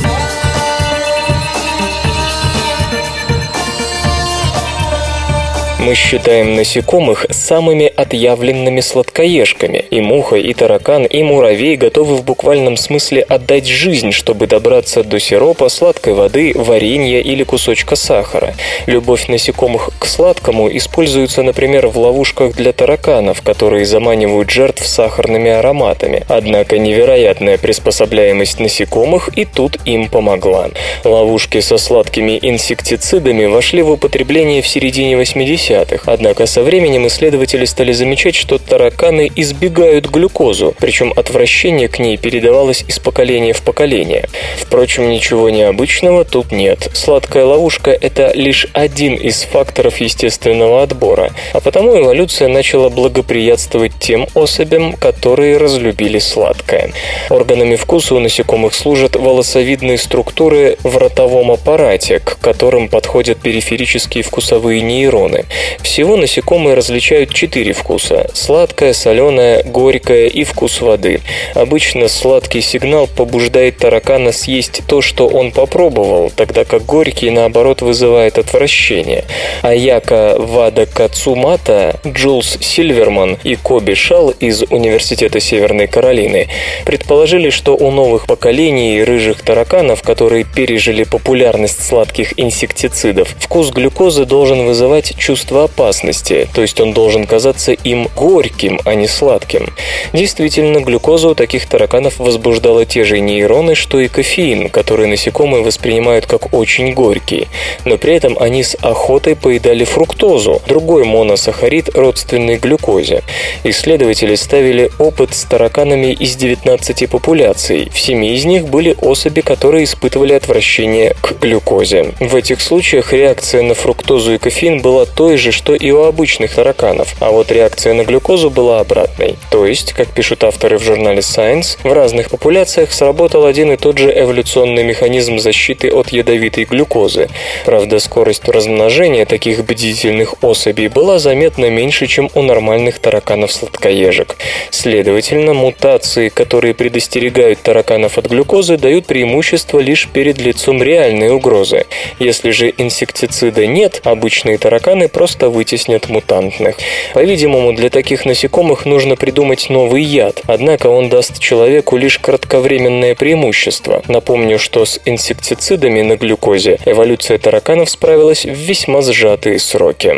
Мы 5.88 5.96
считаем 5.96 6.56
насекомых 6.56 7.28
самыми 7.30 7.86
отъявленными 7.86 8.82
сладкоежками. 8.82 9.86
И 9.90 10.02
муха, 10.02 10.36
и 10.36 10.54
таракан, 10.54 11.06
и 11.06 11.24
муравей 11.24 11.78
готовы 11.78 12.18
в 12.18 12.26
буквальном 12.26 12.76
смысле 12.76 13.22
отдать 13.22 13.68
жизнь, 13.68 14.12
чтобы 14.12 14.48
добраться 14.48 15.06
до 15.06 15.18
сиропа, 15.18 15.70
сладкой 15.70 16.14
воды, 16.14 16.52
варенья 16.56 17.22
или 17.22 17.46
кусочка 17.46 17.96
сахара. 17.96 18.54
Любовь 18.86 19.30
насекомых 19.30 19.92
к 19.98 20.08
сладкому 20.08 20.70
используется, 20.76 21.42
например, 21.42 21.88
в 21.88 21.98
ловушках 21.98 22.54
для 22.54 22.74
тараканов, 22.74 23.42
которые 23.42 23.86
заманивают 23.86 24.50
жертв 24.50 24.86
сахарными 24.86 25.52
ароматами. 25.52 26.26
Однако 26.28 26.80
невероятная 26.80 27.58
приспособляемость 27.58 28.60
насекомых 28.60 29.30
и 29.38 29.46
тут 29.46 29.78
им 29.86 30.10
помогла. 30.10 30.70
Ловушки 31.06 31.62
со 31.62 31.78
сладкими 31.78 32.38
инсектицидами 32.42 33.46
вошли 33.46 33.84
в 33.84 33.92
употребление 33.92 34.62
в 34.62 34.68
середине 34.68 35.16
80 35.16 35.77
80-х. 35.78 36.12
Однако 36.12 36.46
со 36.46 36.64
временем 36.64 37.08
исследователи 37.08 37.66
стали 37.66 37.92
замечать, 37.92 38.36
что 38.36 38.58
тараканы 38.58 39.32
избегают 39.36 40.08
глюкозу, 40.08 40.74
причем 40.80 41.14
отвращение 41.16 41.88
к 41.88 42.00
ней 42.00 42.18
передавалось 42.18 42.84
из 42.88 43.00
поколения 43.00 43.54
в 43.54 43.62
поколение. 43.62 44.28
Впрочем, 44.58 45.10
ничего 45.10 45.50
необычного 45.50 46.26
тут 46.26 46.52
нет. 46.52 46.90
Сладкая 46.94 47.46
ловушка– 47.46 47.92
это 48.02 48.32
лишь 48.34 48.68
один 48.74 49.16
из 49.16 49.44
факторов 49.44 49.98
естественного 49.98 50.84
отбора, 50.84 51.32
а 51.54 51.60
потому 51.60 51.98
эволюция 51.98 52.48
начала 52.48 52.90
благоприятствовать 52.90 53.94
тем 54.00 54.28
особям, 54.34 54.94
которые 54.94 55.58
разлюбили 55.58 56.20
сладкое. 56.20 56.92
Органами 57.30 57.76
вкуса 57.76 58.16
у 58.16 58.20
насекомых 58.20 58.74
служат 58.74 59.16
волосовидные 59.16 59.98
структуры 59.98 60.78
в 60.84 60.98
ротовом 60.98 61.52
аппарате, 61.52 62.20
к 62.20 62.40
которым 62.40 62.90
подходят 62.90 63.40
периферические 63.40 64.24
вкусовые 64.24 64.82
нейроны. 64.82 65.46
Всего 65.82 66.16
насекомые 66.18 66.76
различают 66.76 67.34
четыре 67.34 67.74
вкуса– 67.74 68.30
сладкое, 68.34 68.94
соленое, 68.94 69.64
горькое 69.64 70.28
и 70.28 70.44
вкус 70.44 70.82
воды. 70.82 71.22
Обычно 71.56 72.08
сладкий 72.08 72.62
сигнал 72.62 73.08
побуждает 73.08 73.78
таракана 73.78 74.32
съесть 74.32 74.82
то, 74.88 75.02
что 75.02 75.28
он 75.28 75.52
попробовал, 75.52 76.32
тогда 76.36 76.66
как 76.66 76.86
горький, 76.86 77.30
наоборот, 77.32 77.82
вызывает 77.82 78.38
отвращение. 78.38 79.24
Аяка 79.62 80.36
Вада 80.38 80.86
Кацумата, 80.86 82.00
Джулс 82.06 82.58
Сильверман 82.62 83.38
и 83.44 83.56
Коби 83.56 83.94
Шал 83.94 84.32
из 84.32 84.64
Университета 84.64 85.40
Северной 85.40 85.88
Каролины 85.88 86.48
предположили, 86.86 87.50
что 87.50 87.76
у 87.76 87.92
новых 87.92 88.28
поколений 88.28 89.04
рыжих 89.04 89.42
тараканов, 89.42 90.02
которые 90.02 90.44
пережили 90.44 91.04
популярность 91.04 91.86
сладких 91.88 92.38
инсектицидов, 92.38 93.30
вкус 93.40 93.72
глюкозы 93.72 94.26
должен 94.26 94.66
вызывать 94.66 95.18
чувство 95.18 95.47
опасности, 95.56 96.48
то 96.54 96.62
есть 96.62 96.80
он 96.80 96.94
должен 96.94 97.26
казаться 97.26 97.72
им 97.72 98.10
горьким, 98.16 98.80
а 98.86 98.96
не 98.96 99.08
сладким. 99.08 99.68
Действительно, 100.14 100.80
глюкоза 100.80 101.30
у 101.30 101.36
таких 101.36 101.66
тараканов 101.68 102.20
возбуждала 102.20 102.86
те 102.86 103.04
же 103.04 103.20
нейроны, 103.20 103.76
что 103.76 104.00
и 104.00 104.08
кофеин, 104.08 104.70
который 104.70 105.08
насекомые 105.08 105.64
воспринимают 105.64 106.26
как 106.26 106.54
очень 106.54 106.94
горький. 106.94 107.48
Но 107.86 107.98
при 107.98 108.14
этом 108.14 108.38
они 108.40 108.64
с 108.64 108.76
охотой 108.82 109.36
поедали 109.36 109.84
фруктозу, 109.84 110.62
другой 110.68 111.04
моносахарид, 111.06 111.96
родственный 111.96 112.58
глюкозе. 112.58 113.24
Исследователи 113.64 114.36
ставили 114.36 114.92
опыт 115.00 115.34
с 115.34 115.44
тараканами 115.44 116.14
из 116.14 116.36
19 116.36 117.10
популяций. 117.10 117.90
В 117.94 118.00
7 118.00 118.26
из 118.26 118.46
них 118.46 118.68
были 118.68 118.96
особи, 119.02 119.42
которые 119.42 119.86
испытывали 119.86 120.34
отвращение 120.34 121.16
к 121.22 121.40
глюкозе. 121.40 122.14
В 122.20 122.36
этих 122.36 122.62
случаях 122.62 123.14
реакция 123.14 123.62
на 123.62 123.74
фруктозу 123.74 124.34
и 124.34 124.38
кофеин 124.38 124.82
была 124.82 125.06
той 125.06 125.37
же, 125.38 125.52
что 125.52 125.76
и 125.76 125.92
у 125.92 126.04
обычных 126.04 126.56
тараканов, 126.56 127.16
а 127.20 127.32
вот 127.32 127.52
реакция 127.52 127.94
на 127.94 128.04
глюкозу 128.04 128.50
была 128.50 128.80
обратной. 128.80 129.36
То 129.52 129.66
есть, 129.66 129.94
как 129.94 130.10
пишут 130.10 130.44
авторы 130.44 130.78
в 130.78 130.84
журнале 130.84 131.20
Science, 131.20 131.78
в 131.84 131.92
разных 131.92 132.30
популяциях 132.30 132.92
сработал 132.92 133.46
один 133.46 133.72
и 133.72 133.78
тот 133.78 133.98
же 133.98 134.12
эволюционный 134.12 134.84
механизм 134.84 135.40
защиты 135.40 135.92
от 135.92 136.10
ядовитой 136.10 136.66
глюкозы. 136.66 137.30
Правда, 137.66 138.00
скорость 138.00 138.48
размножения 138.48 139.26
таких 139.26 139.66
бдительных 139.66 140.44
особей 140.44 140.88
была 140.88 141.20
заметно 141.20 141.70
меньше, 141.70 142.08
чем 142.08 142.30
у 142.34 142.42
нормальных 142.42 143.00
тараканов-сладкоежек. 143.00 144.36
Следовательно, 144.72 145.54
мутации, 145.54 146.30
которые 146.30 146.74
предостерегают 146.74 147.62
тараканов 147.62 148.18
от 148.18 148.28
глюкозы, 148.28 148.78
дают 148.78 149.06
преимущество 149.06 149.80
лишь 149.80 150.08
перед 150.08 150.40
лицом 150.40 150.82
реальной 150.82 151.30
угрозы. 151.30 151.86
Если 152.20 152.52
же 152.52 152.74
инсектицида 152.78 153.68
нет, 153.68 154.02
обычные 154.04 154.58
тараканы 154.58 155.08
просто 155.08 155.27
вытеснят 155.50 156.10
мутантных. 156.10 156.78
По-видимому, 157.14 157.74
для 157.74 157.90
таких 157.90 158.26
насекомых 158.26 158.86
нужно 158.86 159.16
придумать 159.16 159.70
новый 159.70 160.04
яд, 160.04 160.42
однако 160.48 160.88
он 160.88 161.10
даст 161.10 161.40
человеку 161.40 161.98
лишь 161.98 162.20
кратковременное 162.20 163.16
преимущество. 163.16 164.02
Напомню, 164.08 164.60
что 164.60 164.86
с 164.86 165.00
инсектицидами 165.06 166.02
на 166.02 166.16
глюкозе 166.16 166.78
эволюция 166.86 167.38
тараканов 167.38 167.90
справилась 167.90 168.46
в 168.46 168.54
весьма 168.54 169.02
сжатые 169.02 169.60
сроки. 169.60 170.14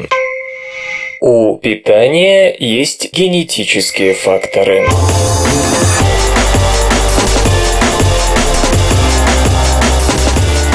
У 1.22 1.58
питания 1.58 2.56
есть 2.58 3.12
генетические 3.14 4.14
факторы. 4.14 4.88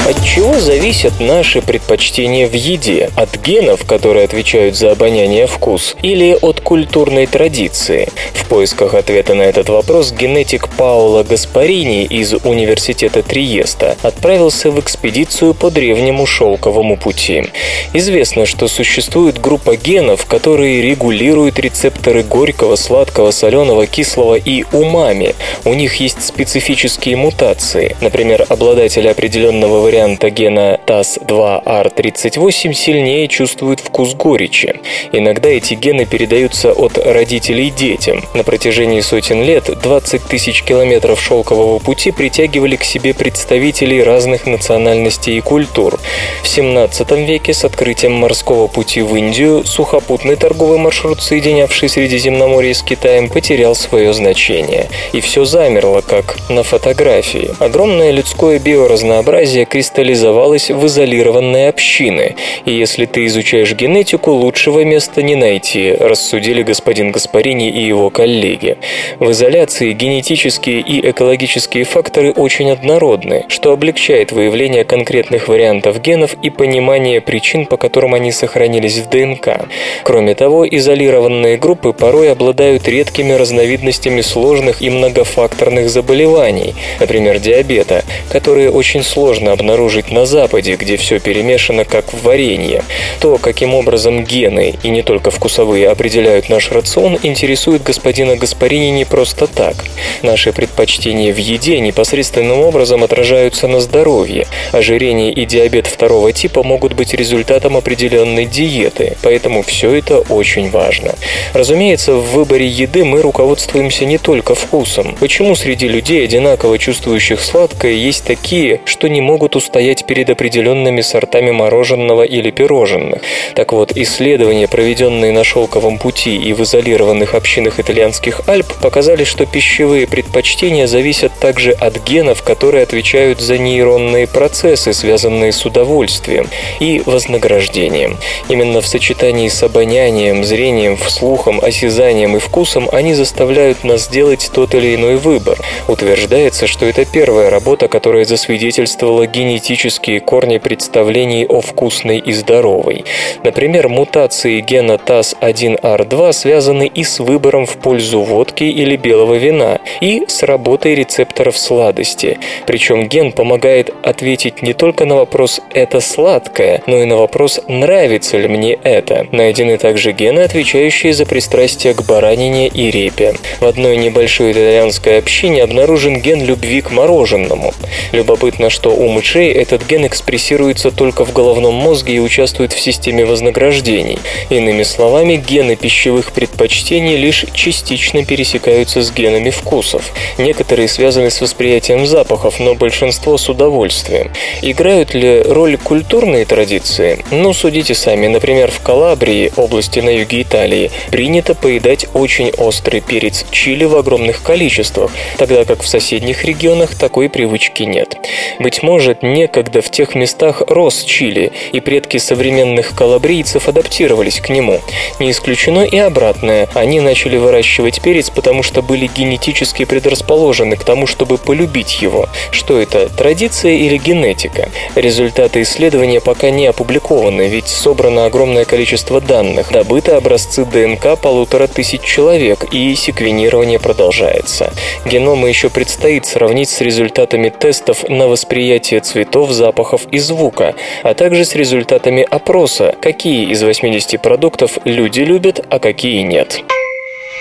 От 0.07 0.23
чего 0.23 0.59
зависят 0.59 1.19
наши 1.19 1.63
предпочтения 1.63 2.47
в 2.47 2.53
еде? 2.53 3.09
От 3.15 3.37
генов, 3.37 3.85
которые 3.85 4.25
отвечают 4.25 4.75
за 4.75 4.91
обоняние 4.91 5.47
вкус, 5.47 5.95
или 6.03 6.37
от 6.39 6.61
культурной 6.61 7.25
традиции? 7.25 8.09
В 8.33 8.45
поисках 8.47 8.93
ответа 8.93 9.33
на 9.33 9.41
этот 9.41 9.69
вопрос 9.69 10.11
генетик 10.11 10.69
Паоло 10.69 11.23
Гаспарини 11.23 12.03
из 12.03 12.35
Университета 12.35 13.23
Триеста 13.23 13.97
отправился 14.03 14.69
в 14.69 14.79
экспедицию 14.79 15.55
по 15.55 15.71
древнему 15.71 16.27
шелковому 16.27 16.97
пути. 16.97 17.45
Известно, 17.91 18.45
что 18.45 18.67
существует 18.67 19.41
группа 19.41 19.75
генов, 19.75 20.27
которые 20.27 20.83
регулируют 20.83 21.57
рецепторы 21.57 22.21
горького, 22.21 22.75
сладкого, 22.75 23.31
соленого, 23.31 23.87
кислого 23.87 24.35
и 24.35 24.65
умами. 24.71 25.33
У 25.63 25.73
них 25.73 25.95
есть 25.95 26.21
специфические 26.21 27.15
мутации. 27.15 27.95
Например, 28.01 28.45
обладатели 28.47 29.07
определенного 29.07 29.79
варианта 29.79 29.94
варианта 29.95 30.29
гена 30.29 30.77
TAS2R38 30.85 32.73
сильнее 32.73 33.29
чувствуют 33.29 33.79
вкус 33.79 34.13
горечи. 34.13 34.81
Иногда 35.13 35.47
эти 35.47 35.73
гены 35.73 36.05
передаются 36.05 36.73
от 36.73 36.97
родителей 36.97 37.69
детям. 37.69 38.21
На 38.33 38.43
протяжении 38.43 38.99
сотен 38.99 39.41
лет 39.41 39.69
20 39.81 40.23
тысяч 40.23 40.63
километров 40.63 41.21
шелкового 41.21 41.79
пути 41.79 42.11
притягивали 42.11 42.75
к 42.75 42.83
себе 42.83 43.13
представителей 43.13 44.03
разных 44.03 44.45
национальностей 44.45 45.37
и 45.37 45.41
культур. 45.41 45.97
В 46.43 46.47
17 46.47 47.11
веке 47.11 47.53
с 47.53 47.63
открытием 47.63 48.11
морского 48.11 48.67
пути 48.67 49.01
в 49.01 49.15
Индию 49.15 49.63
сухопутный 49.63 50.35
торговый 50.35 50.77
маршрут, 50.77 51.21
соединявший 51.21 51.87
Средиземноморье 51.87 52.73
с 52.73 52.83
Китаем, 52.83 53.29
потерял 53.29 53.75
свое 53.75 54.13
значение. 54.13 54.89
И 55.13 55.21
все 55.21 55.45
замерло, 55.45 56.01
как 56.01 56.35
на 56.49 56.63
фотографии. 56.63 57.51
Огромное 57.59 58.11
людское 58.11 58.59
биоразнообразие 58.59 59.65
кристаллизовалась 59.85 60.71
в 60.71 60.83
изолированные 60.87 61.69
общины, 61.69 62.35
и 62.65 62.71
если 62.71 63.05
ты 63.05 63.25
изучаешь 63.27 63.73
генетику, 63.75 64.31
лучшего 64.31 64.83
места 64.83 65.21
не 65.21 65.35
найти, 65.35 65.91
рассудили 65.91 66.63
господин 66.63 67.11
Гаспарини 67.11 67.69
и 67.69 67.85
его 67.85 68.09
коллеги. 68.09 68.77
В 69.19 69.29
изоляции 69.29 69.91
генетические 69.91 70.79
и 70.79 71.11
экологические 71.11 71.83
факторы 71.83 72.31
очень 72.31 72.71
однородны, 72.71 73.45
что 73.47 73.73
облегчает 73.73 74.31
выявление 74.31 74.85
конкретных 74.85 75.49
вариантов 75.49 76.01
генов 76.01 76.35
и 76.41 76.49
понимание 76.49 77.21
причин, 77.21 77.67
по 77.67 77.77
которым 77.77 78.15
они 78.15 78.31
сохранились 78.31 78.97
в 78.97 79.09
ДНК. 79.09 79.67
Кроме 80.03 80.33
того, 80.33 80.67
изолированные 80.67 81.57
группы 81.57 81.93
порой 81.93 82.31
обладают 82.31 82.87
редкими 82.87 83.33
разновидностями 83.33 84.21
сложных 84.21 84.81
и 84.81 84.89
многофакторных 84.89 85.89
заболеваний, 85.91 86.73
например, 86.99 87.37
диабета, 87.37 88.03
которые 88.31 88.71
очень 88.71 89.03
сложно 89.03 89.51
обнаружить 89.51 89.74
обнаружить 89.75 90.09
на 90.09 90.25
Западе, 90.25 90.75
где 90.77 90.95
все 90.95 91.19
перемешано 91.19 91.83
как 91.83 92.13
в 92.13 92.23
варенье. 92.23 92.81
То, 93.19 93.37
каким 93.37 93.73
образом 93.73 94.23
гены, 94.23 94.75
и 94.83 94.89
не 94.89 95.01
только 95.01 95.31
вкусовые, 95.31 95.89
определяют 95.89 96.47
наш 96.47 96.71
рацион, 96.71 97.19
интересует 97.23 97.83
господина 97.83 98.37
Гаспарини 98.37 98.91
не 98.91 99.03
просто 99.03 99.47
так. 99.47 99.75
Наши 100.21 100.53
предпочтения 100.53 101.33
в 101.33 101.37
еде 101.37 101.81
непосредственным 101.81 102.61
образом 102.61 103.03
отражаются 103.03 103.67
на 103.67 103.81
здоровье. 103.81 104.47
Ожирение 104.71 105.33
и 105.33 105.45
диабет 105.45 105.87
второго 105.87 106.31
типа 106.31 106.63
могут 106.63 106.93
быть 106.93 107.13
результатом 107.13 107.75
определенной 107.75 108.45
диеты, 108.45 109.17
поэтому 109.21 109.61
все 109.61 109.93
это 109.93 110.19
очень 110.19 110.69
важно. 110.69 111.15
Разумеется, 111.53 112.13
в 112.13 112.31
выборе 112.31 112.65
еды 112.65 113.03
мы 113.03 113.21
руководствуемся 113.21 114.05
не 114.05 114.17
только 114.19 114.55
вкусом. 114.55 115.17
Почему 115.19 115.53
среди 115.55 115.89
людей, 115.89 116.23
одинаково 116.23 116.79
чувствующих 116.79 117.41
сладкое, 117.41 117.91
есть 117.91 118.23
такие, 118.23 118.79
что 118.85 119.09
не 119.09 119.19
могут 119.19 119.57
устоять 119.65 120.05
перед 120.05 120.29
определенными 120.29 121.01
сортами 121.01 121.49
мороженого 121.49 122.21
или 122.21 122.51
пирожных. 122.51 123.21
Так 123.55 123.73
вот, 123.73 123.91
исследования, 123.97 124.67
проведенные 124.67 125.31
на 125.31 125.43
шелковом 125.43 125.97
пути 125.97 126.35
и 126.35 126.53
в 126.53 126.61
изолированных 126.61 127.33
общинах 127.33 127.79
итальянских 127.79 128.41
Альп, 128.47 128.67
показали, 128.81 129.23
что 129.23 129.47
пищевые 129.47 130.05
предпочтения 130.05 130.85
зависят 130.85 131.31
также 131.39 131.71
от 131.71 131.97
генов, 132.03 132.43
которые 132.43 132.83
отвечают 132.83 133.41
за 133.41 133.57
нейронные 133.57 134.27
процессы, 134.27 134.93
связанные 134.93 135.51
с 135.51 135.65
удовольствием 135.65 136.47
и 136.79 137.01
вознаграждением. 137.05 138.17
Именно 138.47 138.81
в 138.81 138.87
сочетании 138.87 139.47
с 139.47 139.63
обонянием, 139.63 140.43
зрением, 140.43 140.97
слухом, 141.07 141.59
осязанием 141.59 142.35
и 142.35 142.39
вкусом 142.39 142.87
они 142.91 143.15
заставляют 143.15 143.83
нас 143.83 144.07
делать 144.09 144.51
тот 144.53 144.75
или 144.75 144.93
иной 144.93 145.15
выбор. 145.15 145.57
Утверждается, 145.87 146.67
что 146.67 146.85
это 146.85 147.03
первая 147.03 147.49
работа, 147.49 147.87
которая 147.87 148.25
засвидетельствовала 148.25 149.25
генетическую 149.25 149.54
генетические 149.55 150.19
корни 150.19 150.57
представлений 150.57 151.45
о 151.45 151.61
вкусной 151.61 152.17
и 152.17 152.33
здоровой. 152.33 153.05
Например, 153.43 153.87
мутации 153.87 154.59
гена 154.59 154.93
TAS1R2 154.93 156.33
связаны 156.33 156.87
и 156.87 157.03
с 157.05 157.19
выбором 157.19 157.65
в 157.65 157.77
пользу 157.77 158.21
водки 158.21 158.65
или 158.65 158.97
белого 158.97 159.35
вина, 159.35 159.79
и 160.01 160.23
с 160.27 160.43
работой 160.43 160.95
рецепторов 160.95 161.57
сладости. 161.57 162.37
Причем 162.67 163.07
ген 163.07 163.31
помогает 163.31 163.93
ответить 164.03 164.61
не 164.61 164.73
только 164.73 165.05
на 165.05 165.15
вопрос 165.15 165.61
«это 165.73 166.01
сладкое», 166.01 166.81
но 166.85 166.97
и 166.97 167.05
на 167.05 167.15
вопрос 167.15 167.61
«нравится 167.69 168.37
ли 168.37 168.49
мне 168.49 168.73
это?». 168.83 169.25
Найдены 169.31 169.77
также 169.77 170.11
гены, 170.11 170.41
отвечающие 170.41 171.13
за 171.13 171.25
пристрастие 171.25 171.93
к 171.93 172.03
баранине 172.03 172.67
и 172.67 172.91
репе. 172.91 173.35
В 173.61 173.65
одной 173.65 173.95
небольшой 173.95 174.51
итальянской 174.51 175.17
общине 175.17 175.63
обнаружен 175.63 176.19
ген 176.19 176.43
любви 176.43 176.81
к 176.81 176.91
мороженому. 176.91 177.73
Любопытно, 178.11 178.69
что 178.69 178.89
у 178.89 179.07
мышей 179.07 179.44
этот 179.51 179.85
ген 179.85 180.05
экспрессируется 180.05 180.91
только 180.91 181.25
в 181.25 181.33
головном 181.33 181.73
мозге 181.73 182.15
и 182.15 182.19
участвует 182.19 182.73
в 182.73 182.79
системе 182.79 183.25
вознаграждений. 183.25 184.19
Иными 184.49 184.83
словами, 184.83 185.35
гены 185.35 185.75
пищевых 185.75 186.31
предпочтений 186.31 187.17
лишь 187.17 187.45
частично 187.53 188.25
пересекаются 188.25 189.01
с 189.01 189.11
генами 189.11 189.49
вкусов. 189.49 190.11
Некоторые 190.37 190.87
связаны 190.87 191.29
с 191.29 191.41
восприятием 191.41 192.05
запахов, 192.05 192.59
но 192.59 192.75
большинство 192.75 193.37
с 193.37 193.49
удовольствием. 193.49 194.31
Играют 194.61 195.13
ли 195.13 195.41
роль 195.41 195.77
культурные 195.77 196.45
традиции? 196.45 197.23
Ну, 197.31 197.53
судите 197.53 197.95
сами. 197.95 198.27
Например, 198.27 198.71
в 198.71 198.79
Калабрии, 198.81 199.51
области 199.55 199.99
на 199.99 200.09
юге 200.09 200.41
Италии, 200.41 200.91
принято 201.11 201.55
поедать 201.55 202.07
очень 202.13 202.51
острый 202.57 203.01
перец 203.01 203.45
чили 203.51 203.85
в 203.85 203.95
огромных 203.95 204.41
количествах, 204.43 205.11
тогда 205.37 205.65
как 205.65 205.81
в 205.81 205.87
соседних 205.87 206.43
регионах 206.45 206.95
такой 206.95 207.29
привычки 207.29 207.83
нет. 207.83 208.17
Быть 208.59 208.83
может, 208.83 209.23
некогда 209.35 209.81
в 209.81 209.91
тех 209.91 210.15
местах 210.15 210.63
рос 210.67 211.03
чили, 211.03 211.51
и 211.73 211.79
предки 211.81 212.17
современных 212.17 212.95
калабрийцев 212.95 213.67
адаптировались 213.67 214.39
к 214.39 214.49
нему. 214.49 214.79
Не 215.19 215.31
исключено 215.31 215.81
и 215.81 215.97
обратное. 215.97 216.69
Они 216.73 217.01
начали 217.01 217.37
выращивать 217.37 218.01
перец, 218.01 218.29
потому 218.29 218.63
что 218.63 218.81
были 218.81 219.07
генетически 219.07 219.85
предрасположены 219.85 220.77
к 220.77 220.83
тому, 220.83 221.05
чтобы 221.05 221.37
полюбить 221.37 222.01
его. 222.01 222.29
Что 222.51 222.79
это, 222.79 223.09
традиция 223.09 223.73
или 223.73 223.97
генетика? 223.97 224.69
Результаты 224.95 225.61
исследования 225.63 226.21
пока 226.21 226.49
не 226.49 226.67
опубликованы, 226.67 227.47
ведь 227.47 227.67
собрано 227.67 228.25
огромное 228.25 228.65
количество 228.65 229.19
данных. 229.19 229.71
Добыты 229.71 230.11
образцы 230.13 230.65
ДНК 230.65 231.19
полутора 231.19 231.67
тысяч 231.67 232.01
человек, 232.01 232.65
и 232.71 232.95
секвенирование 232.95 233.79
продолжается. 233.79 234.71
Геномы 235.05 235.49
еще 235.49 235.69
предстоит 235.69 236.25
сравнить 236.25 236.69
с 236.69 236.79
результатами 236.81 237.49
тестов 237.49 238.07
на 238.07 238.27
восприятие 238.27 239.01
цветов, 239.01 239.14
запахов 239.51 240.07
и 240.11 240.19
звука, 240.19 240.75
а 241.03 241.13
также 241.13 241.45
с 241.45 241.55
результатами 241.55 242.21
опроса, 242.29 242.95
какие 243.01 243.49
из 243.51 243.63
80 243.63 244.21
продуктов 244.21 244.77
люди 244.85 245.21
любят, 245.21 245.65
а 245.69 245.79
какие 245.79 246.21
нет. 246.21 246.61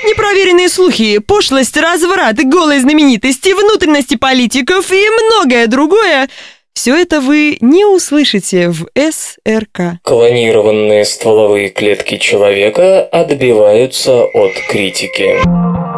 Непроверенные 0.07 0.69
слухи, 0.69 1.19
пошлость, 1.19 1.77
разврат, 1.77 2.37
голые 2.37 2.81
знаменитости, 2.81 3.53
внутренности 3.53 4.17
политиков 4.17 4.93
и 4.93 5.09
многое 5.09 5.67
другое 5.67 6.29
все 6.75 6.97
это 6.97 7.21
вы 7.21 7.57
не 7.61 7.85
услышите 7.87 8.69
в 8.69 8.89
СРК. 8.95 10.01
Клонированные 10.03 11.05
стволовые 11.05 11.71
клетки 11.71 12.17
человека 12.17 13.03
отбиваются 13.05 14.25
от 14.25 14.53
критики. 14.69 15.94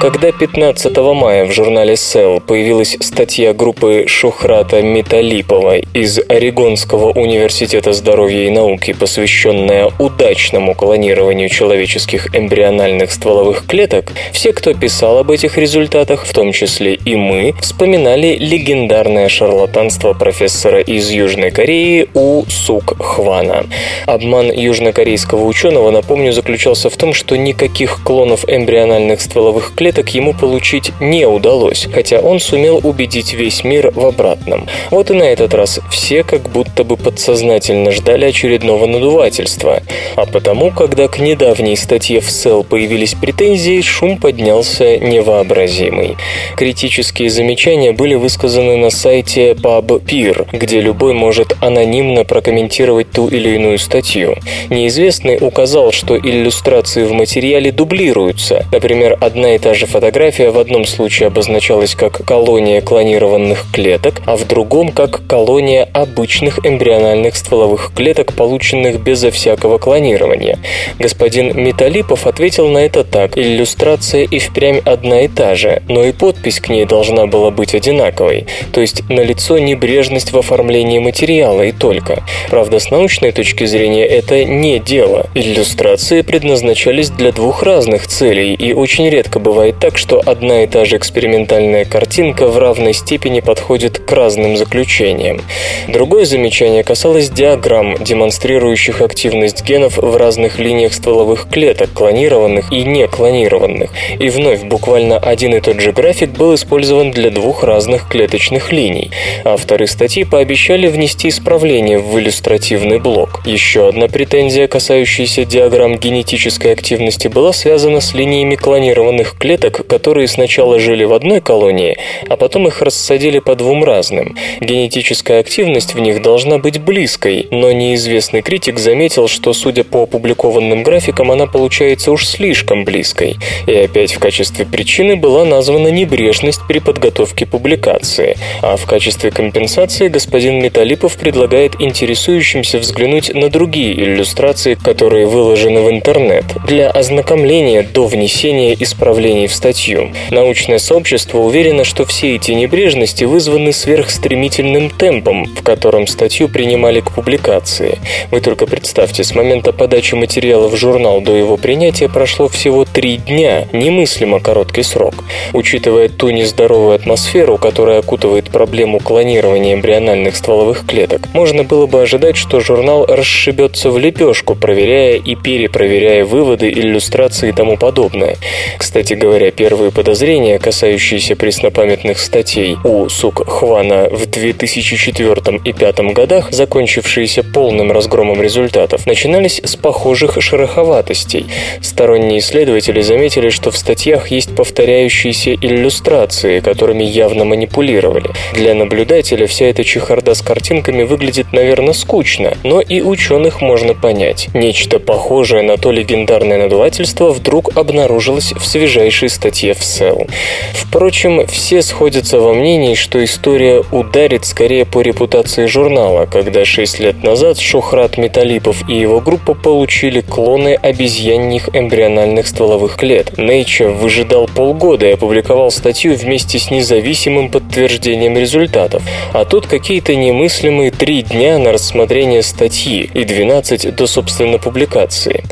Когда 0.00 0.32
15 0.32 0.96
мая 0.96 1.44
в 1.44 1.52
журнале 1.52 1.92
Cell 1.92 2.40
появилась 2.40 2.96
статья 3.00 3.52
группы 3.52 4.04
Шухрата 4.06 4.80
Металипова 4.80 5.76
из 5.92 6.18
Орегонского 6.26 7.10
университета 7.10 7.92
здоровья 7.92 8.46
и 8.46 8.50
науки, 8.50 8.94
посвященная 8.94 9.90
удачному 9.98 10.74
клонированию 10.74 11.50
человеческих 11.50 12.34
эмбриональных 12.34 13.12
стволовых 13.12 13.66
клеток, 13.66 14.10
все, 14.32 14.54
кто 14.54 14.72
писал 14.72 15.18
об 15.18 15.30
этих 15.32 15.58
результатах, 15.58 16.24
в 16.24 16.32
том 16.32 16.52
числе 16.52 16.94
и 16.94 17.14
мы, 17.16 17.52
вспоминали 17.60 18.38
легендарное 18.38 19.28
шарлатанство 19.28 20.14
профессора 20.14 20.80
из 20.80 21.10
Южной 21.10 21.50
Кореи 21.50 22.08
У 22.14 22.44
Сук 22.48 22.96
Хвана. 22.98 23.66
Обман 24.06 24.50
южнокорейского 24.50 25.44
ученого, 25.44 25.90
напомню, 25.90 26.32
заключался 26.32 26.88
в 26.88 26.96
том, 26.96 27.12
что 27.12 27.36
никаких 27.36 28.02
клонов 28.02 28.46
эмбриональных 28.48 29.20
стволовых 29.20 29.74
клеток 29.74 29.89
клеток 29.90 30.14
ему 30.14 30.34
получить 30.34 30.92
не 31.00 31.26
удалось, 31.26 31.88
хотя 31.92 32.20
он 32.20 32.38
сумел 32.38 32.80
убедить 32.84 33.32
весь 33.32 33.64
мир 33.64 33.90
в 33.92 34.06
обратном. 34.06 34.68
Вот 34.92 35.10
и 35.10 35.14
на 35.14 35.24
этот 35.24 35.52
раз 35.52 35.80
все 35.90 36.22
как 36.22 36.42
будто 36.42 36.84
бы 36.84 36.96
подсознательно 36.96 37.90
ждали 37.90 38.26
очередного 38.26 38.86
надувательства. 38.86 39.82
А 40.14 40.26
потому, 40.26 40.70
когда 40.70 41.08
к 41.08 41.18
недавней 41.18 41.74
статье 41.74 42.20
в 42.20 42.28
Cell 42.28 42.62
появились 42.62 43.14
претензии, 43.14 43.80
шум 43.80 44.16
поднялся 44.16 44.96
невообразимый. 44.96 46.16
Критические 46.56 47.28
замечания 47.28 47.90
были 47.90 48.14
высказаны 48.14 48.76
на 48.76 48.90
сайте 48.90 49.52
PubPeer, 49.54 50.50
где 50.52 50.80
любой 50.80 51.14
может 51.14 51.56
анонимно 51.60 52.22
прокомментировать 52.22 53.10
ту 53.10 53.26
или 53.26 53.56
иную 53.56 53.78
статью. 53.78 54.36
Неизвестный 54.68 55.38
указал, 55.40 55.90
что 55.90 56.16
иллюстрации 56.16 57.02
в 57.02 57.12
материале 57.12 57.72
дублируются. 57.72 58.66
Например, 58.70 59.18
одна 59.20 59.56
и 59.56 59.58
та 59.58 59.74
же 59.74 59.79
же 59.80 59.86
фотография 59.86 60.50
в 60.50 60.58
одном 60.58 60.84
случае 60.84 61.28
обозначалась 61.28 61.94
как 61.94 62.24
колония 62.24 62.82
клонированных 62.82 63.64
клеток, 63.72 64.20
а 64.26 64.36
в 64.36 64.46
другом 64.46 64.92
как 64.92 65.26
колония 65.26 65.88
обычных 65.94 66.58
эмбриональных 66.64 67.34
стволовых 67.34 67.92
клеток, 67.96 68.34
полученных 68.34 69.00
безо 69.00 69.30
всякого 69.30 69.78
клонирования. 69.78 70.58
Господин 70.98 71.56
Металипов 71.56 72.26
ответил 72.26 72.68
на 72.68 72.78
это 72.78 73.04
так. 73.04 73.38
Иллюстрация 73.38 74.24
и 74.24 74.38
впрямь 74.38 74.80
одна 74.84 75.22
и 75.22 75.28
та 75.28 75.54
же, 75.54 75.82
но 75.88 76.04
и 76.04 76.12
подпись 76.12 76.60
к 76.60 76.68
ней 76.68 76.84
должна 76.84 77.26
была 77.26 77.50
быть 77.50 77.74
одинаковой. 77.74 78.46
То 78.72 78.82
есть 78.82 79.08
налицо 79.08 79.58
небрежность 79.58 80.32
в 80.32 80.38
оформлении 80.38 80.98
материала 80.98 81.62
и 81.62 81.72
только. 81.72 82.22
Правда, 82.50 82.78
с 82.80 82.90
научной 82.90 83.32
точки 83.32 83.64
зрения 83.64 84.04
это 84.04 84.44
не 84.44 84.78
дело. 84.78 85.26
Иллюстрации 85.34 86.20
предназначались 86.20 87.08
для 87.08 87.32
двух 87.32 87.62
разных 87.62 88.06
целей 88.06 88.52
и 88.52 88.74
очень 88.74 89.08
редко 89.08 89.38
бывает 89.38 89.69
бывает 89.70 89.78
так, 89.80 89.98
что 89.98 90.20
одна 90.24 90.64
и 90.64 90.66
та 90.66 90.84
же 90.84 90.96
экспериментальная 90.96 91.84
картинка 91.84 92.48
в 92.48 92.58
равной 92.58 92.92
степени 92.92 93.40
подходит 93.40 93.98
к 93.98 94.12
разным 94.12 94.56
заключениям. 94.56 95.40
Другое 95.88 96.24
замечание 96.24 96.82
касалось 96.82 97.30
диаграмм, 97.30 97.96
демонстрирующих 98.00 99.00
активность 99.00 99.64
генов 99.64 99.96
в 99.96 100.16
разных 100.16 100.58
линиях 100.58 100.92
стволовых 100.92 101.48
клеток, 101.48 101.90
клонированных 101.92 102.72
и 102.72 102.82
не 102.84 103.06
клонированных. 103.06 103.90
И 104.18 104.28
вновь 104.28 104.62
буквально 104.62 105.18
один 105.18 105.54
и 105.54 105.60
тот 105.60 105.80
же 105.80 105.92
график 105.92 106.30
был 106.30 106.54
использован 106.54 107.10
для 107.10 107.30
двух 107.30 107.62
разных 107.64 108.08
клеточных 108.08 108.72
линий. 108.72 109.10
Авторы 109.44 109.86
статьи 109.86 110.24
пообещали 110.24 110.88
внести 110.88 111.28
исправление 111.28 111.98
в 111.98 112.18
иллюстративный 112.18 112.98
блок. 112.98 113.40
Еще 113.46 113.88
одна 113.88 114.08
претензия, 114.08 114.66
касающаяся 114.66 115.44
диаграмм 115.44 115.98
генетической 115.98 116.72
активности, 116.72 117.28
была 117.28 117.52
связана 117.52 118.00
с 118.00 118.14
линиями 118.14 118.56
клонированных 118.56 119.36
клеток, 119.38 119.59
клеток, 119.60 119.86
которые 119.86 120.28
сначала 120.28 120.78
жили 120.78 121.04
в 121.04 121.12
одной 121.12 121.40
колонии, 121.40 121.98
а 122.28 122.36
потом 122.36 122.66
их 122.66 122.82
рассадили 122.82 123.38
по 123.38 123.54
двум 123.54 123.84
разным. 123.84 124.36
Генетическая 124.60 125.40
активность 125.40 125.94
в 125.94 126.00
них 126.00 126.22
должна 126.22 126.58
быть 126.58 126.80
близкой, 126.80 127.46
но 127.50 127.72
неизвестный 127.72 128.42
критик 128.42 128.78
заметил, 128.78 129.28
что, 129.28 129.52
судя 129.52 129.84
по 129.84 130.02
опубликованным 130.02 130.82
графикам, 130.82 131.30
она 131.30 131.46
получается 131.46 132.12
уж 132.12 132.26
слишком 132.26 132.84
близкой. 132.84 133.36
И 133.66 133.74
опять 133.74 134.14
в 134.14 134.18
качестве 134.18 134.64
причины 134.64 135.16
была 135.16 135.44
названа 135.44 135.88
небрежность 135.88 136.60
при 136.66 136.78
подготовке 136.78 137.46
публикации. 137.46 138.36
А 138.62 138.76
в 138.76 138.86
качестве 138.86 139.30
компенсации 139.30 140.08
господин 140.08 140.62
Металипов 140.62 141.16
предлагает 141.16 141.80
интересующимся 141.80 142.78
взглянуть 142.78 143.34
на 143.34 143.48
другие 143.48 143.92
иллюстрации, 143.94 144.74
которые 144.74 145.26
выложены 145.26 145.80
в 145.80 145.90
интернет, 145.90 146.44
для 146.66 146.90
ознакомления 146.90 147.82
до 147.82 148.06
внесения 148.06 148.74
исправлений 148.78 149.49
в 149.50 149.54
статью. 149.54 150.10
Научное 150.30 150.78
сообщество 150.78 151.38
уверено, 151.38 151.84
что 151.84 152.04
все 152.04 152.36
эти 152.36 152.52
небрежности 152.52 153.24
вызваны 153.24 153.72
сверхстремительным 153.72 154.90
темпом, 154.90 155.44
в 155.44 155.62
котором 155.62 156.06
статью 156.06 156.48
принимали 156.48 157.00
к 157.00 157.12
публикации. 157.12 157.98
Вы 158.30 158.40
только 158.40 158.66
представьте, 158.66 159.24
с 159.24 159.34
момента 159.34 159.72
подачи 159.72 160.14
материала 160.14 160.68
в 160.68 160.76
журнал 160.76 161.20
до 161.20 161.34
его 161.34 161.56
принятия 161.56 162.08
прошло 162.08 162.48
всего 162.48 162.84
три 162.84 163.16
дня, 163.16 163.66
немыслимо 163.72 164.40
короткий 164.40 164.82
срок. 164.82 165.24
Учитывая 165.52 166.08
ту 166.08 166.30
нездоровую 166.30 166.94
атмосферу, 166.94 167.58
которая 167.58 167.98
окутывает 167.98 168.50
проблему 168.50 169.00
клонирования 169.00 169.74
эмбриональных 169.74 170.36
стволовых 170.36 170.86
клеток, 170.86 171.28
можно 171.34 171.64
было 171.64 171.86
бы 171.86 172.02
ожидать, 172.02 172.36
что 172.36 172.60
журнал 172.60 173.06
расшибется 173.06 173.90
в 173.90 173.98
лепешку, 173.98 174.54
проверяя 174.54 175.16
и 175.16 175.34
перепроверяя 175.34 176.24
выводы, 176.24 176.70
иллюстрации 176.70 177.50
и 177.50 177.52
тому 177.52 177.76
подобное. 177.76 178.36
Кстати 178.78 179.14
говоря, 179.14 179.29
говоря, 179.30 179.52
первые 179.52 179.92
подозрения, 179.92 180.58
касающиеся 180.58 181.36
преснопамятных 181.36 182.18
статей 182.18 182.76
у 182.82 183.08
Сук 183.08 183.48
Хвана 183.48 184.08
в 184.10 184.26
2004 184.26 185.60
и 185.64 185.72
2005 185.72 186.12
годах, 186.12 186.50
закончившиеся 186.50 187.44
полным 187.44 187.92
разгромом 187.92 188.42
результатов, 188.42 189.06
начинались 189.06 189.60
с 189.62 189.76
похожих 189.76 190.42
шероховатостей. 190.42 191.46
Сторонние 191.80 192.40
исследователи 192.40 193.00
заметили, 193.02 193.50
что 193.50 193.70
в 193.70 193.76
статьях 193.76 194.32
есть 194.32 194.52
повторяющиеся 194.56 195.54
иллюстрации, 195.54 196.58
которыми 196.58 197.04
явно 197.04 197.44
манипулировали. 197.44 198.30
Для 198.54 198.74
наблюдателя 198.74 199.46
вся 199.46 199.66
эта 199.66 199.84
чехарда 199.84 200.34
с 200.34 200.42
картинками 200.42 201.04
выглядит, 201.04 201.52
наверное, 201.52 201.94
скучно, 201.94 202.54
но 202.64 202.80
и 202.80 203.00
ученых 203.00 203.60
можно 203.60 203.94
понять. 203.94 204.48
Нечто 204.54 204.98
похожее 204.98 205.62
на 205.62 205.76
то 205.76 205.92
легендарное 205.92 206.58
надувательство 206.58 207.30
вдруг 207.30 207.76
обнаружилось 207.76 208.52
в 208.52 208.66
свежайшей 208.66 209.19
вышедшей 209.20 209.28
статье 209.28 209.74
в 209.74 209.80
Cell. 209.80 210.28
Впрочем, 210.74 211.46
все 211.46 211.82
сходятся 211.82 212.40
во 212.40 212.54
мнении, 212.54 212.94
что 212.94 213.22
история 213.22 213.82
ударит 213.92 214.44
скорее 214.44 214.84
по 214.84 215.00
репутации 215.00 215.66
журнала, 215.66 216.26
когда 216.26 216.64
6 216.64 217.00
лет 217.00 217.22
назад 217.22 217.58
Шухрат 217.58 218.18
Металипов 218.18 218.88
и 218.88 218.94
его 218.94 219.20
группа 219.20 219.54
получили 219.54 220.20
клоны 220.20 220.74
обезьянних 220.74 221.68
эмбриональных 221.72 222.46
стволовых 222.46 222.96
клеток. 222.96 223.38
Nature 223.38 223.92
выжидал 223.92 224.46
полгода 224.46 225.06
и 225.06 225.12
опубликовал 225.12 225.70
статью 225.70 226.14
вместе 226.14 226.58
с 226.58 226.70
независимым 226.70 227.50
подтверждением 227.50 228.36
результатов. 228.36 229.02
А 229.32 229.44
тут 229.44 229.66
какие-то 229.66 230.14
немыслимые 230.14 230.90
три 230.90 231.22
дня 231.22 231.58
на 231.58 231.72
рассмотрение 231.72 232.42
статьи 232.42 233.10
и 233.12 233.24
12 233.24 233.94
до, 233.94 234.06
собственно, 234.06 234.58
публикации. 234.58 235.44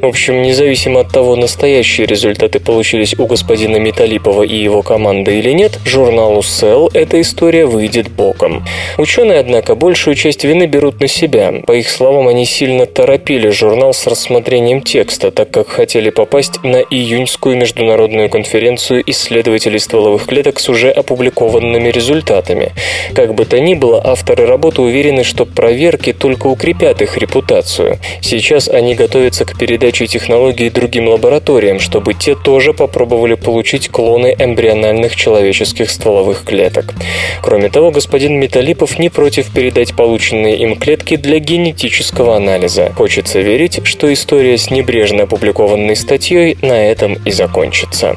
В 0.00 0.06
общем, 0.06 0.42
независимо 0.42 1.00
от 1.00 1.10
того, 1.10 1.36
настоящие 1.36 2.06
результаты 2.06 2.60
получились 2.60 3.13
у 3.18 3.26
господина 3.26 3.76
Металипова 3.76 4.42
и 4.42 4.56
его 4.56 4.82
команды 4.82 5.38
или 5.38 5.50
нет, 5.50 5.78
журналу 5.84 6.40
Cell 6.40 6.90
эта 6.92 7.20
история 7.20 7.66
выйдет 7.66 8.10
боком. 8.10 8.64
Ученые, 8.98 9.38
однако, 9.38 9.74
большую 9.74 10.14
часть 10.14 10.44
вины 10.44 10.66
берут 10.66 11.00
на 11.00 11.08
себя. 11.08 11.52
По 11.66 11.72
их 11.72 11.88
словам, 11.88 12.28
они 12.28 12.44
сильно 12.44 12.86
торопили 12.86 13.48
журнал 13.50 13.94
с 13.94 14.06
рассмотрением 14.06 14.82
текста, 14.82 15.30
так 15.30 15.50
как 15.50 15.68
хотели 15.68 16.10
попасть 16.10 16.62
на 16.62 16.80
июньскую 16.80 17.56
международную 17.56 18.28
конференцию 18.28 19.02
исследователей 19.06 19.78
стволовых 19.78 20.26
клеток 20.26 20.60
с 20.60 20.68
уже 20.68 20.90
опубликованными 20.90 21.88
результатами. 21.88 22.72
Как 23.14 23.34
бы 23.34 23.44
то 23.44 23.60
ни 23.60 23.74
было, 23.74 24.00
авторы 24.04 24.46
работы 24.46 24.82
уверены, 24.82 25.24
что 25.24 25.46
проверки 25.46 26.12
только 26.12 26.48
укрепят 26.48 27.00
их 27.00 27.16
репутацию. 27.16 27.98
Сейчас 28.20 28.68
они 28.68 28.94
готовятся 28.94 29.44
к 29.44 29.58
передаче 29.58 30.06
технологий 30.06 30.70
другим 30.70 31.08
лабораториям, 31.08 31.80
чтобы 31.80 32.14
те 32.14 32.34
тоже 32.34 32.72
попробовали 32.72 33.03
получить 33.36 33.88
клоны 33.88 34.34
эмбриональных 34.38 35.16
человеческих 35.16 35.90
стволовых 35.90 36.44
клеток. 36.44 36.94
Кроме 37.42 37.68
того, 37.68 37.90
господин 37.90 38.38
Металипов 38.38 38.98
не 38.98 39.08
против 39.08 39.52
передать 39.52 39.94
полученные 39.94 40.56
им 40.58 40.76
клетки 40.76 41.16
для 41.16 41.38
генетического 41.38 42.36
анализа. 42.36 42.92
Хочется 42.96 43.40
верить, 43.40 43.80
что 43.84 44.12
история 44.12 44.58
с 44.58 44.70
небрежно 44.70 45.24
опубликованной 45.24 45.96
статьей 45.96 46.56
на 46.62 46.86
этом 46.86 47.14
и 47.24 47.30
закончится. 47.30 48.16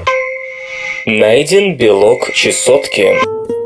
Найден 1.05 1.75
белок 1.77 2.33
чесотки. 2.33 3.56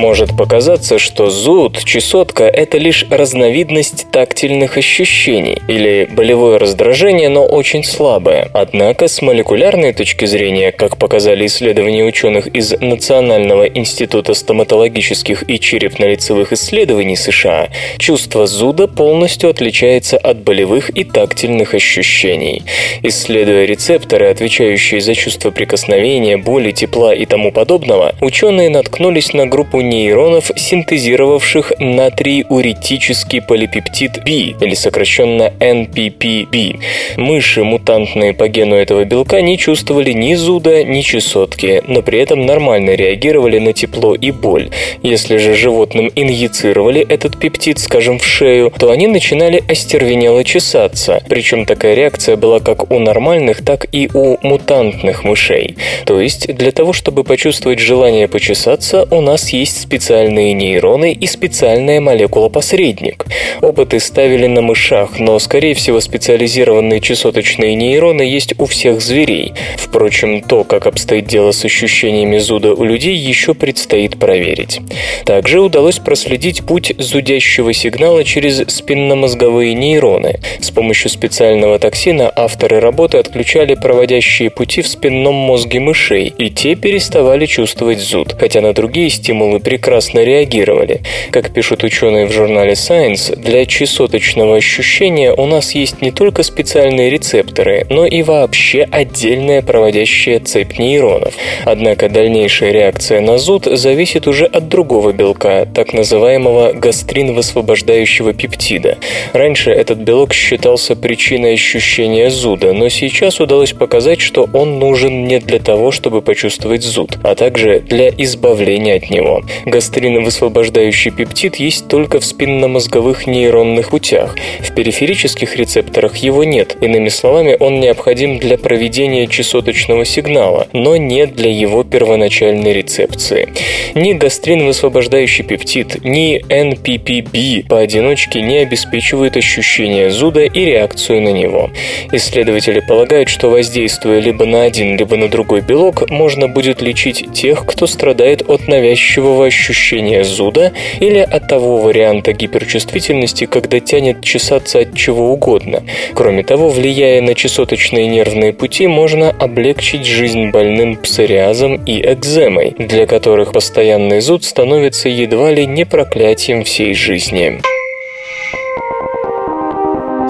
Может 0.00 0.34
показаться, 0.34 0.98
что 0.98 1.28
зуд, 1.28 1.84
чесотка– 1.84 2.44
это 2.46 2.78
лишь 2.78 3.04
разновидность 3.10 4.06
тактильных 4.10 4.78
ощущений 4.78 5.60
или 5.68 6.08
болевое 6.10 6.58
раздражение, 6.58 7.28
но 7.28 7.44
очень 7.44 7.84
слабое. 7.84 8.48
Однако 8.54 9.08
с 9.08 9.20
молекулярной 9.20 9.92
точки 9.92 10.24
зрения, 10.24 10.72
как 10.72 10.96
показали 10.96 11.44
исследования 11.44 12.04
ученых 12.04 12.46
из 12.46 12.72
Национального 12.80 13.64
института 13.64 14.32
стоматологических 14.32 15.42
и 15.50 15.60
черепно-лицевых 15.60 16.54
исследований 16.54 17.16
США, 17.16 17.68
чувство 17.98 18.46
зуда 18.46 18.88
полностью 18.88 19.50
отличается 19.50 20.16
от 20.16 20.38
болевых 20.38 20.88
и 20.96 21.04
тактильных 21.04 21.74
ощущений. 21.74 22.62
Исследуя 23.02 23.66
рецепторы, 23.66 24.30
отвечающие 24.30 25.02
за 25.02 25.14
чувство 25.14 25.50
прикосновения, 25.50 26.38
боли, 26.38 26.70
тепла 26.70 27.12
и 27.12 27.26
тому 27.26 27.52
подобного, 27.52 28.14
ученые 28.22 28.70
наткнулись 28.70 29.34
на 29.34 29.46
группу 29.46 29.89
нейронов, 29.90 30.50
синтезировавших 30.56 31.72
натриуретический 31.78 33.42
полипептид 33.42 34.22
B, 34.24 34.30
или 34.60 34.74
сокращенно 34.74 35.52
NPPB. 35.58 36.80
Мыши, 37.16 37.64
мутантные 37.64 38.32
по 38.32 38.48
гену 38.48 38.76
этого 38.76 39.04
белка, 39.04 39.42
не 39.42 39.58
чувствовали 39.58 40.12
ни 40.12 40.34
зуда, 40.34 40.84
ни 40.84 41.00
чесотки, 41.02 41.82
но 41.86 42.02
при 42.02 42.20
этом 42.20 42.46
нормально 42.46 42.90
реагировали 42.94 43.58
на 43.58 43.72
тепло 43.72 44.14
и 44.14 44.30
боль. 44.30 44.70
Если 45.02 45.36
же 45.36 45.54
животным 45.54 46.10
инъецировали 46.14 47.04
этот 47.06 47.38
пептид, 47.38 47.78
скажем, 47.78 48.18
в 48.18 48.24
шею, 48.24 48.72
то 48.78 48.90
они 48.90 49.06
начинали 49.08 49.62
остервенело 49.68 50.44
чесаться. 50.44 51.22
Причем 51.28 51.66
такая 51.66 51.94
реакция 51.94 52.36
была 52.36 52.60
как 52.60 52.90
у 52.90 52.98
нормальных, 52.98 53.64
так 53.64 53.86
и 53.92 54.08
у 54.14 54.36
мутантных 54.42 55.24
мышей. 55.24 55.76
То 56.06 56.20
есть 56.20 56.54
для 56.54 56.70
того, 56.70 56.92
чтобы 56.92 57.24
почувствовать 57.24 57.80
желание 57.80 58.28
почесаться, 58.28 59.06
у 59.10 59.20
нас 59.20 59.50
есть 59.50 59.79
специальные 59.80 60.52
нейроны 60.54 61.12
и 61.12 61.26
специальная 61.26 62.00
молекула-посредник. 62.00 63.26
Опыты 63.60 63.98
ставили 64.00 64.46
на 64.46 64.62
мышах, 64.62 65.18
но, 65.18 65.38
скорее 65.38 65.74
всего, 65.74 66.00
специализированные 66.00 67.00
чесоточные 67.00 67.74
нейроны 67.74 68.22
есть 68.22 68.54
у 68.58 68.66
всех 68.66 69.00
зверей. 69.00 69.52
Впрочем, 69.76 70.42
то, 70.42 70.64
как 70.64 70.86
обстоит 70.86 71.26
дело 71.26 71.52
с 71.52 71.64
ощущениями 71.64 72.38
зуда 72.38 72.74
у 72.74 72.84
людей, 72.84 73.16
еще 73.16 73.54
предстоит 73.54 74.18
проверить. 74.18 74.80
Также 75.24 75.60
удалось 75.60 75.98
проследить 75.98 76.64
путь 76.64 76.92
зудящего 76.98 77.72
сигнала 77.72 78.24
через 78.24 78.62
спинномозговые 78.68 79.74
нейроны. 79.74 80.40
С 80.60 80.70
помощью 80.70 81.10
специального 81.10 81.78
токсина 81.78 82.32
авторы 82.34 82.80
работы 82.80 83.18
отключали 83.18 83.74
проводящие 83.74 84.50
пути 84.50 84.82
в 84.82 84.88
спинном 84.88 85.34
мозге 85.34 85.80
мышей, 85.80 86.32
и 86.36 86.50
те 86.50 86.74
переставали 86.74 87.46
чувствовать 87.46 88.00
зуд, 88.00 88.34
хотя 88.38 88.60
на 88.60 88.72
другие 88.72 89.10
стимулы 89.10 89.60
прекрасно 89.70 90.24
реагировали. 90.24 91.00
Как 91.30 91.50
пишут 91.54 91.84
ученые 91.84 92.26
в 92.26 92.32
журнале 92.32 92.72
Science, 92.72 93.36
для 93.36 93.64
чесоточного 93.66 94.56
ощущения 94.56 95.32
у 95.32 95.46
нас 95.46 95.76
есть 95.76 96.02
не 96.02 96.10
только 96.10 96.42
специальные 96.42 97.08
рецепторы, 97.08 97.86
но 97.88 98.04
и 98.04 98.22
вообще 98.22 98.88
отдельная 98.90 99.62
проводящая 99.62 100.40
цепь 100.40 100.80
нейронов. 100.80 101.34
Однако 101.64 102.08
дальнейшая 102.08 102.72
реакция 102.72 103.20
на 103.20 103.38
зуд 103.38 103.66
зависит 103.66 104.26
уже 104.26 104.46
от 104.46 104.68
другого 104.68 105.12
белка, 105.12 105.68
так 105.72 105.92
называемого 105.92 106.72
гастрин-высвобождающего 106.72 108.32
пептида. 108.32 108.98
Раньше 109.32 109.70
этот 109.70 109.98
белок 109.98 110.34
считался 110.34 110.96
причиной 110.96 111.54
ощущения 111.54 112.28
зуда, 112.28 112.72
но 112.72 112.88
сейчас 112.88 113.38
удалось 113.38 113.72
показать, 113.72 114.20
что 114.20 114.48
он 114.52 114.80
нужен 114.80 115.28
не 115.28 115.38
для 115.38 115.60
того, 115.60 115.92
чтобы 115.92 116.22
почувствовать 116.22 116.82
зуд, 116.82 117.18
а 117.22 117.36
также 117.36 117.78
для 117.78 118.08
избавления 118.08 118.96
от 118.96 119.10
него. 119.10 119.42
Гастрин-высвобождающий 119.66 121.10
пептид 121.10 121.56
есть 121.56 121.88
только 121.88 122.20
в 122.20 122.24
спинномозговых 122.24 123.26
нейронных 123.26 123.90
путях. 123.90 124.36
В 124.60 124.74
периферических 124.74 125.56
рецепторах 125.56 126.16
его 126.16 126.44
нет. 126.44 126.76
Иными 126.80 127.08
словами, 127.08 127.56
он 127.58 127.80
необходим 127.80 128.38
для 128.38 128.58
проведения 128.58 129.26
чесоточного 129.26 130.04
сигнала, 130.04 130.68
но 130.72 130.96
не 130.96 131.26
для 131.26 131.50
его 131.50 131.84
первоначальной 131.84 132.72
рецепции. 132.72 133.48
Ни 133.94 134.12
гастрин-высвобождающий 134.14 135.44
пептид, 135.44 136.04
ни 136.04 136.40
NPPB 136.48 137.68
поодиночке 137.68 138.42
не 138.42 138.58
обеспечивают 138.58 139.36
ощущение 139.36 140.10
зуда 140.10 140.44
и 140.44 140.64
реакцию 140.64 141.22
на 141.22 141.30
него. 141.30 141.70
Исследователи 142.12 142.80
полагают, 142.80 143.28
что 143.28 143.48
воздействуя 143.48 144.20
либо 144.20 144.44
на 144.44 144.62
один, 144.62 144.96
либо 144.96 145.16
на 145.16 145.28
другой 145.28 145.60
белок, 145.60 146.08
можно 146.10 146.48
будет 146.48 146.82
лечить 146.82 147.32
тех, 147.32 147.64
кто 147.66 147.86
страдает 147.86 148.48
от 148.48 148.68
навязчивого 148.68 149.39
ощущения 149.42 150.24
зуда 150.24 150.72
или 151.00 151.18
от 151.18 151.48
того 151.48 151.78
варианта 151.78 152.32
гиперчувствительности, 152.32 153.46
когда 153.46 153.80
тянет 153.80 154.22
чесаться 154.22 154.80
от 154.80 154.94
чего 154.94 155.32
угодно. 155.32 155.82
Кроме 156.14 156.42
того, 156.42 156.68
влияя 156.68 157.20
на 157.22 157.34
чесоточные 157.34 158.06
нервные 158.06 158.52
пути, 158.52 158.86
можно 158.86 159.30
облегчить 159.30 160.06
жизнь 160.06 160.50
больным 160.50 160.96
псориазом 160.96 161.84
и 161.84 162.00
экземой, 162.00 162.74
для 162.78 163.06
которых 163.06 163.52
постоянный 163.52 164.20
зуд 164.20 164.44
становится 164.44 165.08
едва 165.08 165.50
ли 165.50 165.66
не 165.66 165.84
проклятием 165.84 166.64
всей 166.64 166.94
жизни. 166.94 167.60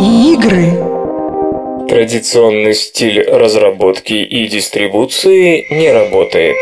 Игры. 0.00 0.90
Традиционный 1.90 2.72
стиль 2.72 3.22
разработки 3.22 4.14
и 4.14 4.46
дистрибуции 4.46 5.66
не 5.70 5.92
работает. 5.92 6.56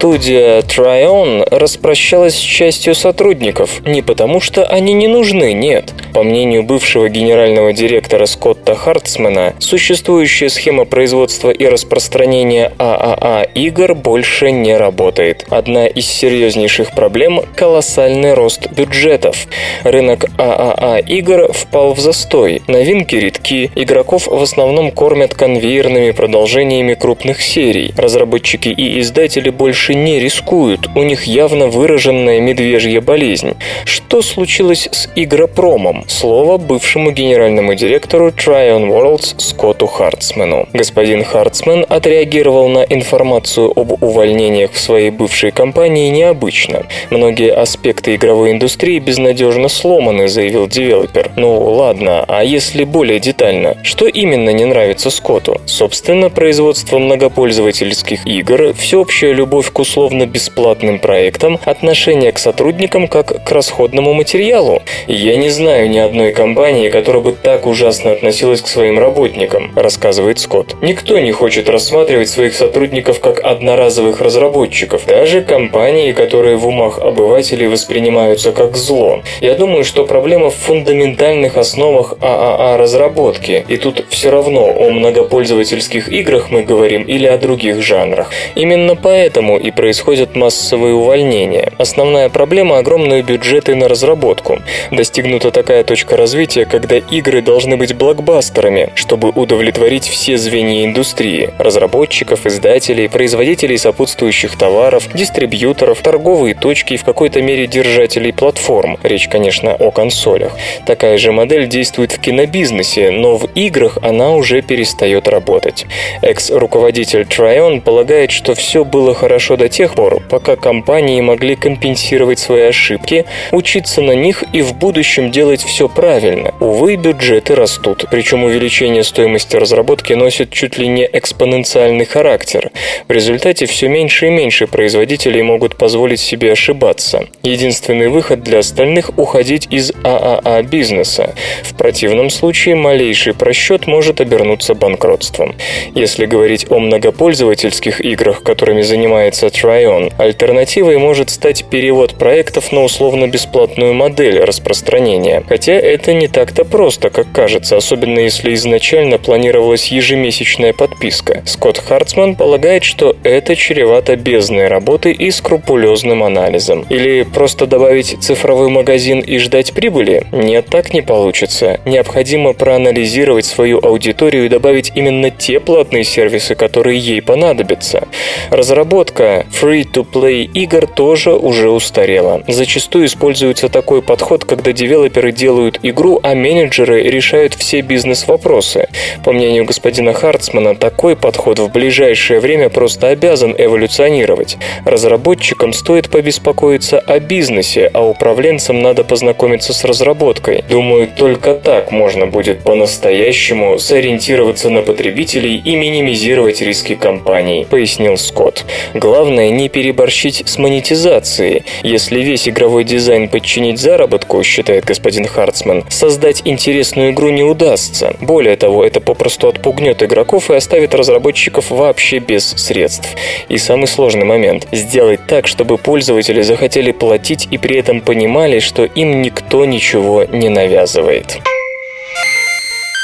Студия 0.00 0.62
Tryon 0.62 1.46
распрощалась 1.50 2.34
с 2.34 2.38
частью 2.38 2.94
сотрудников 2.94 3.82
не 3.84 4.00
потому, 4.00 4.40
что 4.40 4.64
они 4.64 4.94
не 4.94 5.08
нужны, 5.08 5.52
нет– 5.52 5.92
По 6.12 6.24
мнению 6.24 6.64
бывшего 6.64 7.08
генерального 7.08 7.72
директора 7.72 8.26
Скотта 8.26 8.74
Хартсмена, 8.74 9.54
существующая 9.58 10.48
схема 10.48 10.84
производства 10.84 11.50
и 11.50 11.66
распространения 11.66 12.72
ААА 12.78 13.44
игр 13.54 13.94
больше 13.94 14.50
не 14.50 14.76
работает. 14.76 15.46
Одна 15.50 15.86
из 15.86 16.06
серьезнейших 16.06 16.92
проблем– 16.92 17.40
колоссальный 17.54 18.34
рост 18.34 18.72
бюджетов. 18.72 19.46
Рынок 19.84 20.24
ААА 20.36 20.98
игр 20.98 21.52
впал 21.52 21.94
в 21.94 22.00
застой, 22.00 22.62
новинки 22.66 23.14
редки, 23.14 23.70
игроков 23.76 24.26
в 24.26 24.42
основном 24.42 24.90
кормят 24.90 25.34
конвейерными 25.34 26.10
продолжениями 26.10 26.94
крупных 26.94 27.40
серий. 27.40 27.92
Разработчики 27.96 28.68
и 28.68 28.98
издатели 29.00 29.50
больше 29.50 29.89
не 29.94 30.20
рискуют, 30.20 30.88
у 30.94 31.02
них 31.02 31.24
явно 31.24 31.66
выраженная 31.66 32.40
медвежья 32.40 33.00
болезнь. 33.00 33.56
Что 33.84 34.22
случилось 34.22 34.88
с 34.90 35.08
игропромом? 35.16 36.04
Слово 36.08 36.58
бывшему 36.58 37.10
генеральному 37.10 37.74
директору 37.74 38.28
Tryon 38.28 38.88
Worlds 38.88 39.34
Скотту 39.38 39.86
Хартсмену. 39.86 40.68
Господин 40.72 41.24
Хартсмен 41.24 41.84
отреагировал 41.88 42.68
на 42.68 42.82
информацию 42.84 43.72
об 43.74 44.02
увольнениях 44.02 44.72
в 44.72 44.78
своей 44.78 45.10
бывшей 45.10 45.50
компании 45.50 46.08
необычно. 46.10 46.86
Многие 47.10 47.52
аспекты 47.52 48.14
игровой 48.14 48.52
индустрии 48.52 48.98
безнадежно 48.98 49.68
сломаны, 49.68 50.28
заявил 50.28 50.68
девелопер. 50.68 51.32
Ну 51.36 51.58
ладно, 51.58 52.24
а 52.28 52.44
если 52.44 52.84
более 52.84 53.20
детально, 53.20 53.76
что 53.82 54.06
именно 54.06 54.50
не 54.50 54.64
нравится 54.64 55.10
Скотту? 55.10 55.60
Собственно, 55.66 56.30
производство 56.30 56.98
многопользовательских 56.98 58.26
игр, 58.26 58.72
всеобщая 58.74 59.32
любовь 59.32 59.70
к 59.72 59.79
условно-бесплатным 59.80 61.00
проектам, 61.00 61.58
отношение 61.64 62.32
к 62.32 62.38
сотрудникам 62.38 63.08
как 63.08 63.44
к 63.44 63.50
расходному 63.50 64.14
материалу. 64.14 64.82
Я 65.08 65.36
не 65.36 65.50
знаю 65.50 65.90
ни 65.90 65.98
одной 65.98 66.32
компании, 66.32 66.88
которая 66.90 67.22
бы 67.22 67.32
так 67.32 67.66
ужасно 67.66 68.12
относилась 68.12 68.62
к 68.62 68.68
своим 68.68 68.98
работникам, 68.98 69.72
рассказывает 69.74 70.38
Скотт. 70.38 70.76
Никто 70.82 71.18
не 71.18 71.32
хочет 71.32 71.68
рассматривать 71.68 72.28
своих 72.28 72.54
сотрудников 72.54 73.20
как 73.20 73.40
одноразовых 73.40 74.20
разработчиков, 74.20 75.06
даже 75.06 75.42
компании, 75.42 76.12
которые 76.12 76.56
в 76.56 76.66
умах 76.66 76.98
обывателей 76.98 77.66
воспринимаются 77.66 78.52
как 78.52 78.76
зло. 78.76 79.22
Я 79.40 79.54
думаю, 79.54 79.84
что 79.84 80.04
проблема 80.04 80.50
в 80.50 80.54
фундаментальных 80.54 81.56
основах 81.56 82.14
ААА 82.20 82.76
разработки, 82.76 83.64
и 83.66 83.76
тут 83.76 84.04
все 84.10 84.30
равно 84.30 84.66
о 84.66 84.90
многопользовательских 84.90 86.12
играх 86.12 86.50
мы 86.50 86.62
говорим 86.62 87.02
или 87.02 87.26
о 87.26 87.38
других 87.38 87.82
жанрах. 87.82 88.30
Именно 88.54 88.96
поэтому 88.96 89.58
и 89.58 89.69
происходят 89.70 90.36
массовые 90.36 90.94
увольнения. 90.94 91.72
Основная 91.78 92.28
проблема– 92.28 92.78
огромные 92.78 93.22
бюджеты 93.22 93.74
на 93.74 93.88
разработку. 93.88 94.58
Достигнута 94.90 95.50
такая 95.50 95.84
точка 95.84 96.16
развития, 96.16 96.64
когда 96.64 96.96
игры 96.96 97.42
должны 97.42 97.76
быть 97.76 97.94
блокбастерами, 97.94 98.90
чтобы 98.94 99.30
удовлетворить 99.30 100.06
все 100.06 100.36
звенья 100.36 100.84
индустрии– 100.84 101.50
разработчиков, 101.58 102.46
издателей, 102.46 103.08
производителей 103.08 103.78
сопутствующих 103.78 104.56
товаров, 104.56 105.08
дистрибьюторов, 105.14 106.00
торговые 106.00 106.54
точки 106.54 106.94
и 106.94 106.96
в 106.96 107.04
какой-то 107.04 107.42
мере 107.42 107.66
держателей 107.66 108.32
платформ. 108.32 108.98
Речь, 109.02 109.28
конечно, 109.28 109.74
о 109.74 109.90
консолях. 109.90 110.56
Такая 110.86 111.18
же 111.18 111.32
модель 111.32 111.66
действует 111.66 112.12
в 112.12 112.20
кинобизнесе, 112.20 113.10
но 113.10 113.36
в 113.36 113.46
играх 113.54 113.98
она 114.02 114.32
уже 114.32 114.62
перестает 114.62 115.28
работать. 115.28 115.86
Экс-руководитель 116.22 117.22
Tryon 117.22 117.80
полагает, 117.80 118.30
что 118.30 118.54
все 118.54 118.84
было 118.84 119.14
хорошо 119.14 119.56
до 119.60 119.68
тех 119.68 119.94
пор, 119.94 120.22
пока 120.28 120.56
компании 120.56 121.20
могли 121.20 121.54
компенсировать 121.54 122.38
свои 122.38 122.62
ошибки, 122.62 123.26
учиться 123.52 124.00
на 124.00 124.12
них 124.12 124.42
и 124.54 124.62
в 124.62 124.74
будущем 124.74 125.30
делать 125.30 125.62
все 125.62 125.86
правильно. 125.86 126.54
Увы, 126.60 126.96
бюджеты 126.96 127.54
растут, 127.54 128.06
причем 128.10 128.42
увеличение 128.42 129.04
стоимости 129.04 129.56
разработки 129.56 130.14
носит 130.14 130.50
чуть 130.50 130.78
ли 130.78 130.88
не 130.88 131.06
экспоненциальный 131.12 132.06
характер. 132.06 132.70
В 133.06 133.12
результате 133.12 133.66
все 133.66 133.88
меньше 133.88 134.28
и 134.28 134.30
меньше 134.30 134.66
производителей 134.66 135.42
могут 135.42 135.76
позволить 135.76 136.20
себе 136.20 136.52
ошибаться. 136.52 137.26
Единственный 137.42 138.08
выход 138.08 138.42
для 138.42 138.60
остальных– 138.60 139.10
уходить 139.18 139.68
из 139.70 139.92
ААА 140.02 140.62
бизнеса. 140.62 141.34
В 141.62 141.74
противном 141.74 142.30
случае 142.30 142.76
малейший 142.76 143.34
просчет 143.34 143.86
может 143.86 144.22
обернуться 144.22 144.74
банкротством. 144.74 145.54
Если 145.94 146.24
говорить 146.24 146.64
о 146.70 146.78
многопользовательских 146.78 148.00
играх, 148.00 148.42
которыми 148.42 148.80
занимается 148.80 149.39
Tryon, 149.46 150.12
альтернативой 150.18 150.98
может 150.98 151.30
стать 151.30 151.64
перевод 151.64 152.14
проектов 152.14 152.72
на 152.72 152.82
условно-бесплатную 152.82 153.94
модель 153.94 154.40
распространения. 154.40 155.42
Хотя 155.48 155.72
это 155.72 156.12
не 156.12 156.28
так-то 156.28 156.64
просто, 156.64 157.10
как 157.10 157.32
кажется, 157.32 157.76
особенно 157.76 158.18
если 158.18 158.54
изначально 158.54 159.18
планировалась 159.18 159.88
ежемесячная 159.88 160.72
подписка. 160.72 161.42
Скотт 161.46 161.78
Хартсман 161.78 162.36
полагает, 162.36 162.84
что 162.84 163.16
это 163.22 163.56
чревато 163.56 164.16
бездной 164.16 164.68
работы 164.68 165.12
и 165.12 165.30
скрупулезным 165.30 166.22
анализом. 166.22 166.86
Или 166.88 167.22
просто 167.22 167.66
добавить 167.66 168.16
цифровой 168.20 168.68
магазин 168.68 169.20
и 169.20 169.38
ждать 169.38 169.72
прибыли? 169.72 170.26
Нет, 170.32 170.66
так 170.70 170.92
не 170.92 171.02
получится. 171.02 171.80
Необходимо 171.84 172.52
проанализировать 172.52 173.44
свою 173.44 173.78
аудиторию 173.82 174.46
и 174.46 174.48
добавить 174.48 174.92
именно 174.94 175.30
те 175.30 175.60
платные 175.60 176.04
сервисы, 176.04 176.54
которые 176.54 176.98
ей 176.98 177.22
понадобятся. 177.22 178.08
Разработка 178.50 179.29
free-to-play 179.50 180.50
игр 180.54 180.86
тоже 180.86 181.32
уже 181.32 181.70
устарела. 181.70 182.42
Зачастую 182.48 183.06
используется 183.06 183.68
такой 183.68 184.02
подход, 184.02 184.44
когда 184.44 184.72
девелоперы 184.72 185.32
делают 185.32 185.78
игру, 185.82 186.20
а 186.22 186.34
менеджеры 186.34 187.02
решают 187.02 187.54
все 187.54 187.80
бизнес-вопросы. 187.80 188.88
По 189.24 189.32
мнению 189.32 189.64
господина 189.64 190.12
Хартсмана, 190.12 190.74
такой 190.74 191.16
подход 191.16 191.58
в 191.58 191.70
ближайшее 191.70 192.40
время 192.40 192.68
просто 192.68 193.08
обязан 193.08 193.54
эволюционировать. 193.56 194.56
Разработчикам 194.84 195.72
стоит 195.72 196.10
побеспокоиться 196.10 196.98
о 196.98 197.20
бизнесе, 197.20 197.90
а 197.92 198.02
управленцам 198.06 198.80
надо 198.80 199.04
познакомиться 199.04 199.72
с 199.72 199.84
разработкой. 199.84 200.64
Думаю, 200.68 201.08
только 201.16 201.54
так 201.54 201.90
можно 201.92 202.26
будет 202.26 202.60
по-настоящему 202.60 203.78
сориентироваться 203.78 204.70
на 204.70 204.82
потребителей 204.82 205.60
и 205.64 205.76
минимизировать 205.76 206.60
риски 206.60 206.94
компаний, 206.94 207.66
пояснил 207.68 208.16
Скотт. 208.16 208.64
Главное 208.94 209.19
не 209.28 209.68
переборщить 209.68 210.42
с 210.46 210.58
монетизацией. 210.58 211.64
Если 211.82 212.20
весь 212.20 212.48
игровой 212.48 212.84
дизайн 212.84 213.28
подчинить 213.28 213.78
заработку, 213.78 214.42
считает 214.42 214.84
господин 214.84 215.26
Хартсман, 215.26 215.84
создать 215.88 216.42
интересную 216.44 217.10
игру 217.12 217.30
не 217.30 217.42
удастся. 217.42 218.14
Более 218.20 218.56
того, 218.56 218.84
это 218.84 219.00
попросту 219.00 219.48
отпугнет 219.48 220.02
игроков 220.02 220.50
и 220.50 220.54
оставит 220.54 220.94
разработчиков 220.94 221.70
вообще 221.70 222.18
без 222.18 222.48
средств. 222.48 223.08
И 223.48 223.58
самый 223.58 223.86
сложный 223.86 224.24
момент– 224.24 224.66
сделать 224.72 225.20
так, 225.26 225.46
чтобы 225.46 225.76
пользователи 225.76 226.42
захотели 226.42 226.92
платить 226.92 227.48
и 227.50 227.58
при 227.58 227.76
этом 227.76 228.00
понимали, 228.00 228.60
что 228.60 228.84
им 228.84 229.22
никто 229.22 229.64
ничего 229.64 230.24
не 230.24 230.48
навязывает. 230.48 231.38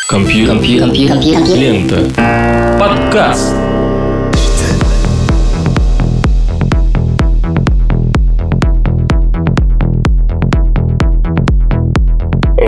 Компьютер. 0.08 0.54
Компьютер. 0.54 1.56
Лента. 1.56 2.78
Подкаст. 2.78 3.75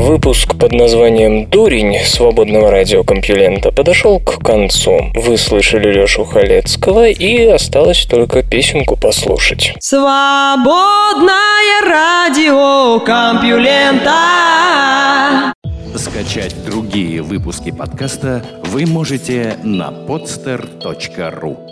Выпуск 0.09 0.57
под 0.59 0.73
названием 0.73 1.51
«Дурень» 1.51 1.99
свободного 2.03 2.71
радиокомпьюлента 2.71 3.71
подошел 3.73 4.19
к 4.19 4.43
концу. 4.43 5.13
Вы 5.15 5.37
слышали 5.37 5.93
Лешу 5.93 6.25
Халецкого 6.25 7.09
и 7.09 7.45
осталось 7.45 8.07
только 8.07 8.43
песенку 8.43 8.97
послушать. 8.97 9.75
Свободное 9.81 11.29
радио 11.87 13.01
Компьюлента. 13.01 14.15
Скачать 15.95 16.55
другие 16.65 17.21
выпуски 17.21 17.71
подкаста 17.71 18.43
вы 18.65 18.87
можете 18.87 19.59
на 19.63 19.91
podster.ru 19.91 21.68